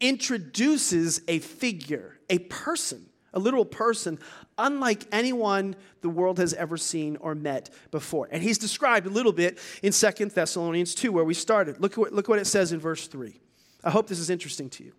introduces 0.00 1.22
a 1.28 1.38
figure, 1.38 2.18
a 2.28 2.38
person, 2.38 3.06
a 3.32 3.38
literal 3.38 3.64
person, 3.64 4.18
unlike 4.58 5.04
anyone 5.12 5.76
the 6.00 6.08
world 6.08 6.38
has 6.38 6.52
ever 6.54 6.76
seen 6.76 7.16
or 7.16 7.34
met 7.34 7.70
before. 7.90 8.28
And 8.30 8.42
he's 8.42 8.58
described 8.58 9.06
a 9.06 9.10
little 9.10 9.32
bit 9.32 9.58
in 9.82 9.92
Second 9.92 10.32
Thessalonians 10.32 10.94
2, 10.94 11.12
where 11.12 11.24
we 11.24 11.34
started. 11.34 11.80
Look, 11.80 11.96
what, 11.96 12.12
look 12.12 12.28
what 12.28 12.38
it 12.38 12.46
says 12.46 12.72
in 12.72 12.80
verse 12.80 13.06
3. 13.06 13.38
I 13.84 13.90
hope 13.90 14.06
this 14.06 14.18
is 14.18 14.30
interesting 14.30 14.68
to 14.70 14.84
you. 14.84 14.92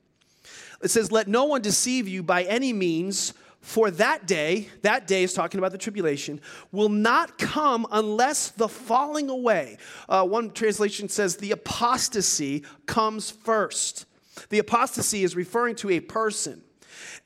It 0.81 0.89
says, 0.89 1.11
Let 1.11 1.27
no 1.27 1.45
one 1.45 1.61
deceive 1.61 2.07
you 2.07 2.23
by 2.23 2.43
any 2.43 2.73
means 2.73 3.33
for 3.61 3.91
that 3.91 4.25
day, 4.25 4.69
that 4.81 5.07
day 5.07 5.23
is 5.23 5.33
talking 5.33 5.59
about 5.59 5.71
the 5.71 5.77
tribulation, 5.77 6.41
will 6.71 6.89
not 6.89 7.37
come 7.37 7.85
unless 7.91 8.49
the 8.49 8.67
falling 8.67 9.29
away. 9.29 9.77
Uh, 10.09 10.25
one 10.25 10.51
translation 10.51 11.07
says 11.07 11.37
the 11.37 11.51
apostasy 11.51 12.65
comes 12.87 13.29
first. 13.29 14.05
The 14.49 14.59
apostasy 14.59 15.23
is 15.23 15.35
referring 15.35 15.75
to 15.77 15.91
a 15.91 15.99
person. 15.99 16.63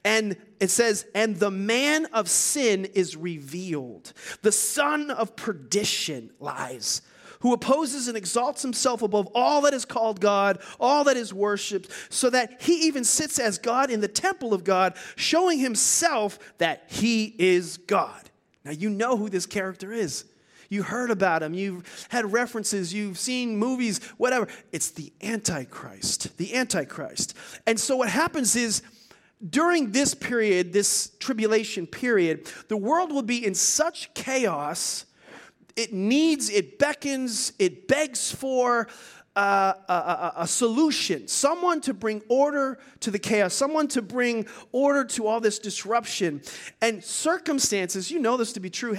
And 0.04 0.38
it 0.60 0.69
says, 0.69 1.06
and 1.15 1.38
the 1.38 1.52
man 1.52 2.06
of 2.08 2.30
sin 2.30 2.86
is 2.86 3.15
revealed. 3.15 4.13
The 4.41 4.52
son 4.52 5.10
of 5.10 5.36
perdition 5.36 6.32
lies 6.39 7.02
who 7.39 7.54
opposes 7.54 8.08
and 8.08 8.17
exalts 8.17 8.62
himself 8.62 9.02
above 9.02 9.28
all 9.36 9.62
that 9.62 9.74
is 9.74 9.86
called 9.86 10.19
God, 10.19 10.60
all 10.80 11.04
that 11.06 11.17
is 11.17 11.34
worshiped, 11.34 11.89
so 12.10 12.30
that 12.30 12.62
he 12.62 12.88
even 12.88 13.04
sits 13.04 13.39
as 13.39 13.58
God 13.58 13.89
in 13.89 14.02
the 14.02 14.08
temple 14.08 14.54
of 14.54 14.63
God, 14.63 14.95
showing 15.15 15.60
himself 15.60 16.39
that 16.58 16.84
he 16.88 17.36
is 17.38 17.78
God. 17.78 18.30
Now, 18.63 18.71
you 18.71 18.89
know 18.89 19.15
who 19.17 19.30
this 19.30 19.45
character 19.45 19.91
is. 19.93 20.26
You 20.69 20.82
heard 20.84 21.12
about 21.12 21.43
him, 21.43 21.54
you've 21.54 22.08
had 22.10 22.32
references, 22.34 22.93
you've 22.93 23.19
seen 23.19 23.56
movies, 23.58 24.04
whatever. 24.17 24.48
It's 24.71 24.89
the 24.89 25.13
Antichrist. 25.21 26.36
The 26.38 26.56
Antichrist. 26.56 27.36
And 27.67 27.80
so, 27.80 27.98
what 27.98 28.10
happens 28.10 28.56
is, 28.56 28.82
during 29.48 29.91
this 29.91 30.15
period, 30.15 30.74
this 30.74 31.12
tribulation 31.19 31.86
period, 31.86 32.50
the 32.67 32.78
world 32.78 33.12
will 33.12 33.21
be 33.21 33.45
in 33.45 33.54
such 33.54 34.13
chaos 34.15 35.06
it 35.76 35.94
needs, 35.94 36.50
it 36.50 36.80
beckons, 36.80 37.54
it 37.60 37.88
begs 37.88 38.32
for 38.32 38.88
uh, 39.36 39.74
a, 39.90 39.94
a, 39.94 40.34
a, 40.38 40.48
solution, 40.48 41.28
someone 41.28 41.82
to 41.82 41.94
bring 41.94 42.22
order 42.30 42.80
to 43.02 43.12
the 43.12 43.20
chaos, 43.20 43.54
someone 43.54 43.86
to 43.86 44.02
bring 44.02 44.46
order 44.72 45.04
to 45.04 45.28
all 45.28 45.42
this 45.42 45.60
disruption. 45.60 46.42
And 46.82 47.04
circumstances, 47.04 48.10
you 48.10 48.20
know 48.20 48.38
this 48.38 48.54
to 48.54 48.62
be 48.62 48.70
true, 48.70 48.98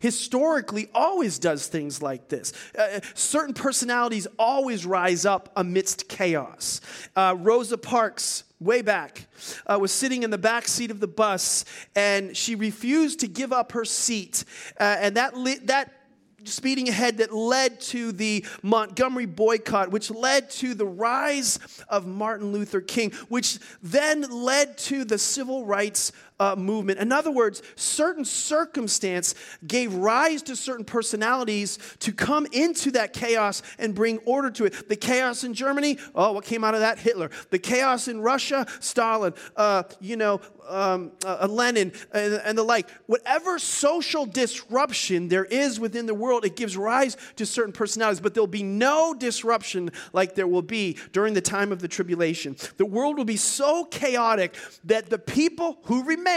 historically 0.00 0.90
always 0.94 1.38
does 1.38 1.66
things 1.66 2.02
like 2.02 2.28
this. 2.28 2.52
Uh, 2.78 3.00
certain 3.14 3.54
personalities 3.54 4.26
always 4.38 4.84
rise 4.84 5.24
up 5.24 5.50
amidst 5.56 6.08
chaos. 6.08 6.82
Uh, 7.16 7.34
Rosa 7.38 7.78
Parks, 7.78 8.44
way 8.60 8.82
back, 8.82 9.26
uh, 9.66 9.78
was 9.78 9.92
sitting 9.92 10.22
in 10.22 10.30
the 10.30 10.38
back 10.38 10.68
seat 10.68 10.90
of 10.90 11.00
the 11.00 11.08
bus 11.08 11.64
and 11.96 12.36
she 12.36 12.54
refused 12.54 13.20
to 13.20 13.28
give 13.28 13.50
up 13.52 13.72
her 13.72 13.86
seat. 13.86 14.44
Uh, 14.78 14.96
and 15.00 15.16
that, 15.16 15.36
li- 15.36 15.60
that 15.64 15.99
speeding 16.44 16.88
ahead 16.88 17.18
that 17.18 17.32
led 17.32 17.80
to 17.80 18.12
the 18.12 18.44
Montgomery 18.62 19.26
boycott, 19.26 19.90
which 19.90 20.10
led 20.10 20.50
to 20.50 20.74
the 20.74 20.86
rise 20.86 21.58
of 21.88 22.06
Martin 22.06 22.52
Luther 22.52 22.80
King, 22.80 23.12
which 23.28 23.58
then 23.82 24.22
led 24.22 24.78
to 24.78 25.04
the 25.04 25.18
civil 25.18 25.64
rights 25.64 26.12
uh, 26.40 26.56
movement. 26.56 26.98
In 26.98 27.12
other 27.12 27.30
words, 27.30 27.62
certain 27.76 28.24
circumstance 28.24 29.34
gave 29.66 29.94
rise 29.94 30.42
to 30.42 30.56
certain 30.56 30.84
personalities 30.84 31.78
to 32.00 32.12
come 32.12 32.46
into 32.50 32.90
that 32.92 33.12
chaos 33.12 33.62
and 33.78 33.94
bring 33.94 34.18
order 34.24 34.50
to 34.50 34.64
it. 34.64 34.88
The 34.88 34.96
chaos 34.96 35.44
in 35.44 35.52
Germany, 35.54 35.98
oh, 36.14 36.32
what 36.32 36.44
came 36.44 36.64
out 36.64 36.74
of 36.74 36.80
that? 36.80 36.98
Hitler. 36.98 37.30
The 37.50 37.58
chaos 37.58 38.08
in 38.08 38.22
Russia, 38.22 38.66
Stalin. 38.80 39.34
Uh, 39.54 39.82
you 40.00 40.16
know, 40.16 40.40
um, 40.66 41.12
uh, 41.26 41.46
Lenin 41.50 41.92
and, 42.12 42.34
and 42.34 42.56
the 42.56 42.62
like. 42.62 42.88
Whatever 43.06 43.58
social 43.58 44.24
disruption 44.24 45.28
there 45.28 45.44
is 45.44 45.78
within 45.78 46.06
the 46.06 46.14
world, 46.14 46.44
it 46.44 46.56
gives 46.56 46.76
rise 46.76 47.16
to 47.36 47.44
certain 47.44 47.72
personalities, 47.72 48.20
but 48.20 48.32
there'll 48.32 48.46
be 48.46 48.62
no 48.62 49.12
disruption 49.12 49.90
like 50.12 50.34
there 50.34 50.46
will 50.46 50.62
be 50.62 50.96
during 51.12 51.34
the 51.34 51.40
time 51.40 51.70
of 51.70 51.80
the 51.80 51.88
tribulation. 51.88 52.56
The 52.78 52.86
world 52.86 53.18
will 53.18 53.24
be 53.24 53.36
so 53.36 53.84
chaotic 53.84 54.54
that 54.84 55.10
the 55.10 55.18
people 55.18 55.80
who 55.84 56.04
remain 56.04 56.29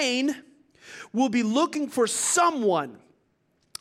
will 1.14 1.30
be 1.30 1.44
looking 1.44 1.88
for 1.88 2.08
someone 2.08 2.98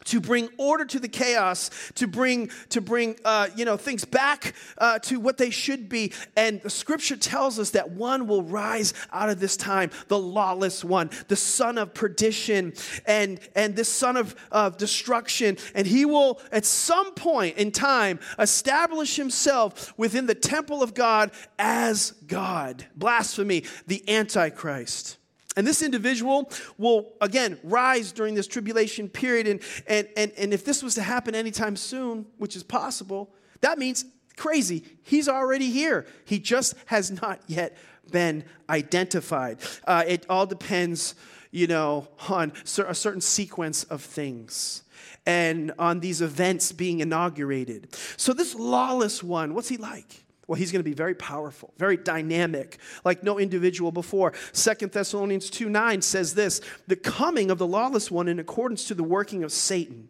to 0.04 0.20
bring 0.20 0.48
order 0.58 0.84
to 0.84 0.98
the 0.98 1.08
chaos, 1.08 1.70
to 1.94 2.06
bring 2.06 2.50
to 2.70 2.80
bring 2.80 3.16
uh, 3.24 3.48
you 3.56 3.64
know 3.64 3.76
things 3.76 4.04
back 4.04 4.54
uh, 4.78 4.98
to 5.00 5.20
what 5.20 5.38
they 5.38 5.50
should 5.50 5.88
be. 5.88 6.12
And 6.36 6.60
the 6.62 6.70
Scripture 6.70 7.16
tells 7.16 7.58
us 7.58 7.70
that 7.70 7.90
one 7.90 8.26
will 8.26 8.42
rise 8.42 8.94
out 9.12 9.28
of 9.28 9.40
this 9.40 9.56
time, 9.56 9.90
the 10.08 10.18
lawless 10.18 10.84
one, 10.84 11.10
the 11.28 11.36
son 11.36 11.78
of 11.78 11.94
perdition, 11.94 12.72
and 13.06 13.40
and 13.54 13.76
this 13.76 13.88
son 13.88 14.16
of, 14.16 14.34
of 14.50 14.76
destruction. 14.76 15.56
And 15.74 15.86
he 15.86 16.04
will 16.04 16.40
at 16.50 16.64
some 16.64 17.14
point 17.14 17.56
in 17.56 17.70
time 17.70 18.18
establish 18.38 19.16
himself 19.16 19.96
within 19.96 20.26
the 20.26 20.34
temple 20.34 20.82
of 20.82 20.94
God 20.94 21.30
as 21.58 22.12
God. 22.26 22.86
Blasphemy, 22.96 23.64
the 23.86 24.08
Antichrist. 24.08 25.18
And 25.56 25.66
this 25.66 25.82
individual 25.82 26.50
will, 26.78 27.12
again, 27.20 27.58
rise 27.62 28.12
during 28.12 28.34
this 28.34 28.46
tribulation 28.46 29.08
period. 29.08 29.46
And, 29.46 29.60
and, 29.86 30.08
and, 30.16 30.32
and 30.38 30.54
if 30.54 30.64
this 30.64 30.82
was 30.82 30.94
to 30.94 31.02
happen 31.02 31.34
anytime 31.34 31.76
soon, 31.76 32.26
which 32.38 32.56
is 32.56 32.62
possible, 32.62 33.34
that 33.60 33.78
means 33.78 34.04
crazy. 34.36 34.84
He's 35.02 35.28
already 35.28 35.70
here. 35.70 36.06
He 36.24 36.38
just 36.38 36.74
has 36.86 37.10
not 37.10 37.40
yet 37.46 37.76
been 38.10 38.44
identified. 38.68 39.58
Uh, 39.86 40.04
it 40.06 40.26
all 40.28 40.46
depends, 40.46 41.14
you 41.50 41.66
know, 41.66 42.08
on 42.28 42.52
a 42.78 42.94
certain 42.94 43.20
sequence 43.20 43.84
of 43.84 44.02
things 44.02 44.82
and 45.26 45.72
on 45.78 46.00
these 46.00 46.20
events 46.20 46.72
being 46.72 47.00
inaugurated. 47.00 47.94
So, 48.16 48.32
this 48.32 48.54
lawless 48.54 49.22
one, 49.22 49.54
what's 49.54 49.68
he 49.68 49.76
like? 49.76 50.24
Well, 50.46 50.58
he's 50.58 50.72
going 50.72 50.80
to 50.80 50.88
be 50.88 50.94
very 50.94 51.14
powerful, 51.14 51.72
very 51.78 51.96
dynamic, 51.96 52.78
like 53.04 53.22
no 53.22 53.38
individual 53.38 53.92
before. 53.92 54.32
Second 54.52 54.92
Thessalonians 54.92 55.48
2 55.48 55.68
9 55.68 56.02
says 56.02 56.34
this 56.34 56.60
The 56.88 56.96
coming 56.96 57.50
of 57.50 57.58
the 57.58 57.66
lawless 57.66 58.10
one 58.10 58.28
in 58.28 58.38
accordance 58.38 58.88
to 58.88 58.94
the 58.94 59.04
working 59.04 59.44
of 59.44 59.52
Satan 59.52 60.08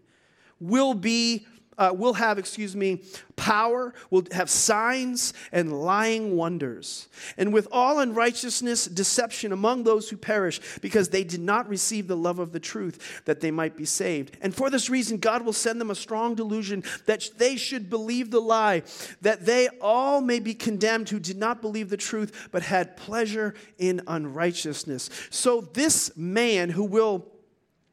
will 0.58 0.94
be 0.94 1.46
uh, 1.78 1.92
will 1.94 2.14
have, 2.14 2.38
excuse 2.38 2.76
me, 2.76 3.02
power, 3.36 3.94
will 4.10 4.24
have 4.32 4.50
signs 4.50 5.32
and 5.52 5.82
lying 5.82 6.36
wonders, 6.36 7.08
and 7.36 7.52
with 7.52 7.66
all 7.72 7.98
unrighteousness, 7.98 8.86
deception 8.86 9.52
among 9.52 9.82
those 9.82 10.10
who 10.10 10.16
perish, 10.16 10.60
because 10.80 11.08
they 11.08 11.24
did 11.24 11.40
not 11.40 11.68
receive 11.68 12.06
the 12.06 12.16
love 12.16 12.38
of 12.38 12.52
the 12.52 12.60
truth 12.60 13.22
that 13.24 13.40
they 13.40 13.50
might 13.50 13.76
be 13.76 13.84
saved. 13.84 14.36
And 14.40 14.54
for 14.54 14.70
this 14.70 14.90
reason, 14.90 15.18
God 15.18 15.44
will 15.44 15.52
send 15.52 15.80
them 15.80 15.90
a 15.90 15.94
strong 15.94 16.34
delusion 16.34 16.84
that 17.06 17.28
they 17.38 17.56
should 17.56 17.88
believe 17.88 18.30
the 18.30 18.40
lie, 18.40 18.82
that 19.22 19.46
they 19.46 19.68
all 19.80 20.20
may 20.20 20.40
be 20.40 20.54
condemned 20.54 21.08
who 21.08 21.20
did 21.20 21.36
not 21.38 21.60
believe 21.62 21.88
the 21.88 21.96
truth, 21.96 22.48
but 22.52 22.62
had 22.62 22.96
pleasure 22.96 23.54
in 23.78 24.02
unrighteousness. 24.06 25.10
So, 25.30 25.62
this 25.62 26.16
man 26.16 26.70
who 26.70 26.84
will 26.84 27.31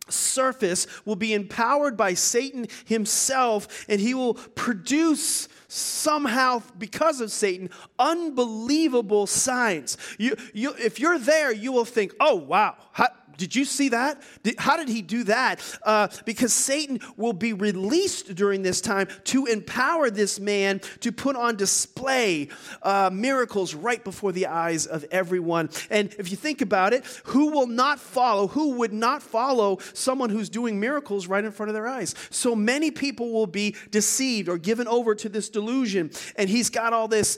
surface 0.10 0.88
will 1.06 1.16
be 1.16 1.34
empowered 1.34 1.96
by 1.96 2.14
Satan 2.14 2.68
himself, 2.86 3.86
and 3.88 4.02
he 4.02 4.14
will 4.14 4.34
produce 4.34 5.48
somehow, 5.68 6.64
because 6.78 7.22
of 7.22 7.32
Satan, 7.32 7.70
unbelievable 8.00 9.28
signs. 9.28 9.98
You, 10.18 10.36
you, 10.54 10.74
if 10.80 11.00
you're 11.00 11.20
there, 11.20 11.52
you 11.52 11.72
will 11.72 11.86
think, 11.86 12.14
oh, 12.20 12.36
wow, 12.36 12.76
how, 12.92 13.08
did 13.40 13.56
you 13.56 13.66
see 13.66 13.90
that? 13.90 14.22
Did, 14.44 14.60
how 14.60 14.76
did 14.78 14.90
he 14.90 15.02
do 15.02 15.24
that? 15.24 15.62
Uh, 15.84 16.10
because 16.26 16.54
Satan 16.54 17.00
will 17.16 17.34
be 17.34 17.54
released 17.54 18.36
during 18.36 18.62
this 18.62 18.82
time 18.82 19.08
to 19.24 19.46
empower 19.46 20.10
this 20.10 20.40
man 20.40 20.82
to 21.00 21.12
put 21.12 21.36
on 21.36 21.56
display 21.56 22.50
uh, 22.84 23.10
miracles 23.12 23.74
right 23.74 24.04
before 24.04 24.34
the 24.34 24.48
eyes 24.48 24.86
of 24.86 25.06
everyone. 25.10 25.70
And 25.90 26.14
if 26.20 26.30
you 26.30 26.38
think 26.38 26.62
about 26.62 26.94
it, 26.94 27.06
who 27.24 27.52
will 27.52 27.68
not 27.68 28.00
follow? 28.00 28.48
Who 28.48 28.74
would 28.74 28.94
not 28.94 29.24
follow 29.24 29.80
someone 29.94 30.30
who's 30.30 30.50
doing 30.50 30.80
miracles 30.80 31.28
right 31.28 31.44
in 31.44 31.52
front 31.52 31.70
of 31.70 31.74
their 31.74 31.88
eyes? 31.88 32.14
So 32.30 32.56
many 32.56 32.92
people 32.92 33.32
will 33.32 33.48
be 33.48 33.76
deceived 33.90 34.50
or 34.50 34.58
given 34.58 34.88
over 34.88 35.16
to 35.16 35.30
this 35.30 35.50
delusion. 35.50 36.12
And 36.36 36.50
he's 36.50 36.70
got 36.70 36.92
all 36.92 37.08
this 37.08 37.38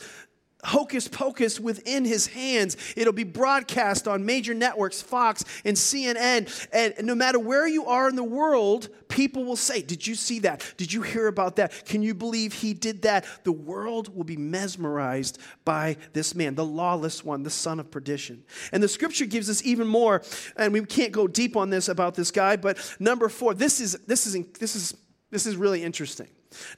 hocus 0.64 1.08
pocus 1.08 1.60
within 1.60 2.06
his 2.06 2.28
hands. 2.28 2.78
It'll 2.96 3.14
be 3.14 3.24
broadcast 3.24 4.08
on 4.08 4.26
major 4.26 4.54
networks, 4.54 5.02
Fox 5.02 5.44
and 5.66 5.76
CNN. 5.76 6.68
And 6.72 7.06
no 7.06 7.16
matter 7.16 7.40
where 7.40 7.68
you 7.68 7.86
are 7.86 8.10
in 8.10 8.16
the 8.16 8.24
world, 8.24 8.90
people 9.08 9.44
will 9.44 9.56
say, 9.56 9.82
Did 9.82 10.06
you 10.06 10.16
see 10.16 10.40
that? 10.40 10.74
Did 10.78 10.92
you 10.94 11.02
hear 11.02 11.28
about 11.28 11.58
that? 11.58 11.86
Can 11.86 12.02
you 12.02 12.14
believe 12.14 12.54
he 12.54 12.74
did 12.74 13.04
that? 13.04 13.26
The 13.44 13.52
world 13.52 14.16
will 14.16 14.24
be 14.24 14.38
mesmerized 14.38 15.40
by 15.66 15.98
this 16.14 16.36
man, 16.36 16.56
the 16.56 16.66
lawless 16.66 17.24
one, 17.24 17.44
the 17.44 17.50
son 17.50 17.80
of 17.80 17.92
perdition. 17.92 18.44
And 18.72 18.82
the 18.82 18.88
scripture 18.88 19.26
gives 19.26 19.50
us 19.50 19.64
even 19.64 19.88
more, 19.88 20.24
and 20.58 20.74
we 20.74 20.84
can't 20.86 21.12
go 21.12 21.28
deep 21.28 21.56
on 21.56 21.70
this 21.70 21.90
about 21.90 22.16
this 22.16 22.32
guy, 22.32 22.56
but 22.56 22.96
number 23.00 23.30
four, 23.30 23.54
this 23.54 23.80
is 23.80 23.94
this 24.08 24.28
is 24.28 24.38
this 24.60 24.76
is 24.76 24.96
this 25.30 25.46
is 25.46 25.56
really 25.56 25.84
interesting. 25.84 26.28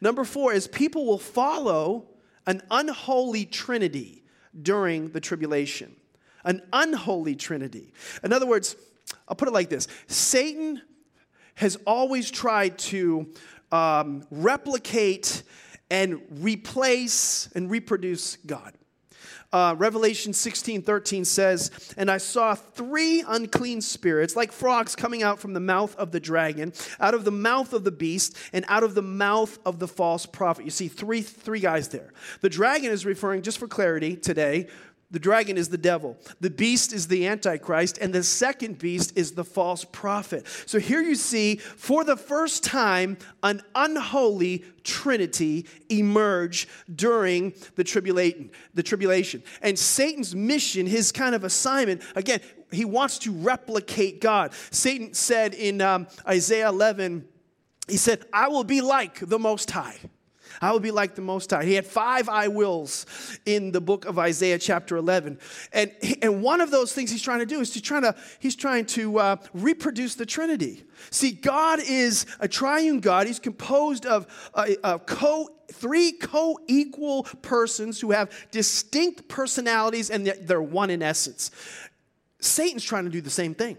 Number 0.02 0.24
four 0.24 0.54
is 0.54 0.67
people 0.67 1.06
will 1.06 1.17
follow 1.17 2.08
an 2.45 2.62
unholy 2.71 3.45
trinity 3.45 4.23
during 4.62 5.10
the 5.10 5.19
tribulation. 5.19 5.95
An 6.43 6.62
unholy 6.73 7.36
trinity. 7.36 7.93
In 8.23 8.34
other 8.34 8.45
words, 8.45 8.75
I'll 9.27 9.36
put 9.36 9.47
it 9.47 9.53
like 9.53 9.69
this 9.69 9.88
Satan 10.08 10.82
has 11.56 11.77
always 11.86 12.32
tried 12.32 12.77
to 12.79 13.32
um, 13.71 14.25
replicate 14.32 15.43
and 15.89 16.21
replace 16.32 17.49
and 17.56 17.69
reproduce 17.69 18.38
God. 18.38 18.73
Uh, 19.54 19.76
Revelation 19.78 20.34
16 20.34 20.82
13 20.82 21.24
says, 21.24 21.94
And 21.96 22.10
I 22.10 22.18
saw 22.18 22.56
three 22.56 23.24
unclean 23.26 23.82
spirits, 23.82 24.36
like 24.36 24.52
frogs, 24.52 24.96
coming 24.96 25.22
out 25.22 25.39
from 25.39 25.54
the 25.54 25.60
mouth 25.60 25.96
of 25.96 26.12
the 26.12 26.20
dragon, 26.20 26.74
out 27.00 27.13
of 27.13 27.24
the 27.24 27.32
mouth 27.32 27.72
of 27.72 27.84
the 27.84 27.92
beast, 27.92 28.36
and 28.52 28.66
out 28.68 28.84
of 28.84 28.96
the 28.96 29.04
mouth 29.04 29.60
of 29.63 29.78
the 29.78 29.88
false 29.88 30.26
prophet. 30.26 30.66
You 30.66 30.72
see, 30.72 30.88
three, 30.88 31.22
three 31.22 31.60
guys 31.60 31.89
there. 31.89 32.12
The 32.42 32.50
dragon 32.50 32.92
is 32.92 33.06
referring, 33.06 33.44
just 33.44 33.60
for 33.60 33.68
clarity 33.68 34.16
today, 34.16 34.68
the 35.13 35.19
dragon 35.19 35.60
is 35.60 35.69
the 35.69 35.78
devil. 35.78 36.17
The 36.41 36.49
beast 36.49 36.91
is 36.91 37.08
the 37.08 37.28
antichrist. 37.28 37.99
And 37.99 38.12
the 38.12 38.23
second 38.23 38.80
beast 38.80 39.15
is 39.15 39.34
the 39.34 39.43
false 39.43 39.86
prophet. 39.86 40.47
So 40.65 40.80
here 40.80 41.04
you 41.04 41.13
see, 41.13 41.58
for 41.58 42.04
the 42.04 42.17
first 42.17 42.63
time, 42.63 43.19
an 43.43 43.62
unholy 43.76 44.65
trinity 44.84 45.67
emerge 45.88 46.67
during 46.93 47.54
the 47.76 47.84
tribulation. 47.84 48.49
The 48.73 48.82
tribulation. 48.82 49.43
And 49.62 49.78
Satan's 49.78 50.34
mission, 50.34 50.88
his 50.88 51.12
kind 51.12 51.36
of 51.36 51.43
assignment, 51.43 52.02
again, 52.15 52.39
he 52.71 52.84
wants 52.84 53.19
to 53.19 53.32
replicate 53.32 54.19
God. 54.19 54.52
Satan 54.71 55.13
said 55.13 55.54
in 55.54 55.80
um, 55.80 56.08
Isaiah 56.28 56.69
11, 56.69 57.23
he 57.88 57.97
said, 57.97 58.26
I 58.34 58.47
will 58.47 58.63
be 58.63 58.82
like 58.82 59.19
the 59.19 59.38
Most 59.38 59.69
High. 59.69 59.99
I 60.63 60.71
will 60.71 60.80
be 60.80 60.91
like 60.91 61.15
the 61.15 61.21
Most 61.21 61.52
High. 61.52 61.65
He 61.65 61.73
had 61.73 61.86
five 61.86 62.30
I 62.30 62.47
wills 62.47 63.06
in 63.45 63.71
the 63.71 63.82
book 63.82 64.06
of 64.06 64.17
Isaiah, 64.17 64.58
chapter 64.58 64.95
11. 64.95 65.39
And, 65.73 65.91
and 66.21 66.41
one 66.41 66.62
of 66.62 66.71
those 66.71 66.93
things 66.93 67.12
he's 67.12 67.21
trying 67.21 67.39
to 67.39 67.45
do 67.45 67.60
is 67.60 67.71
to 67.71 67.82
try 67.82 67.99
to, 67.99 68.15
he's 68.39 68.56
trying 68.56 68.86
to 68.88 69.19
uh, 69.19 69.36
reproduce 69.54 70.15
the 70.15 70.26
Trinity. 70.26 70.84
See, 71.10 71.32
God 71.32 71.80
is 71.86 72.26
a 72.39 72.47
triune 72.47 73.02
God. 73.02 73.28
He's 73.28 73.39
composed 73.39 74.06
of 74.06 74.26
a, 74.54 74.78
a 74.84 74.99
co 74.99 75.49
three 75.71 76.13
co 76.13 76.60
equal 76.67 77.23
persons 77.23 77.99
who 77.99 78.12
have 78.12 78.32
distinct 78.52 79.28
personalities 79.28 80.10
and 80.10 80.26
they're 80.26 80.62
one 80.62 80.89
in 80.89 81.02
essence. 81.02 81.52
Satan's 82.39 82.84
trying 82.84 83.06
to 83.06 83.10
do 83.10 83.21
the 83.21 83.30
same 83.30 83.54
thing. 83.54 83.78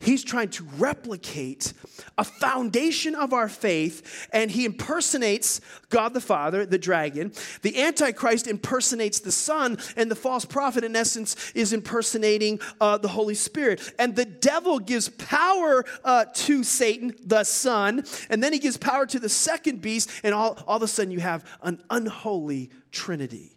He's 0.00 0.24
trying 0.24 0.50
to 0.50 0.64
replicate 0.78 1.72
a 2.18 2.24
foundation 2.24 3.14
of 3.14 3.32
our 3.32 3.48
faith, 3.48 4.28
and 4.32 4.50
he 4.50 4.64
impersonates 4.64 5.60
God 5.88 6.14
the 6.14 6.20
Father, 6.20 6.66
the 6.66 6.78
dragon. 6.78 7.32
The 7.62 7.82
Antichrist 7.82 8.46
impersonates 8.46 9.20
the 9.20 9.32
Son, 9.32 9.78
and 9.96 10.10
the 10.10 10.16
false 10.16 10.44
prophet, 10.44 10.84
in 10.84 10.96
essence, 10.96 11.52
is 11.54 11.72
impersonating 11.72 12.60
uh, 12.80 12.98
the 12.98 13.08
Holy 13.08 13.34
Spirit. 13.34 13.92
And 13.98 14.16
the 14.16 14.24
devil 14.24 14.78
gives 14.78 15.08
power 15.08 15.84
uh, 16.04 16.26
to 16.34 16.64
Satan, 16.64 17.14
the 17.24 17.44
Son, 17.44 18.04
and 18.30 18.42
then 18.42 18.52
he 18.52 18.58
gives 18.58 18.76
power 18.76 19.06
to 19.06 19.18
the 19.18 19.28
second 19.28 19.80
beast, 19.80 20.10
and 20.22 20.34
all, 20.34 20.58
all 20.66 20.76
of 20.76 20.82
a 20.82 20.88
sudden 20.88 21.10
you 21.10 21.20
have 21.20 21.44
an 21.62 21.82
unholy 21.90 22.70
trinity. 22.90 23.56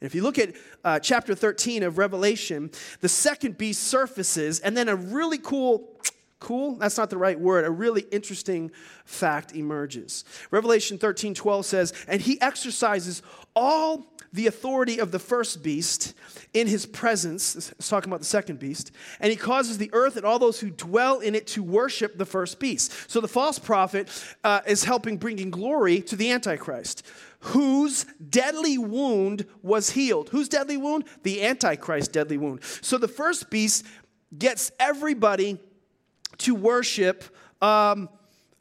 If 0.00 0.14
you 0.14 0.22
look 0.22 0.38
at 0.38 0.54
uh, 0.82 0.98
chapter 0.98 1.34
13 1.34 1.82
of 1.82 1.98
Revelation, 1.98 2.70
the 3.00 3.08
second 3.08 3.58
beast 3.58 3.82
surfaces, 3.82 4.60
and 4.60 4.76
then 4.76 4.88
a 4.88 4.96
really 4.96 5.38
cool, 5.38 5.88
cool, 6.40 6.76
that's 6.76 6.96
not 6.96 7.10
the 7.10 7.18
right 7.18 7.38
word, 7.38 7.64
a 7.66 7.70
really 7.70 8.02
interesting 8.10 8.70
fact 9.04 9.54
emerges. 9.54 10.24
Revelation 10.50 10.96
13 10.96 11.34
12 11.34 11.66
says, 11.66 11.92
And 12.08 12.22
he 12.22 12.40
exercises 12.40 13.22
all 13.54 14.06
the 14.32 14.46
authority 14.46 15.00
of 15.00 15.10
the 15.10 15.18
first 15.18 15.62
beast 15.62 16.14
in 16.54 16.66
his 16.66 16.86
presence. 16.86 17.56
It's 17.56 17.88
talking 17.88 18.10
about 18.10 18.20
the 18.20 18.26
second 18.26 18.60
beast. 18.60 18.92
And 19.18 19.30
he 19.30 19.36
causes 19.36 19.76
the 19.76 19.90
earth 19.92 20.16
and 20.16 20.24
all 20.24 20.38
those 20.38 20.60
who 20.60 20.70
dwell 20.70 21.18
in 21.18 21.34
it 21.34 21.48
to 21.48 21.62
worship 21.62 22.16
the 22.16 22.24
first 22.24 22.60
beast. 22.60 23.10
So 23.10 23.20
the 23.20 23.28
false 23.28 23.58
prophet 23.58 24.08
uh, 24.44 24.60
is 24.66 24.84
helping 24.84 25.16
bringing 25.16 25.50
glory 25.50 26.00
to 26.02 26.16
the 26.16 26.30
Antichrist 26.30 27.04
whose 27.40 28.04
deadly 28.28 28.78
wound 28.78 29.46
was 29.62 29.90
healed. 29.90 30.28
Whose 30.30 30.48
deadly 30.48 30.76
wound? 30.76 31.04
The 31.22 31.42
Antichrist 31.42 32.12
deadly 32.12 32.36
wound. 32.36 32.60
So 32.82 32.98
the 32.98 33.08
first 33.08 33.50
beast 33.50 33.86
gets 34.36 34.70
everybody 34.78 35.58
to 36.38 36.54
worship 36.54 37.24
um, 37.60 38.08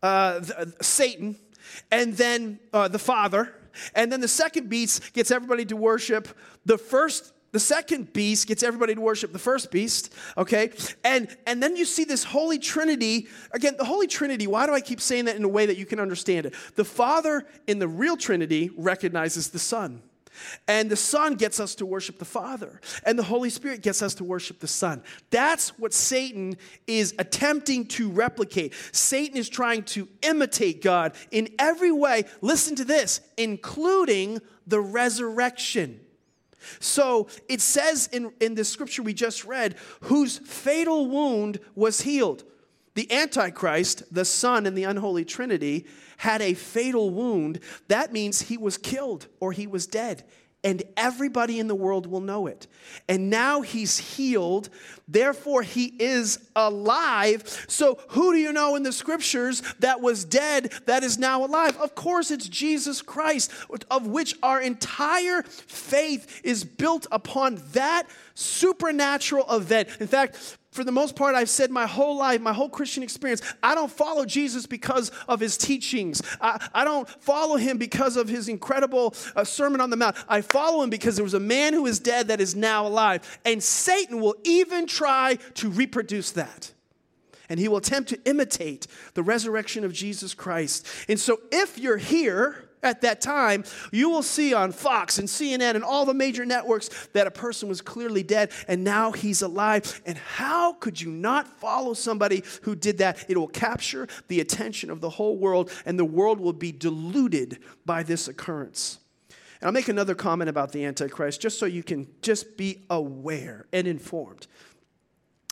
uh, 0.02 0.40
the, 0.40 0.74
Satan 0.82 1.36
and 1.92 2.16
then 2.16 2.60
uh, 2.74 2.88
the 2.88 3.00
Father. 3.00 3.54
And 3.96 4.12
then 4.12 4.22
the 4.22 4.28
second 4.28 4.70
beast 4.70 5.14
gets 5.14 5.32
everybody 5.32 5.66
to 5.66 5.76
worship 5.76 6.28
the 6.66 6.78
first 6.78 7.34
the 7.52 7.60
second 7.60 8.14
beast 8.14 8.48
gets 8.48 8.64
everybody 8.64 8.96
to 8.96 9.02
worship 9.02 9.34
the 9.34 9.40
first 9.40 9.72
beast, 9.72 10.14
okay? 10.38 10.72
And 11.04 11.36
and 11.48 11.62
then 11.62 11.76
you 11.76 11.86
see 11.86 12.04
this 12.04 12.24
holy 12.24 12.60
trinity. 12.60 13.28
Again, 13.52 13.76
the 13.78 13.86
holy 13.86 14.08
trinity, 14.08 14.48
why 14.48 14.66
do 14.66 14.74
I 14.74 14.82
keep 14.82 15.02
saying 15.02 15.26
that 15.26 15.36
in 15.36 15.44
a 15.44 15.50
way 15.50 15.66
that 15.66 15.78
you 15.78 15.86
can 15.86 16.00
understand 16.00 16.46
it? 16.46 16.54
The 16.76 16.86
Father 16.86 17.46
in 17.68 17.80
the 17.80 17.88
real 17.88 18.18
trinity 18.18 18.70
recognizes 18.76 19.50
the 19.50 19.60
Son. 19.60 20.02
And 20.68 20.90
the 20.90 20.96
Son 20.96 21.36
gets 21.36 21.60
us 21.60 21.76
to 21.76 21.86
worship 21.86 22.18
the 22.18 22.26
Father. 22.26 22.80
And 23.06 23.18
the 23.18 23.24
Holy 23.24 23.50
Spirit 23.50 23.82
gets 23.82 24.02
us 24.02 24.14
to 24.16 24.24
worship 24.24 24.60
the 24.60 24.68
Son. 24.68 25.04
That's 25.32 25.78
what 25.80 25.94
Satan 25.94 26.58
is 26.88 27.14
attempting 27.20 27.88
to 27.88 28.10
replicate. 28.10 28.74
Satan 28.92 29.38
is 29.38 29.50
trying 29.50 29.84
to 29.84 30.08
imitate 30.22 30.82
God 30.82 31.14
in 31.32 31.50
every 31.60 31.92
way. 31.92 32.26
Listen 32.42 32.76
to 32.76 32.86
this, 32.86 33.22
including 33.38 34.40
the 34.68 34.80
resurrection. 34.80 36.00
So 36.80 37.28
it 37.48 37.62
says 37.62 38.08
in, 38.12 38.32
in 38.40 38.56
the 38.56 38.66
scripture 38.66 39.04
we 39.04 39.14
just 39.14 39.46
read, 39.46 39.76
whose 40.02 40.38
fatal 40.40 41.08
wound 41.08 41.60
was 41.76 42.02
healed. 42.02 42.44
The 42.96 43.12
Antichrist, 43.12 44.04
the 44.14 44.26
Son 44.26 44.66
and 44.66 44.78
the 44.78 44.84
unholy 44.84 45.24
Trinity, 45.24 45.86
had 46.18 46.42
a 46.42 46.54
fatal 46.54 47.10
wound. 47.12 47.60
That 47.88 48.12
means 48.12 48.42
he 48.42 48.58
was 48.58 48.78
killed 48.78 49.28
or 49.40 49.52
he 49.52 49.68
was 49.68 49.88
dead 49.88 50.24
and 50.64 50.84
everybody 50.98 51.60
in 51.60 51.68
the 51.68 51.76
world 51.76 52.06
will 52.06 52.22
know 52.22 52.48
it. 52.48 52.68
And 53.08 53.30
now 53.30 53.62
he's 53.62 53.98
healed, 53.98 54.70
therefore 55.08 55.62
he 55.62 55.94
is 56.00 56.40
alive. 56.56 57.66
So, 57.68 58.00
who 58.10 58.34
do 58.34 58.40
you 58.40 58.52
know 58.52 58.76
in 58.76 58.84
the 58.84 58.92
scriptures 58.92 59.62
that 59.80 60.02
was 60.02 60.26
dead 60.26 60.74
that 60.86 61.04
is 61.04 61.18
now 61.18 61.46
alive? 61.46 61.78
Of 61.78 61.96
course, 61.96 62.30
it's 62.30 62.50
Jesus 62.50 63.02
Christ, 63.02 63.52
of 63.90 64.08
which 64.08 64.36
our 64.44 64.60
entire 64.62 65.44
faith 65.44 66.42
is 66.44 66.64
built 66.64 67.08
upon 67.12 67.62
that 67.72 68.08
supernatural 68.34 69.46
event. 69.54 69.90
In 70.00 70.08
fact, 70.08 70.58
for 70.72 70.84
the 70.84 70.92
most 70.92 71.16
part, 71.16 71.34
I've 71.34 71.50
said 71.50 71.72
my 71.72 71.88
whole 71.88 72.18
life, 72.18 72.42
my 72.42 72.54
whole 72.54 72.70
Christian 72.70 73.02
experience, 73.02 73.42
I 73.64 73.74
don't 73.74 73.92
follow 73.92 74.24
Jesus 74.24 74.68
because 74.68 75.10
of 75.28 75.40
his 75.40 75.58
teachings. 75.58 76.22
I, 76.40 76.64
I 76.74 76.84
don't 76.84 77.10
follow 77.10 77.58
him 77.58 77.80
because 77.80 78.16
of 78.16 78.30
his 78.30 78.48
incredible 78.48 79.16
uh, 79.36 79.44
Sermon 79.44 79.82
on 79.82 79.90
the 79.90 79.98
Mount. 79.98 80.16
I 80.28 80.42
follow 80.42 80.84
him 80.84 80.92
because 80.92 81.16
there 81.16 81.24
was 81.24 81.34
a 81.34 81.40
man 81.40 81.74
who 81.74 81.88
is 81.88 82.00
dead 82.00 82.28
that 82.28 82.40
is 82.40 82.56
now 82.56 82.86
alive. 82.86 83.40
And 83.46 83.64
Satan 83.64 84.22
will 84.22 84.36
even 84.44 84.86
try 84.86 85.40
to 85.56 85.70
reproduce 85.70 86.32
that. 86.34 86.72
And 87.50 87.60
he 87.60 87.68
will 87.68 87.78
attempt 87.78 88.10
to 88.10 88.20
imitate 88.26 88.86
the 89.16 89.24
resurrection 89.24 89.84
of 89.84 89.92
Jesus 89.92 90.36
Christ. 90.36 90.86
And 91.08 91.20
so 91.20 91.40
if 91.52 91.80
you're 91.80 91.98
here, 91.98 92.69
at 92.82 93.02
that 93.02 93.22
time, 93.22 93.64
you 93.92 94.10
will 94.10 94.24
see 94.24 94.54
on 94.54 94.72
Fox 94.72 95.20
and 95.20 95.28
CNN 95.28 95.76
and 95.76 95.84
all 95.84 96.06
the 96.06 96.14
major 96.14 96.46
networks 96.46 96.90
that 97.14 97.28
a 97.28 97.32
person 97.32 97.68
was 97.68 97.82
clearly 97.82 98.24
dead 98.24 98.52
and 98.68 98.84
now 98.84 99.12
he's 99.12 99.42
alive. 99.42 100.02
And 100.06 100.18
how 100.18 100.74
could 100.74 101.00
you 101.00 101.10
not 101.12 101.48
follow 101.60 101.94
somebody 101.94 102.44
who 102.64 102.76
did 102.76 103.00
that? 103.00 103.26
It 103.28 103.38
will 103.38 103.48
capture 103.48 104.08
the 104.28 104.40
attention 104.40 104.90
of 104.90 105.02
the 105.02 105.10
whole 105.10 105.38
world, 105.38 105.72
and 105.86 106.00
the 106.00 106.06
world 106.06 106.40
will 106.40 106.54
be 106.54 106.72
deluded 106.72 107.60
by 107.86 108.04
this 108.04 108.28
occurrence. 108.28 109.00
And 109.60 109.68
I'll 109.68 109.74
make 109.74 109.90
another 109.90 110.16
comment 110.16 110.50
about 110.50 110.72
the 110.72 110.86
Antichrist 110.86 111.42
just 111.42 111.60
so 111.60 111.66
you 111.66 111.84
can 111.84 112.08
just 112.22 112.56
be 112.56 112.86
aware 112.90 113.66
and 113.74 113.88
informed. 113.88 114.48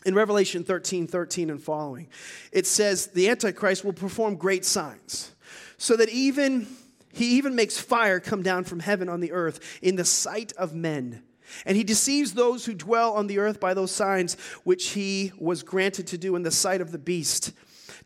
In 0.05 0.15
Revelation 0.15 0.63
13 0.63 1.07
13 1.07 1.49
and 1.49 1.61
following, 1.61 2.07
it 2.53 2.65
says 2.65 3.07
the 3.07 3.27
Antichrist 3.29 3.83
will 3.83 3.93
perform 3.93 4.35
great 4.35 4.63
signs 4.63 5.33
so 5.77 5.97
that 5.97 6.07
even 6.09 6.67
he 7.17 7.37
even 7.37 7.55
makes 7.55 7.79
fire 7.79 8.19
come 8.19 8.43
down 8.43 8.63
from 8.63 8.79
heaven 8.79 9.09
on 9.09 9.19
the 9.19 9.31
earth 9.31 9.79
in 9.81 9.95
the 9.95 10.05
sight 10.05 10.53
of 10.53 10.75
men. 10.75 11.23
And 11.65 11.75
he 11.75 11.83
deceives 11.83 12.33
those 12.33 12.65
who 12.65 12.73
dwell 12.73 13.13
on 13.13 13.27
the 13.27 13.39
earth 13.39 13.59
by 13.59 13.73
those 13.73 13.91
signs 13.91 14.35
which 14.63 14.89
he 14.89 15.31
was 15.37 15.63
granted 15.63 16.07
to 16.07 16.17
do 16.17 16.35
in 16.35 16.43
the 16.43 16.51
sight 16.51 16.81
of 16.81 16.91
the 16.91 16.97
beast 16.97 17.53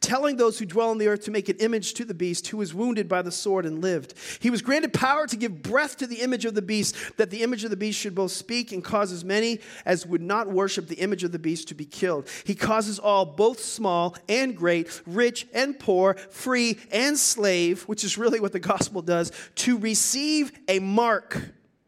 telling 0.02 0.36
those 0.36 0.60
who 0.60 0.66
dwell 0.66 0.90
on 0.90 0.98
the 0.98 1.08
earth 1.08 1.24
to 1.24 1.32
make 1.32 1.48
an 1.48 1.58
image 1.58 1.94
to 1.94 2.04
the 2.04 2.14
beast 2.14 2.48
who 2.48 2.58
was 2.58 2.74
wounded 2.74 3.08
by 3.08 3.22
the 3.22 3.32
sword 3.32 3.66
and 3.66 3.82
lived. 3.82 4.14
He 4.40 4.50
was 4.50 4.62
granted 4.62 4.94
power 4.94 5.28
to 5.28 5.38
give 5.38 5.62
breath 5.62 5.98
to 5.98 6.08
the 6.08 6.22
image 6.22 6.44
of 6.46 6.56
the 6.56 6.62
beast, 6.62 6.96
that 7.18 7.30
the 7.30 7.44
image 7.44 7.64
of 7.64 7.70
the 7.70 7.78
beast 7.78 8.00
should 8.00 8.16
both 8.16 8.32
speak 8.32 8.72
and 8.72 8.84
cause 8.84 9.12
as 9.12 9.24
many 9.24 9.60
as 9.86 10.06
would 10.06 10.22
not 10.22 10.50
worship 10.50 10.88
the 10.88 10.96
image 10.96 11.24
of 11.24 11.32
the 11.32 11.40
beast 11.40 11.68
to 11.70 11.76
be 11.76 11.86
killed. 11.86 12.28
He 12.44 12.56
causes 12.56 13.00
all, 13.00 13.26
both 13.26 13.60
small 13.60 14.16
and 14.28 14.58
great, 14.58 15.02
rich 15.06 15.48
and 15.54 15.80
poor, 15.80 16.16
free 16.16 16.80
and 16.92 17.18
slave, 17.18 17.84
which 17.84 18.04
is 18.04 18.18
really 18.18 18.40
what 18.40 18.52
the 18.52 18.60
gospel 18.60 19.02
does, 19.02 19.32
to 19.56 19.78
receive 19.78 20.52
a 20.68 20.80
mark. 20.80 21.38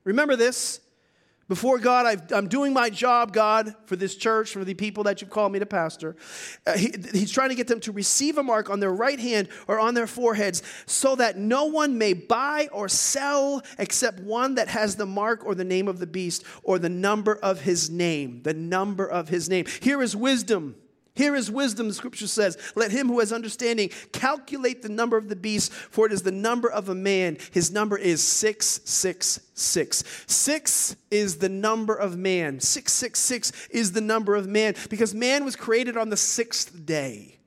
Remember 0.04 0.36
this 0.36 0.80
before 1.49 1.77
God, 1.77 2.06
i 2.32 2.38
am 2.38 2.47
doing 2.47 2.71
my 2.71 2.89
job, 2.89 3.34
God, 3.34 3.75
for 3.86 3.97
this 3.97 4.15
church, 4.15 4.51
for 4.51 4.63
the 4.63 4.73
people 4.73 5.03
that 5.03 5.19
you've 5.19 5.29
called 5.29 5.51
me 5.51 5.60
to 5.60 5.65
pastor. 5.65 6.15
Uh, 6.65 6.77
he, 6.77 6.93
he's 7.12 7.32
trying 7.32 7.49
to 7.49 7.56
get 7.56 7.67
them 7.67 7.82
to 7.82 7.91
receive 7.91 8.38
a 8.38 8.43
mark 8.43 8.69
on 8.69 8.79
their 8.79 8.93
right 8.93 9.19
hand 9.19 9.49
or 9.67 9.77
on 9.77 9.93
their 9.93 10.08
foreheads 10.08 10.63
so 10.86 11.15
that 11.15 11.38
no 11.38 11.65
one 11.65 11.97
may 11.97 12.13
buy 12.13 12.69
or 12.71 12.88
sell 12.88 13.62
except 13.77 14.21
one 14.21 14.56
that 14.56 14.69
has 14.69 14.95
the 14.95 15.06
mark 15.06 15.45
or 15.45 15.53
the 15.53 15.65
name 15.65 15.89
of 15.89 15.99
the 15.99 16.08
beast 16.08 16.45
or 16.63 16.79
the 16.79 16.89
number 16.89 17.36
of 17.36 17.62
his 17.62 17.89
name. 17.89 18.41
The 18.43 18.53
number 18.53 19.06
of 19.06 19.27
his 19.27 19.49
name. 19.49 19.65
Here 19.82 20.01
is 20.01 20.15
wisdom. 20.15 20.75
Here 21.15 21.36
is 21.36 21.52
wisdom, 21.52 21.88
the 21.88 21.93
scripture 21.93 22.26
says. 22.26 22.58
Let 22.76 22.91
him 22.91 23.08
who 23.08 23.19
has 23.19 23.32
understanding 23.32 23.91
calculate 24.12 24.82
the 24.82 24.89
number 24.89 25.15
of 25.15 25.30
the 25.30 25.36
beast, 25.36 25.71
for 25.71 26.08
it 26.08 26.12
is 26.12 26.23
the 26.23 26.32
number 26.32 26.67
of 26.67 26.89
a 26.89 26.95
man. 26.95 27.38
His 27.52 27.71
number 27.71 27.97
is 27.97 28.23
666. 28.23 30.04
Six 30.26 30.95
is 31.12 31.38
the 31.38 31.49
number 31.49 31.93
of 31.93 32.17
man. 32.17 32.60
666 32.60 33.67
is 33.69 33.91
the 33.91 34.02
number 34.02 34.34
of 34.36 34.47
man 34.47 34.73
because 34.89 35.13
man 35.13 35.45
was 35.45 35.56
created 35.56 35.97
on 35.97 36.10
the 36.10 36.17
sixth 36.17 36.84
day. 36.84 37.38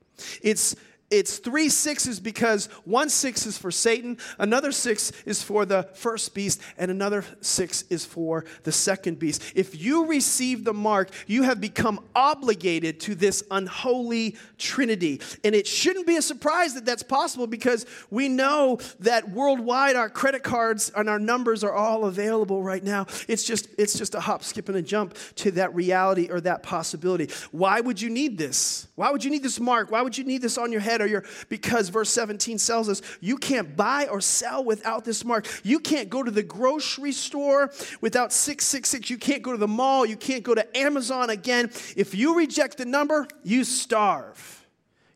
It's 0.43 0.77
it's 1.11 1.39
three 1.39 1.69
sixes 1.69 2.19
because 2.19 2.67
one 2.85 3.09
six 3.09 3.47
is 3.47 3.57
for 3.57 3.71
Satan, 3.71 4.19
another 4.39 4.73
six 4.73 5.13
is 5.25 5.41
for 5.41 5.65
the 5.65 5.85
first 5.95 6.35
beast, 6.35 6.61
and 6.77 6.91
another 6.91 7.25
six 7.41 7.83
is 7.91 8.05
for 8.05 8.45
the 8.65 8.73
second 8.73 9.21
beast. 9.21 9.53
If 9.55 9.81
you 9.81 10.07
receive 10.07 10.65
the 10.65 10.75
mark, 10.75 11.11
you 11.29 11.45
have 11.45 11.61
become 11.61 12.01
obligated 12.17 12.99
to 13.01 13.15
this 13.15 13.45
unholy 13.53 14.37
trinity. 14.59 15.21
And 15.45 15.55
it 15.55 15.69
shouldn't 15.69 16.09
be 16.09 16.17
a 16.17 16.23
surprise 16.23 16.75
that 16.75 16.85
that's 16.85 17.05
possible 17.05 17.47
because 17.47 17.87
we 18.11 18.29
know 18.29 18.81
that 19.01 19.31
worldwide 19.31 19.95
our 19.95 20.11
credit 20.11 20.43
cards 20.43 20.91
and 20.97 21.09
our 21.09 21.21
numbers 21.21 21.63
are 21.63 21.73
all 21.73 22.07
available 22.07 22.65
right 22.65 22.83
now. 22.83 23.07
It's 23.29 23.45
just, 23.45 23.69
it's 23.79 23.97
just 23.97 24.17
a 24.17 24.21
hop, 24.21 24.43
skip, 24.43 24.69
and 24.69 24.77
a 24.77 24.83
jump 24.83 25.17
to 25.37 25.53
that 25.53 25.73
reality 25.73 26.29
or 26.31 26.41
that 26.41 26.65
possibility. 26.65 27.31
Why 27.53 27.81
would 27.81 28.01
you 28.01 28.11
need 28.11 28.39
this? 28.39 28.89
Why 28.97 29.11
would 29.13 29.23
you 29.23 29.31
need 29.31 29.45
this 29.45 29.61
mark? 29.61 29.93
Why 29.93 30.03
would 30.03 30.19
you 30.19 30.25
need 30.25 30.43
this 30.43 30.59
on 30.59 30.73
your 30.73 30.81
head? 30.81 30.96
Bread 30.97 31.07
or 31.07 31.11
your 31.11 31.25
because 31.49 31.89
verse 31.89 32.11
17 32.11 32.59
tells 32.59 32.89
us 32.89 33.03
you 33.21 33.37
can't 33.37 33.77
buy 33.77 34.07
or 34.07 34.21
sell 34.21 34.65
without 34.65 35.05
this 35.05 35.25
mark. 35.25 35.47
You 35.63 35.79
can't 35.79 36.09
go 36.09 36.23
to 36.23 36.31
the 36.31 36.43
grocery 36.43 37.13
store 37.13 37.71
without 38.01 38.33
666. 38.33 39.11
You 39.11 39.19
can't 39.19 39.43
go 39.43 39.53
to 39.53 39.59
the 39.59 39.69
mall. 39.69 40.07
You 40.07 40.17
can't 40.17 40.43
go 40.43 40.55
to 40.55 40.77
Amazon 40.77 41.31
again. 41.31 41.71
If 41.97 42.15
you 42.15 42.37
reject 42.37 42.79
the 42.79 42.85
number, 42.85 43.29
you 43.43 43.65
starve. 43.65 44.67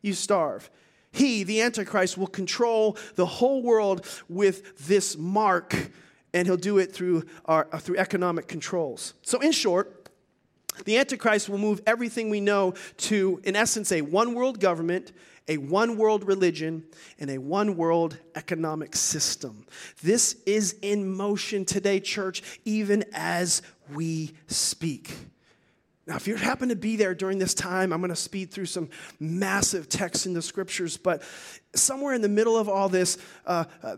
You 0.01 0.13
starve. 0.13 0.69
He, 1.11 1.43
the 1.43 1.61
Antichrist, 1.61 2.17
will 2.17 2.27
control 2.27 2.97
the 3.15 3.25
whole 3.25 3.61
world 3.61 4.07
with 4.29 4.87
this 4.87 5.17
mark, 5.17 5.91
and 6.33 6.47
he'll 6.47 6.55
do 6.55 6.77
it 6.77 6.93
through, 6.93 7.25
our, 7.45 7.67
uh, 7.73 7.79
through 7.79 7.97
economic 7.97 8.47
controls. 8.47 9.13
So, 9.21 9.39
in 9.41 9.51
short, 9.51 10.09
the 10.85 10.97
Antichrist 10.97 11.49
will 11.49 11.57
move 11.57 11.81
everything 11.85 12.29
we 12.29 12.39
know 12.39 12.75
to, 12.97 13.41
in 13.43 13.57
essence, 13.57 13.91
a 13.91 14.01
one 14.01 14.33
world 14.33 14.61
government, 14.61 15.11
a 15.47 15.57
one 15.57 15.97
world 15.97 16.25
religion, 16.27 16.83
and 17.19 17.29
a 17.29 17.37
one 17.37 17.75
world 17.75 18.17
economic 18.35 18.95
system. 18.95 19.65
This 20.01 20.35
is 20.45 20.75
in 20.81 21.11
motion 21.13 21.65
today, 21.65 21.99
church, 21.99 22.41
even 22.65 23.03
as 23.13 23.61
we 23.93 24.33
speak. 24.47 25.13
Now, 26.07 26.15
if 26.15 26.27
you 26.27 26.35
happen 26.35 26.69
to 26.69 26.75
be 26.75 26.95
there 26.95 27.13
during 27.13 27.37
this 27.37 27.53
time, 27.53 27.93
I'm 27.93 28.01
going 28.01 28.09
to 28.09 28.15
speed 28.15 28.49
through 28.49 28.65
some 28.65 28.89
massive 29.19 29.87
texts 29.87 30.25
in 30.25 30.33
the 30.33 30.41
scriptures, 30.41 30.97
but 30.97 31.21
somewhere 31.75 32.15
in 32.15 32.21
the 32.21 32.27
middle 32.27 32.57
of 32.57 32.67
all 32.67 32.89
this, 32.89 33.19
uh, 33.45 33.65
uh, 33.83 33.97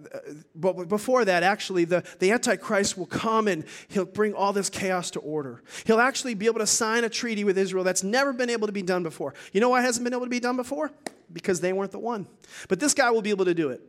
but 0.53 0.89
before 0.89 1.23
that, 1.23 1.43
actually, 1.43 1.85
the, 1.85 2.03
the 2.19 2.31
Antichrist 2.31 2.97
will 2.97 3.05
come 3.05 3.47
and 3.47 3.63
he'll 3.87 4.05
bring 4.05 4.33
all 4.33 4.51
this 4.51 4.69
chaos 4.69 5.11
to 5.11 5.21
order. 5.21 5.63
He'll 5.85 6.01
actually 6.01 6.33
be 6.33 6.45
able 6.45 6.59
to 6.59 6.67
sign 6.67 7.05
a 7.05 7.09
treaty 7.09 7.45
with 7.45 7.57
Israel 7.57 7.85
that's 7.85 8.03
never 8.03 8.33
been 8.33 8.49
able 8.49 8.67
to 8.67 8.73
be 8.73 8.83
done 8.83 9.01
before. 9.01 9.33
You 9.53 9.61
know 9.61 9.69
why 9.69 9.79
it 9.79 9.83
hasn't 9.83 10.03
been 10.03 10.13
able 10.13 10.25
to 10.25 10.29
be 10.29 10.41
done 10.41 10.57
before? 10.57 10.91
Because 11.33 11.59
they 11.59 11.73
weren't 11.73 11.91
the 11.91 11.99
one. 11.99 12.27
But 12.69 12.79
this 12.79 12.93
guy 12.93 13.09
will 13.11 13.21
be 13.21 13.31
able 13.31 13.45
to 13.45 13.53
do 13.53 13.69
it. 13.69 13.81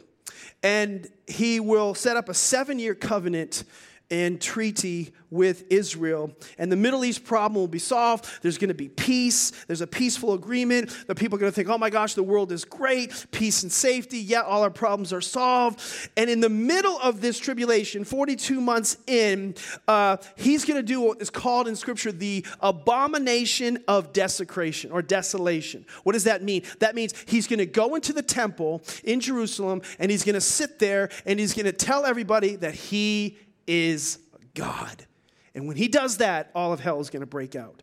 And 0.63 1.07
he 1.27 1.61
will 1.61 1.95
set 1.95 2.17
up 2.17 2.29
a 2.29 2.35
seven 2.35 2.79
year 2.79 2.95
covenant 2.95 3.65
and 4.11 4.41
treaty 4.41 5.13
with 5.31 5.65
Israel. 5.71 6.31
And 6.59 6.71
the 6.71 6.77
Middle 6.77 7.05
East 7.05 7.25
problem 7.25 7.61
will 7.61 7.67
be 7.67 7.79
solved. 7.81 8.27
There's 8.43 8.59
going 8.59 8.69
to 8.69 8.75
be 8.75 8.89
peace. 8.89 9.51
There's 9.67 9.81
a 9.81 9.87
peaceful 9.87 10.33
agreement. 10.35 10.95
The 11.09 11.15
people 11.15 11.37
are 11.37 11.41
going 11.41 11.51
to 11.51 11.55
think, 11.55 11.69
oh 11.69 11.79
my 11.79 11.91
gosh, 11.91 12.15
the 12.15 12.23
world 12.23 12.53
is 12.53 12.65
great. 12.65 13.27
Peace 13.33 13.63
and 13.63 13.73
safety. 13.73 14.19
Yeah, 14.19 14.43
all 14.43 14.63
our 14.63 14.71
problems 14.71 15.13
are 15.13 15.21
solved. 15.21 15.81
And 16.17 16.31
in 16.31 16.41
the 16.41 16.49
middle 16.49 16.99
of 17.01 17.21
this 17.21 17.39
tribulation, 17.39 18.05
42 18.05 18.61
months 18.61 18.97
in, 19.07 19.57
uh, 19.89 20.19
he's 20.37 20.65
going 20.65 20.79
to 20.79 20.87
do 20.87 21.01
what 21.01 21.21
is 21.21 21.31
called 21.31 21.67
in 21.67 21.75
Scripture 21.75 22.13
the 22.13 22.47
abomination 22.61 23.83
of 23.89 24.13
desecration 24.13 24.93
or 24.93 25.03
desolation. 25.03 25.85
What 26.05 26.13
does 26.13 26.25
that 26.25 26.43
mean? 26.43 26.63
That 26.79 26.95
means 26.95 27.13
he's 27.27 27.49
going 27.49 27.59
to 27.59 27.67
go 27.67 27.97
into 27.97 28.13
the 28.13 28.23
temple 28.23 28.83
in 29.03 29.19
Jerusalem 29.19 29.83
and 29.99 30.11
he's 30.11 30.25
going 30.25 30.35
to 30.35 30.41
sit 30.41 30.79
there 30.79 31.09
and 31.27 31.41
he's 31.41 31.55
going 31.55 31.67
to 31.67 31.73
tell 31.73 32.07
everybody 32.07 32.55
that 32.57 32.75
he 32.75 33.39
is 33.67 34.19
God. 34.55 35.07
And 35.55 35.69
when 35.69 35.77
he 35.77 35.89
does 35.89 36.19
that, 36.19 36.51
all 36.55 36.73
of 36.73 36.81
hell 36.81 37.01
is 37.01 37.11
going 37.11 37.21
to 37.21 37.27
break 37.27 37.55
out. 37.55 37.83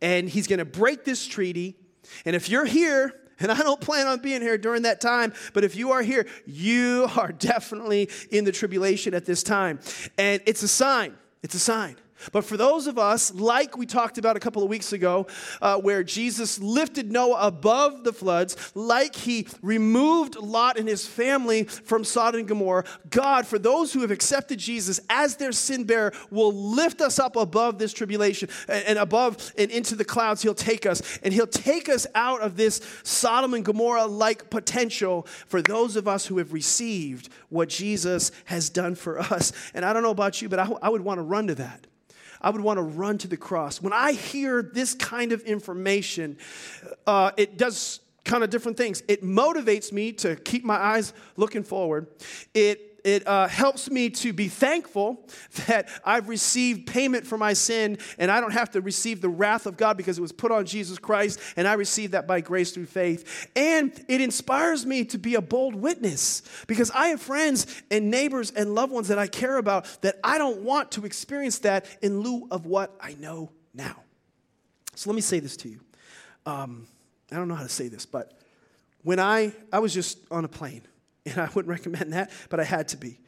And 0.00 0.28
he's 0.28 0.46
going 0.46 0.58
to 0.58 0.64
break 0.64 1.04
this 1.04 1.26
treaty. 1.26 1.76
And 2.24 2.34
if 2.34 2.48
you're 2.48 2.64
here, 2.64 3.14
and 3.38 3.50
I 3.50 3.58
don't 3.58 3.80
plan 3.80 4.06
on 4.06 4.20
being 4.20 4.40
here 4.40 4.58
during 4.58 4.82
that 4.82 5.00
time, 5.00 5.32
but 5.52 5.64
if 5.64 5.76
you 5.76 5.92
are 5.92 6.02
here, 6.02 6.26
you 6.46 7.08
are 7.16 7.32
definitely 7.32 8.08
in 8.30 8.44
the 8.44 8.52
tribulation 8.52 9.14
at 9.14 9.24
this 9.24 9.42
time. 9.42 9.80
And 10.18 10.42
it's 10.46 10.62
a 10.62 10.68
sign. 10.68 11.16
It's 11.42 11.54
a 11.54 11.60
sign. 11.60 11.96
But 12.30 12.44
for 12.44 12.56
those 12.56 12.86
of 12.86 12.98
us, 12.98 13.34
like 13.34 13.76
we 13.76 13.86
talked 13.86 14.18
about 14.18 14.36
a 14.36 14.40
couple 14.40 14.62
of 14.62 14.68
weeks 14.68 14.92
ago, 14.92 15.26
uh, 15.60 15.78
where 15.78 16.04
Jesus 16.04 16.58
lifted 16.58 17.10
Noah 17.10 17.46
above 17.46 18.04
the 18.04 18.12
floods, 18.12 18.72
like 18.74 19.16
he 19.16 19.46
removed 19.62 20.36
Lot 20.36 20.78
and 20.78 20.88
his 20.88 21.06
family 21.06 21.64
from 21.64 22.04
Sodom 22.04 22.40
and 22.40 22.48
Gomorrah, 22.48 22.84
God, 23.10 23.46
for 23.46 23.58
those 23.58 23.92
who 23.92 24.02
have 24.02 24.10
accepted 24.10 24.58
Jesus 24.58 25.00
as 25.10 25.36
their 25.36 25.52
sin 25.52 25.84
bearer, 25.84 26.12
will 26.30 26.52
lift 26.52 27.00
us 27.00 27.18
up 27.18 27.36
above 27.36 27.78
this 27.78 27.92
tribulation 27.92 28.48
and, 28.68 28.84
and 28.84 28.98
above 28.98 29.52
and 29.58 29.70
into 29.70 29.94
the 29.94 30.04
clouds. 30.04 30.42
He'll 30.42 30.54
take 30.54 30.86
us 30.86 31.18
and 31.22 31.32
he'll 31.32 31.46
take 31.46 31.88
us 31.88 32.06
out 32.14 32.40
of 32.40 32.56
this 32.56 32.80
Sodom 33.02 33.54
and 33.54 33.64
Gomorrah 33.64 34.06
like 34.06 34.50
potential 34.50 35.26
for 35.46 35.62
those 35.62 35.96
of 35.96 36.06
us 36.06 36.26
who 36.26 36.38
have 36.38 36.52
received 36.52 37.28
what 37.48 37.68
Jesus 37.68 38.32
has 38.46 38.70
done 38.70 38.94
for 38.94 39.18
us. 39.18 39.52
And 39.74 39.84
I 39.84 39.92
don't 39.92 40.02
know 40.02 40.10
about 40.10 40.40
you, 40.42 40.48
but 40.48 40.58
I, 40.58 40.70
I 40.82 40.88
would 40.88 41.02
want 41.02 41.18
to 41.18 41.22
run 41.22 41.46
to 41.48 41.54
that. 41.56 41.86
I 42.42 42.50
would 42.50 42.60
want 42.60 42.78
to 42.78 42.82
run 42.82 43.18
to 43.18 43.28
the 43.28 43.36
cross. 43.36 43.80
When 43.80 43.92
I 43.92 44.12
hear 44.12 44.62
this 44.62 44.94
kind 44.94 45.32
of 45.32 45.40
information, 45.42 46.36
uh, 47.06 47.30
it 47.36 47.56
does 47.56 48.00
kind 48.24 48.44
of 48.44 48.50
different 48.50 48.76
things. 48.76 49.02
It 49.08 49.22
motivates 49.22 49.92
me 49.92 50.12
to 50.12 50.36
keep 50.36 50.64
my 50.64 50.76
eyes 50.76 51.12
looking 51.36 51.62
forward. 51.62 52.08
It 52.54 52.91
it 53.04 53.26
uh, 53.26 53.48
helps 53.48 53.90
me 53.90 54.10
to 54.10 54.32
be 54.32 54.48
thankful 54.48 55.26
that 55.66 55.88
I've 56.04 56.28
received 56.28 56.86
payment 56.86 57.26
for 57.26 57.36
my 57.38 57.52
sin 57.52 57.98
and 58.18 58.30
I 58.30 58.40
don't 58.40 58.52
have 58.52 58.70
to 58.72 58.80
receive 58.80 59.20
the 59.20 59.28
wrath 59.28 59.66
of 59.66 59.76
God 59.76 59.96
because 59.96 60.18
it 60.18 60.22
was 60.22 60.32
put 60.32 60.52
on 60.52 60.66
Jesus 60.66 60.98
Christ 60.98 61.40
and 61.56 61.66
I 61.66 61.74
received 61.74 62.12
that 62.12 62.26
by 62.26 62.40
grace 62.40 62.72
through 62.72 62.86
faith. 62.86 63.48
And 63.56 63.92
it 64.08 64.20
inspires 64.20 64.86
me 64.86 65.04
to 65.06 65.18
be 65.18 65.34
a 65.34 65.42
bold 65.42 65.74
witness 65.74 66.42
because 66.66 66.90
I 66.90 67.08
have 67.08 67.20
friends 67.20 67.82
and 67.90 68.10
neighbors 68.10 68.50
and 68.50 68.74
loved 68.74 68.92
ones 68.92 69.08
that 69.08 69.18
I 69.18 69.26
care 69.26 69.58
about 69.58 70.02
that 70.02 70.18
I 70.22 70.38
don't 70.38 70.62
want 70.62 70.92
to 70.92 71.04
experience 71.04 71.58
that 71.60 71.86
in 72.02 72.20
lieu 72.20 72.46
of 72.50 72.66
what 72.66 72.94
I 73.00 73.14
know 73.14 73.50
now. 73.74 73.96
So 74.94 75.10
let 75.10 75.14
me 75.14 75.22
say 75.22 75.40
this 75.40 75.56
to 75.58 75.68
you. 75.68 75.80
Um, 76.44 76.86
I 77.30 77.36
don't 77.36 77.48
know 77.48 77.54
how 77.54 77.62
to 77.62 77.68
say 77.68 77.88
this, 77.88 78.04
but 78.04 78.38
when 79.02 79.18
I, 79.18 79.52
I 79.72 79.78
was 79.78 79.94
just 79.94 80.18
on 80.30 80.44
a 80.44 80.48
plane 80.48 80.82
and 81.26 81.38
I 81.38 81.48
wouldn't 81.54 81.68
recommend 81.68 82.12
that, 82.12 82.30
but 82.48 82.60
I 82.60 82.64
had 82.64 82.88
to 82.88 82.96
be. 82.96 83.18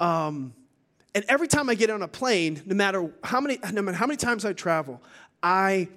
Um, 0.00 0.54
and 1.14 1.24
every 1.28 1.48
time 1.48 1.68
I 1.68 1.74
get 1.74 1.90
on 1.90 2.02
a 2.02 2.08
plane, 2.08 2.62
no 2.64 2.74
matter 2.74 3.12
how 3.22 3.40
many, 3.40 3.58
no 3.72 3.82
matter 3.82 3.96
how 3.96 4.06
many 4.06 4.16
times 4.16 4.44
I 4.44 4.52
travel, 4.52 5.02
I, 5.42 5.88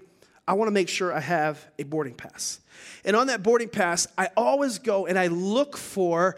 I 0.47 0.53
want 0.53 0.67
to 0.67 0.73
make 0.73 0.89
sure 0.89 1.13
I 1.13 1.21
have 1.21 1.65
a 1.79 1.83
boarding 1.83 2.15
pass. 2.15 2.59
And 3.05 3.15
on 3.15 3.27
that 3.27 3.41
boarding 3.41 3.69
pass, 3.69 4.07
I 4.17 4.29
always 4.35 4.79
go 4.79 5.05
and 5.05 5.17
I 5.17 5.27
look 5.27 5.77
for 5.77 6.35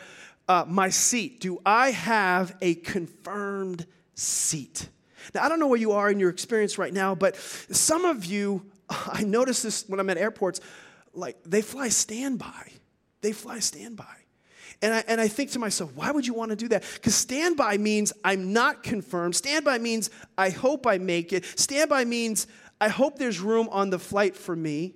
uh, 0.48 0.66
my 0.68 0.90
seat. 0.90 1.40
Do 1.42 1.60
I 1.66 1.92
have 1.92 2.56
a 2.62 2.76
confirmed 2.76 3.86
seat? 4.14 4.90
Now, 5.34 5.44
I 5.44 5.50
don't 5.50 5.60
know 5.60 5.68
where 5.68 5.80
you 5.80 5.94
are 5.94 6.10
in 6.10 6.20
your 6.20 6.30
experience 6.30 6.78
right 6.78 6.94
now, 6.94 7.16
but 7.16 7.36
some 7.36 8.06
of 8.06 8.26
you, 8.26 8.66
I 8.90 9.24
notice 9.24 9.64
this 9.64 9.88
when 9.90 10.00
I'm 10.00 10.10
at 10.10 10.18
airports, 10.18 10.62
like 11.14 11.38
they 11.44 11.62
fly 11.62 11.90
standby. 11.90 12.72
They 13.22 13.32
fly 13.32 13.60
standby. 13.60 14.06
And 14.82 14.94
I, 14.94 15.04
and 15.08 15.20
I 15.20 15.28
think 15.28 15.52
to 15.52 15.60
myself, 15.60 15.92
why 15.96 16.12
would 16.12 16.26
you 16.28 16.34
want 16.34 16.52
to 16.52 16.56
do 16.56 16.68
that? 16.70 16.84
Because 16.94 17.16
standby 17.16 17.78
means 17.78 18.14
I'm 18.24 18.54
not 18.54 18.84
confirmed. 18.84 19.36
Standby 19.36 19.80
means 19.80 20.10
I 20.38 20.50
hope 20.50 20.86
I 20.86 20.98
make 20.98 21.34
it. 21.34 21.46
Standby 21.60 22.06
means 22.06 22.48
I 22.80 22.90
hope 22.90 23.18
there's 23.18 23.40
room 23.40 23.70
on 23.72 23.90
the 23.90 24.00
flight 24.00 24.36
for 24.36 24.56
me. 24.56 24.94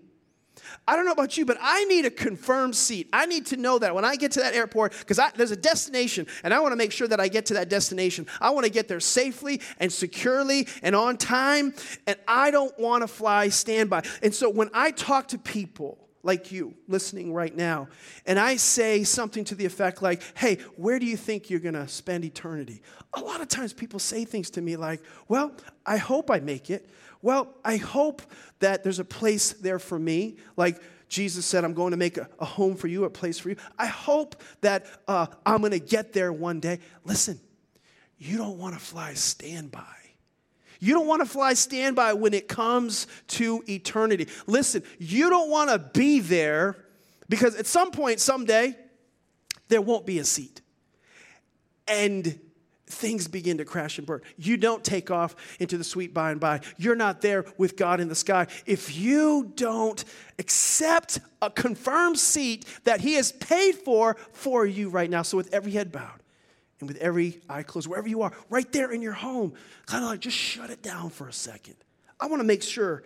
I 0.87 0.95
don't 0.95 1.05
know 1.05 1.11
about 1.11 1.37
you, 1.37 1.45
but 1.45 1.57
I 1.59 1.85
need 1.85 2.05
a 2.05 2.11
confirmed 2.11 2.75
seat. 2.75 3.09
I 3.11 3.25
need 3.25 3.47
to 3.47 3.57
know 3.57 3.79
that 3.79 3.95
when 3.95 4.05
I 4.05 4.15
get 4.15 4.31
to 4.33 4.41
that 4.41 4.53
airport, 4.53 4.93
because 4.99 5.19
there's 5.35 5.51
a 5.51 5.55
destination, 5.55 6.27
and 6.43 6.53
I 6.53 6.59
want 6.59 6.71
to 6.71 6.75
make 6.75 6.91
sure 6.91 7.07
that 7.07 7.19
I 7.19 7.27
get 7.27 7.47
to 7.47 7.55
that 7.55 7.69
destination. 7.69 8.27
I 8.39 8.51
want 8.51 8.65
to 8.65 8.71
get 8.71 8.87
there 8.87 8.99
safely 8.99 9.61
and 9.79 9.91
securely 9.91 10.67
and 10.83 10.95
on 10.95 11.17
time, 11.17 11.73
and 12.05 12.17
I 12.27 12.51
don't 12.51 12.77
want 12.79 13.01
to 13.01 13.07
fly 13.07 13.49
standby. 13.49 14.03
And 14.21 14.33
so 14.33 14.49
when 14.49 14.69
I 14.73 14.91
talk 14.91 15.29
to 15.29 15.37
people, 15.37 16.00
like 16.23 16.51
you 16.51 16.73
listening 16.87 17.33
right 17.33 17.55
now, 17.55 17.87
and 18.25 18.39
I 18.39 18.55
say 18.55 19.03
something 19.03 19.43
to 19.45 19.55
the 19.55 19.65
effect 19.65 20.01
like, 20.01 20.21
hey, 20.35 20.57
where 20.75 20.99
do 20.99 21.05
you 21.05 21.17
think 21.17 21.49
you're 21.49 21.59
gonna 21.59 21.87
spend 21.87 22.25
eternity? 22.25 22.81
A 23.13 23.19
lot 23.19 23.41
of 23.41 23.47
times 23.47 23.73
people 23.73 23.99
say 23.99 24.25
things 24.25 24.49
to 24.51 24.61
me 24.61 24.75
like, 24.75 25.01
well, 25.27 25.51
I 25.85 25.97
hope 25.97 26.31
I 26.31 26.39
make 26.39 26.69
it. 26.69 26.89
Well, 27.21 27.53
I 27.63 27.77
hope 27.77 28.21
that 28.59 28.83
there's 28.83 28.99
a 28.99 29.05
place 29.05 29.53
there 29.53 29.79
for 29.79 29.99
me. 29.99 30.37
Like 30.57 30.81
Jesus 31.07 31.45
said, 31.45 31.63
I'm 31.63 31.73
going 31.73 31.91
to 31.91 31.97
make 31.97 32.17
a, 32.17 32.27
a 32.39 32.45
home 32.45 32.75
for 32.75 32.87
you, 32.87 33.03
a 33.03 33.09
place 33.09 33.37
for 33.37 33.49
you. 33.49 33.57
I 33.77 33.85
hope 33.85 34.41
that 34.61 34.85
uh, 35.07 35.27
I'm 35.45 35.61
gonna 35.61 35.79
get 35.79 36.13
there 36.13 36.31
one 36.33 36.59
day. 36.59 36.79
Listen, 37.03 37.39
you 38.17 38.37
don't 38.37 38.57
wanna 38.57 38.79
fly 38.79 39.13
standby 39.13 40.00
you 40.81 40.95
don't 40.95 41.07
want 41.07 41.21
to 41.21 41.27
fly 41.27 41.53
standby 41.53 42.13
when 42.13 42.33
it 42.33 42.47
comes 42.47 43.05
to 43.27 43.63
eternity. 43.69 44.27
Listen, 44.47 44.83
you 44.97 45.29
don't 45.29 45.49
want 45.49 45.69
to 45.69 45.77
be 45.77 46.19
there 46.19 46.75
because 47.29 47.55
at 47.55 47.67
some 47.67 47.91
point, 47.91 48.19
someday, 48.19 48.75
there 49.69 49.79
won't 49.79 50.07
be 50.07 50.17
a 50.17 50.25
seat. 50.25 50.59
And 51.87 52.39
things 52.87 53.27
begin 53.27 53.59
to 53.59 53.65
crash 53.65 53.99
and 53.99 54.07
burn. 54.07 54.21
You 54.37 54.57
don't 54.57 54.83
take 54.83 55.11
off 55.11 55.35
into 55.59 55.77
the 55.77 55.83
sweet 55.83 56.13
by 56.13 56.31
and 56.31 56.39
by. 56.39 56.61
You're 56.77 56.95
not 56.95 57.21
there 57.21 57.45
with 57.57 57.77
God 57.77 57.99
in 57.99 58.09
the 58.09 58.15
sky. 58.15 58.47
If 58.65 58.97
you 58.97 59.53
don't 59.55 60.03
accept 60.39 61.19
a 61.43 61.49
confirmed 61.49 62.17
seat 62.17 62.65
that 62.83 63.01
He 63.01 63.13
has 63.13 63.31
paid 63.31 63.75
for 63.75 64.17
for 64.33 64.65
you 64.65 64.89
right 64.89 65.09
now, 65.09 65.21
so 65.21 65.37
with 65.37 65.53
every 65.53 65.71
head 65.71 65.91
bowed, 65.91 66.20
and 66.81 66.89
with 66.89 66.97
every 66.97 67.39
eye 67.49 67.63
closed, 67.63 67.87
wherever 67.87 68.07
you 68.07 68.23
are, 68.23 68.31
right 68.49 68.69
there 68.71 68.91
in 68.91 69.01
your 69.01 69.13
home, 69.13 69.53
kind 69.85 70.03
of 70.03 70.09
like 70.09 70.19
just 70.19 70.35
shut 70.35 70.69
it 70.69 70.81
down 70.81 71.09
for 71.09 71.27
a 71.27 71.33
second. 71.33 71.75
I 72.19 72.27
want 72.27 72.41
to 72.41 72.45
make 72.45 72.63
sure 72.63 73.03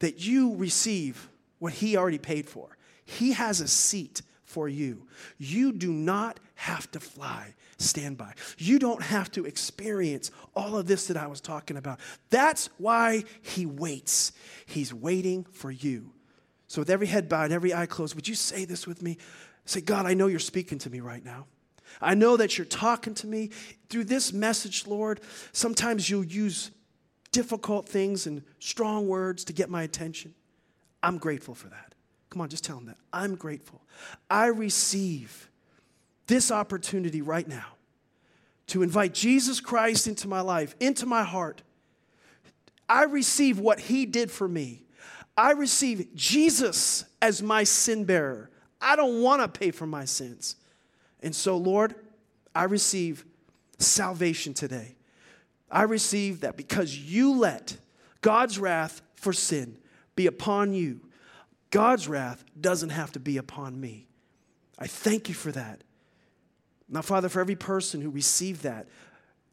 that 0.00 0.24
you 0.24 0.56
receive 0.56 1.28
what 1.58 1.72
He 1.72 1.96
already 1.96 2.18
paid 2.18 2.48
for. 2.48 2.76
He 3.04 3.32
has 3.32 3.60
a 3.60 3.68
seat 3.68 4.22
for 4.44 4.68
you. 4.68 5.06
You 5.38 5.72
do 5.72 5.92
not 5.92 6.40
have 6.56 6.90
to 6.92 7.00
fly 7.00 7.54
standby. 7.78 8.34
You 8.58 8.78
don't 8.78 9.02
have 9.02 9.30
to 9.32 9.44
experience 9.46 10.30
all 10.54 10.76
of 10.76 10.86
this 10.86 11.06
that 11.06 11.16
I 11.16 11.26
was 11.26 11.40
talking 11.40 11.76
about. 11.76 12.00
That's 12.30 12.68
why 12.78 13.24
He 13.42 13.66
waits. 13.66 14.32
He's 14.66 14.92
waiting 14.92 15.44
for 15.52 15.70
you. 15.70 16.12
So, 16.68 16.80
with 16.80 16.90
every 16.90 17.06
head 17.06 17.28
bowed, 17.28 17.52
every 17.52 17.74
eye 17.74 17.86
closed, 17.86 18.14
would 18.14 18.28
you 18.28 18.34
say 18.34 18.64
this 18.64 18.86
with 18.86 19.02
me? 19.02 19.18
Say, 19.64 19.80
God, 19.80 20.06
I 20.06 20.14
know 20.14 20.26
you're 20.26 20.38
speaking 20.38 20.78
to 20.78 20.90
me 20.90 21.00
right 21.00 21.24
now. 21.24 21.46
I 22.00 22.14
know 22.14 22.36
that 22.36 22.58
you're 22.58 22.64
talking 22.64 23.14
to 23.14 23.26
me 23.26 23.50
through 23.88 24.04
this 24.04 24.32
message, 24.32 24.86
Lord. 24.86 25.20
Sometimes 25.52 26.08
you'll 26.08 26.24
use 26.24 26.70
difficult 27.32 27.88
things 27.88 28.26
and 28.26 28.42
strong 28.58 29.06
words 29.08 29.44
to 29.44 29.52
get 29.52 29.70
my 29.70 29.82
attention. 29.82 30.34
I'm 31.02 31.18
grateful 31.18 31.54
for 31.54 31.68
that. 31.68 31.94
Come 32.30 32.42
on, 32.42 32.48
just 32.48 32.64
tell 32.64 32.76
them 32.76 32.86
that. 32.86 32.96
I'm 33.12 33.34
grateful. 33.34 33.82
I 34.30 34.46
receive 34.46 35.50
this 36.26 36.50
opportunity 36.50 37.22
right 37.22 37.46
now 37.46 37.66
to 38.68 38.82
invite 38.82 39.14
Jesus 39.14 39.60
Christ 39.60 40.06
into 40.06 40.28
my 40.28 40.40
life, 40.40 40.76
into 40.78 41.06
my 41.06 41.24
heart. 41.24 41.62
I 42.88 43.04
receive 43.04 43.58
what 43.58 43.80
he 43.80 44.06
did 44.06 44.30
for 44.30 44.46
me. 44.46 44.84
I 45.36 45.52
receive 45.52 46.14
Jesus 46.14 47.04
as 47.20 47.42
my 47.42 47.64
sin 47.64 48.04
bearer. 48.04 48.50
I 48.80 48.94
don't 48.94 49.22
want 49.22 49.42
to 49.42 49.48
pay 49.48 49.70
for 49.70 49.86
my 49.86 50.04
sins. 50.04 50.56
And 51.22 51.34
so, 51.34 51.56
Lord, 51.56 51.94
I 52.54 52.64
receive 52.64 53.24
salvation 53.78 54.54
today. 54.54 54.96
I 55.70 55.82
receive 55.82 56.40
that 56.40 56.56
because 56.56 56.96
you 56.96 57.38
let 57.38 57.76
God's 58.20 58.58
wrath 58.58 59.02
for 59.14 59.32
sin 59.32 59.76
be 60.16 60.26
upon 60.26 60.72
you 60.72 61.00
God's 61.70 62.08
wrath 62.08 62.44
doesn't 62.60 62.90
have 62.90 63.12
to 63.12 63.20
be 63.20 63.36
upon 63.36 63.80
me. 63.80 64.08
I 64.78 64.86
thank 64.86 65.28
you 65.28 65.34
for 65.34 65.52
that. 65.52 65.82
Now, 66.88 67.02
Father, 67.02 67.28
for 67.28 67.40
every 67.40 67.56
person 67.56 68.00
who 68.00 68.10
received 68.10 68.62
that, 68.64 68.88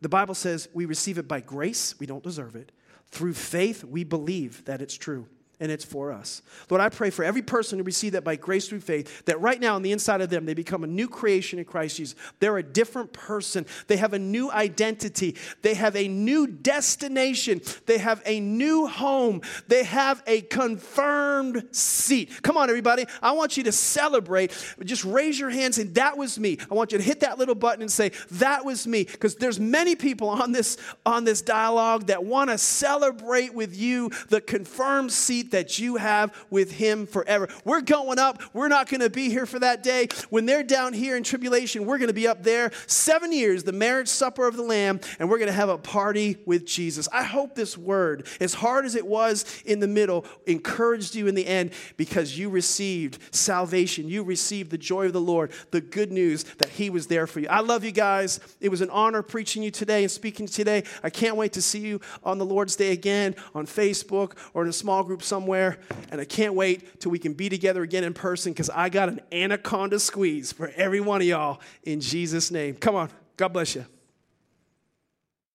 the 0.02 0.10
Bible 0.10 0.34
says 0.34 0.68
we 0.74 0.86
receive 0.86 1.18
it 1.18 1.28
by 1.28 1.40
grace, 1.40 1.96
we 2.00 2.08
don't 2.08 2.24
deserve 2.24 2.56
it. 2.56 2.72
Through 3.10 3.34
faith, 3.34 3.84
we 3.84 4.04
believe 4.04 4.66
that 4.66 4.82
it's 4.82 4.96
true 4.96 5.28
and 5.60 5.72
it's 5.72 5.84
for 5.84 6.12
us. 6.12 6.42
Lord, 6.70 6.82
I 6.82 6.90
pray 6.90 7.10
for 7.10 7.26
every 7.26 7.42
person 7.42 7.80
who 7.80 7.84
received 7.84 8.14
that 8.14 8.24
by 8.24 8.36
grace 8.36 8.68
through 8.68 8.82
faith, 8.82 9.26
that 9.26 9.42
right 9.42 9.60
now 9.60 9.76
on 9.76 9.82
the 9.82 9.92
inside 9.92 10.22
of 10.22 10.30
them, 10.30 10.46
they 10.46 10.54
become 10.54 10.84
a 10.84 10.88
new 10.88 11.08
creation 11.08 11.58
in 11.58 11.66
Christ 11.66 11.98
Jesus. 11.98 12.16
They're 12.40 12.58
a 12.58 12.64
different 12.64 13.12
person. 13.12 13.66
They 13.88 13.98
have 13.98 14.14
a 14.14 14.20
new 14.20 14.52
identity. 14.52 15.36
They 15.64 15.74
have 15.74 15.96
a 15.96 16.08
new 16.08 16.46
destination. 16.48 17.62
They 17.88 17.98
have 17.98 18.22
a 18.26 18.40
new 18.40 18.88
home. 18.88 19.42
They 19.68 19.84
have 19.84 20.22
a 20.28 20.42
confirmed 20.42 21.68
seat. 21.72 22.44
Come 22.44 22.56
on, 22.58 22.70
everybody. 22.70 23.06
I 23.24 23.32
want 23.32 23.58
you 23.58 23.64
to 23.64 23.72
celebrate. 23.72 24.52
Just 24.84 25.06
raise 25.06 25.40
your 25.40 25.50
hands 25.50 25.80
and 25.80 25.96
that 25.96 26.18
was 26.18 26.38
me. 26.38 26.60
I 26.70 26.76
want 26.76 26.92
you 26.92 27.00
to 27.00 27.04
hit 27.04 27.22
that 27.22 27.40
little 27.40 27.56
button 27.56 27.82
and 27.82 27.92
say, 27.92 28.12
that 28.32 28.64
was 28.64 28.86
me. 28.86 29.06
Because 29.06 29.36
there's 29.36 29.60
many 29.60 29.96
people 29.96 30.30
on 30.30 30.52
this, 30.52 30.78
on 31.06 31.24
this 31.24 31.42
dialogue 31.42 32.08
that 32.08 32.24
want 32.24 32.52
to 32.52 32.60
celebrate 32.60 33.56
with 33.56 33.76
you 33.76 34.12
the 34.30 34.40
confirmed 34.40 35.12
seat 35.48 35.52
that 35.52 35.80
you 35.80 35.96
have 35.96 36.34
with 36.50 36.72
Him 36.72 37.06
forever. 37.06 37.48
We're 37.64 37.82
going 37.82 38.20
up. 38.20 38.42
We're 38.54 38.68
not 38.68 38.90
going 38.90 39.02
to 39.02 39.10
be 39.10 39.30
here 39.30 39.46
for 39.46 39.60
that 39.60 39.84
day. 39.84 40.08
When 40.30 40.46
they're 40.46 40.64
down 40.64 40.94
here 40.94 41.16
in 41.16 41.24
tribulation, 41.24 41.86
we're 41.86 41.98
going 41.98 42.08
to 42.08 42.14
be 42.14 42.28
up 42.28 42.44
there 42.44 42.72
seven 42.86 43.32
years, 43.32 43.64
the 43.64 43.72
marriage 43.72 44.08
supper 44.08 44.48
of 44.48 44.56
the 44.56 44.64
Lamb, 44.64 45.00
and 45.20 45.30
we're 45.30 45.38
going 45.38 45.48
to 45.48 45.54
have 45.54 45.70
a 45.70 45.78
party 45.78 46.38
with 46.46 46.66
Jesus. 46.66 47.08
I 47.12 47.24
hope 47.24 47.56
this 47.56 47.78
word, 47.78 48.28
as 48.40 48.54
hard 48.54 48.86
as 48.86 48.96
it 48.96 49.06
was 49.06 49.62
in 49.66 49.80
the 49.80 49.88
middle, 49.88 50.26
encouraged 50.46 51.16
you 51.16 51.28
in 51.28 51.36
the 51.36 51.48
end 51.48 51.72
because 51.96 52.38
you 52.38 52.50
received 52.50 53.20
salvation. 53.34 54.08
You 54.08 54.24
received 54.24 54.72
the 54.72 54.78
joy 54.78 55.08
of 55.08 55.14
the 55.14 55.22
Lord, 55.22 55.52
the 55.72 55.82
good 55.82 56.12
news 56.12 56.44
that 56.58 56.70
He 56.70 56.90
was 56.90 57.08
there 57.08 57.28
for 57.28 57.40
you. 57.40 57.48
I 57.50 57.62
love 57.62 57.84
you 57.84 57.92
guys. 57.92 58.40
It 58.60 58.70
was 58.70 58.82
an 58.82 58.90
honor 58.90 59.22
preaching 59.22 59.64
you 59.64 59.72
today 59.72 60.04
and 60.04 60.12
speaking 60.12 60.48
today. 60.48 60.84
I 61.04 61.10
can't 61.10 61.36
wait 61.36 61.54
to 61.54 61.62
see 61.62 61.80
you 61.80 62.02
on 62.24 62.38
the 62.38 62.46
Lord's 62.46 62.76
Day 62.76 62.92
again 62.92 63.36
on 63.56 63.66
Facebook 63.66 64.34
or 64.54 64.64
in 64.64 64.70
a 64.70 64.74
small 64.74 65.04
group 65.04 65.24
somewhere 65.24 65.37
somewhere, 65.38 65.78
and 66.10 66.20
I 66.20 66.26
can't 66.26 66.56
wait 66.56 67.00
till 67.00 67.12
we 67.12 67.20
can 67.20 67.34
be 67.34 67.48
together 67.48 67.84
again 67.84 68.04
in 68.04 68.16
person 68.16 68.54
because 68.54 68.72
I 68.72 68.90
got 68.90 69.08
an 69.08 69.22
anaconda 69.32 70.00
squeeze 70.00 70.52
for 70.52 70.70
every 70.76 71.00
one 71.00 71.22
of 71.22 71.28
y'all 71.28 71.62
in 71.84 72.02
Jesus' 72.02 72.50
name. 72.50 72.74
Come 72.74 72.96
on. 72.96 73.12
God 73.38 73.50
bless 73.50 73.76
you. 73.76 73.86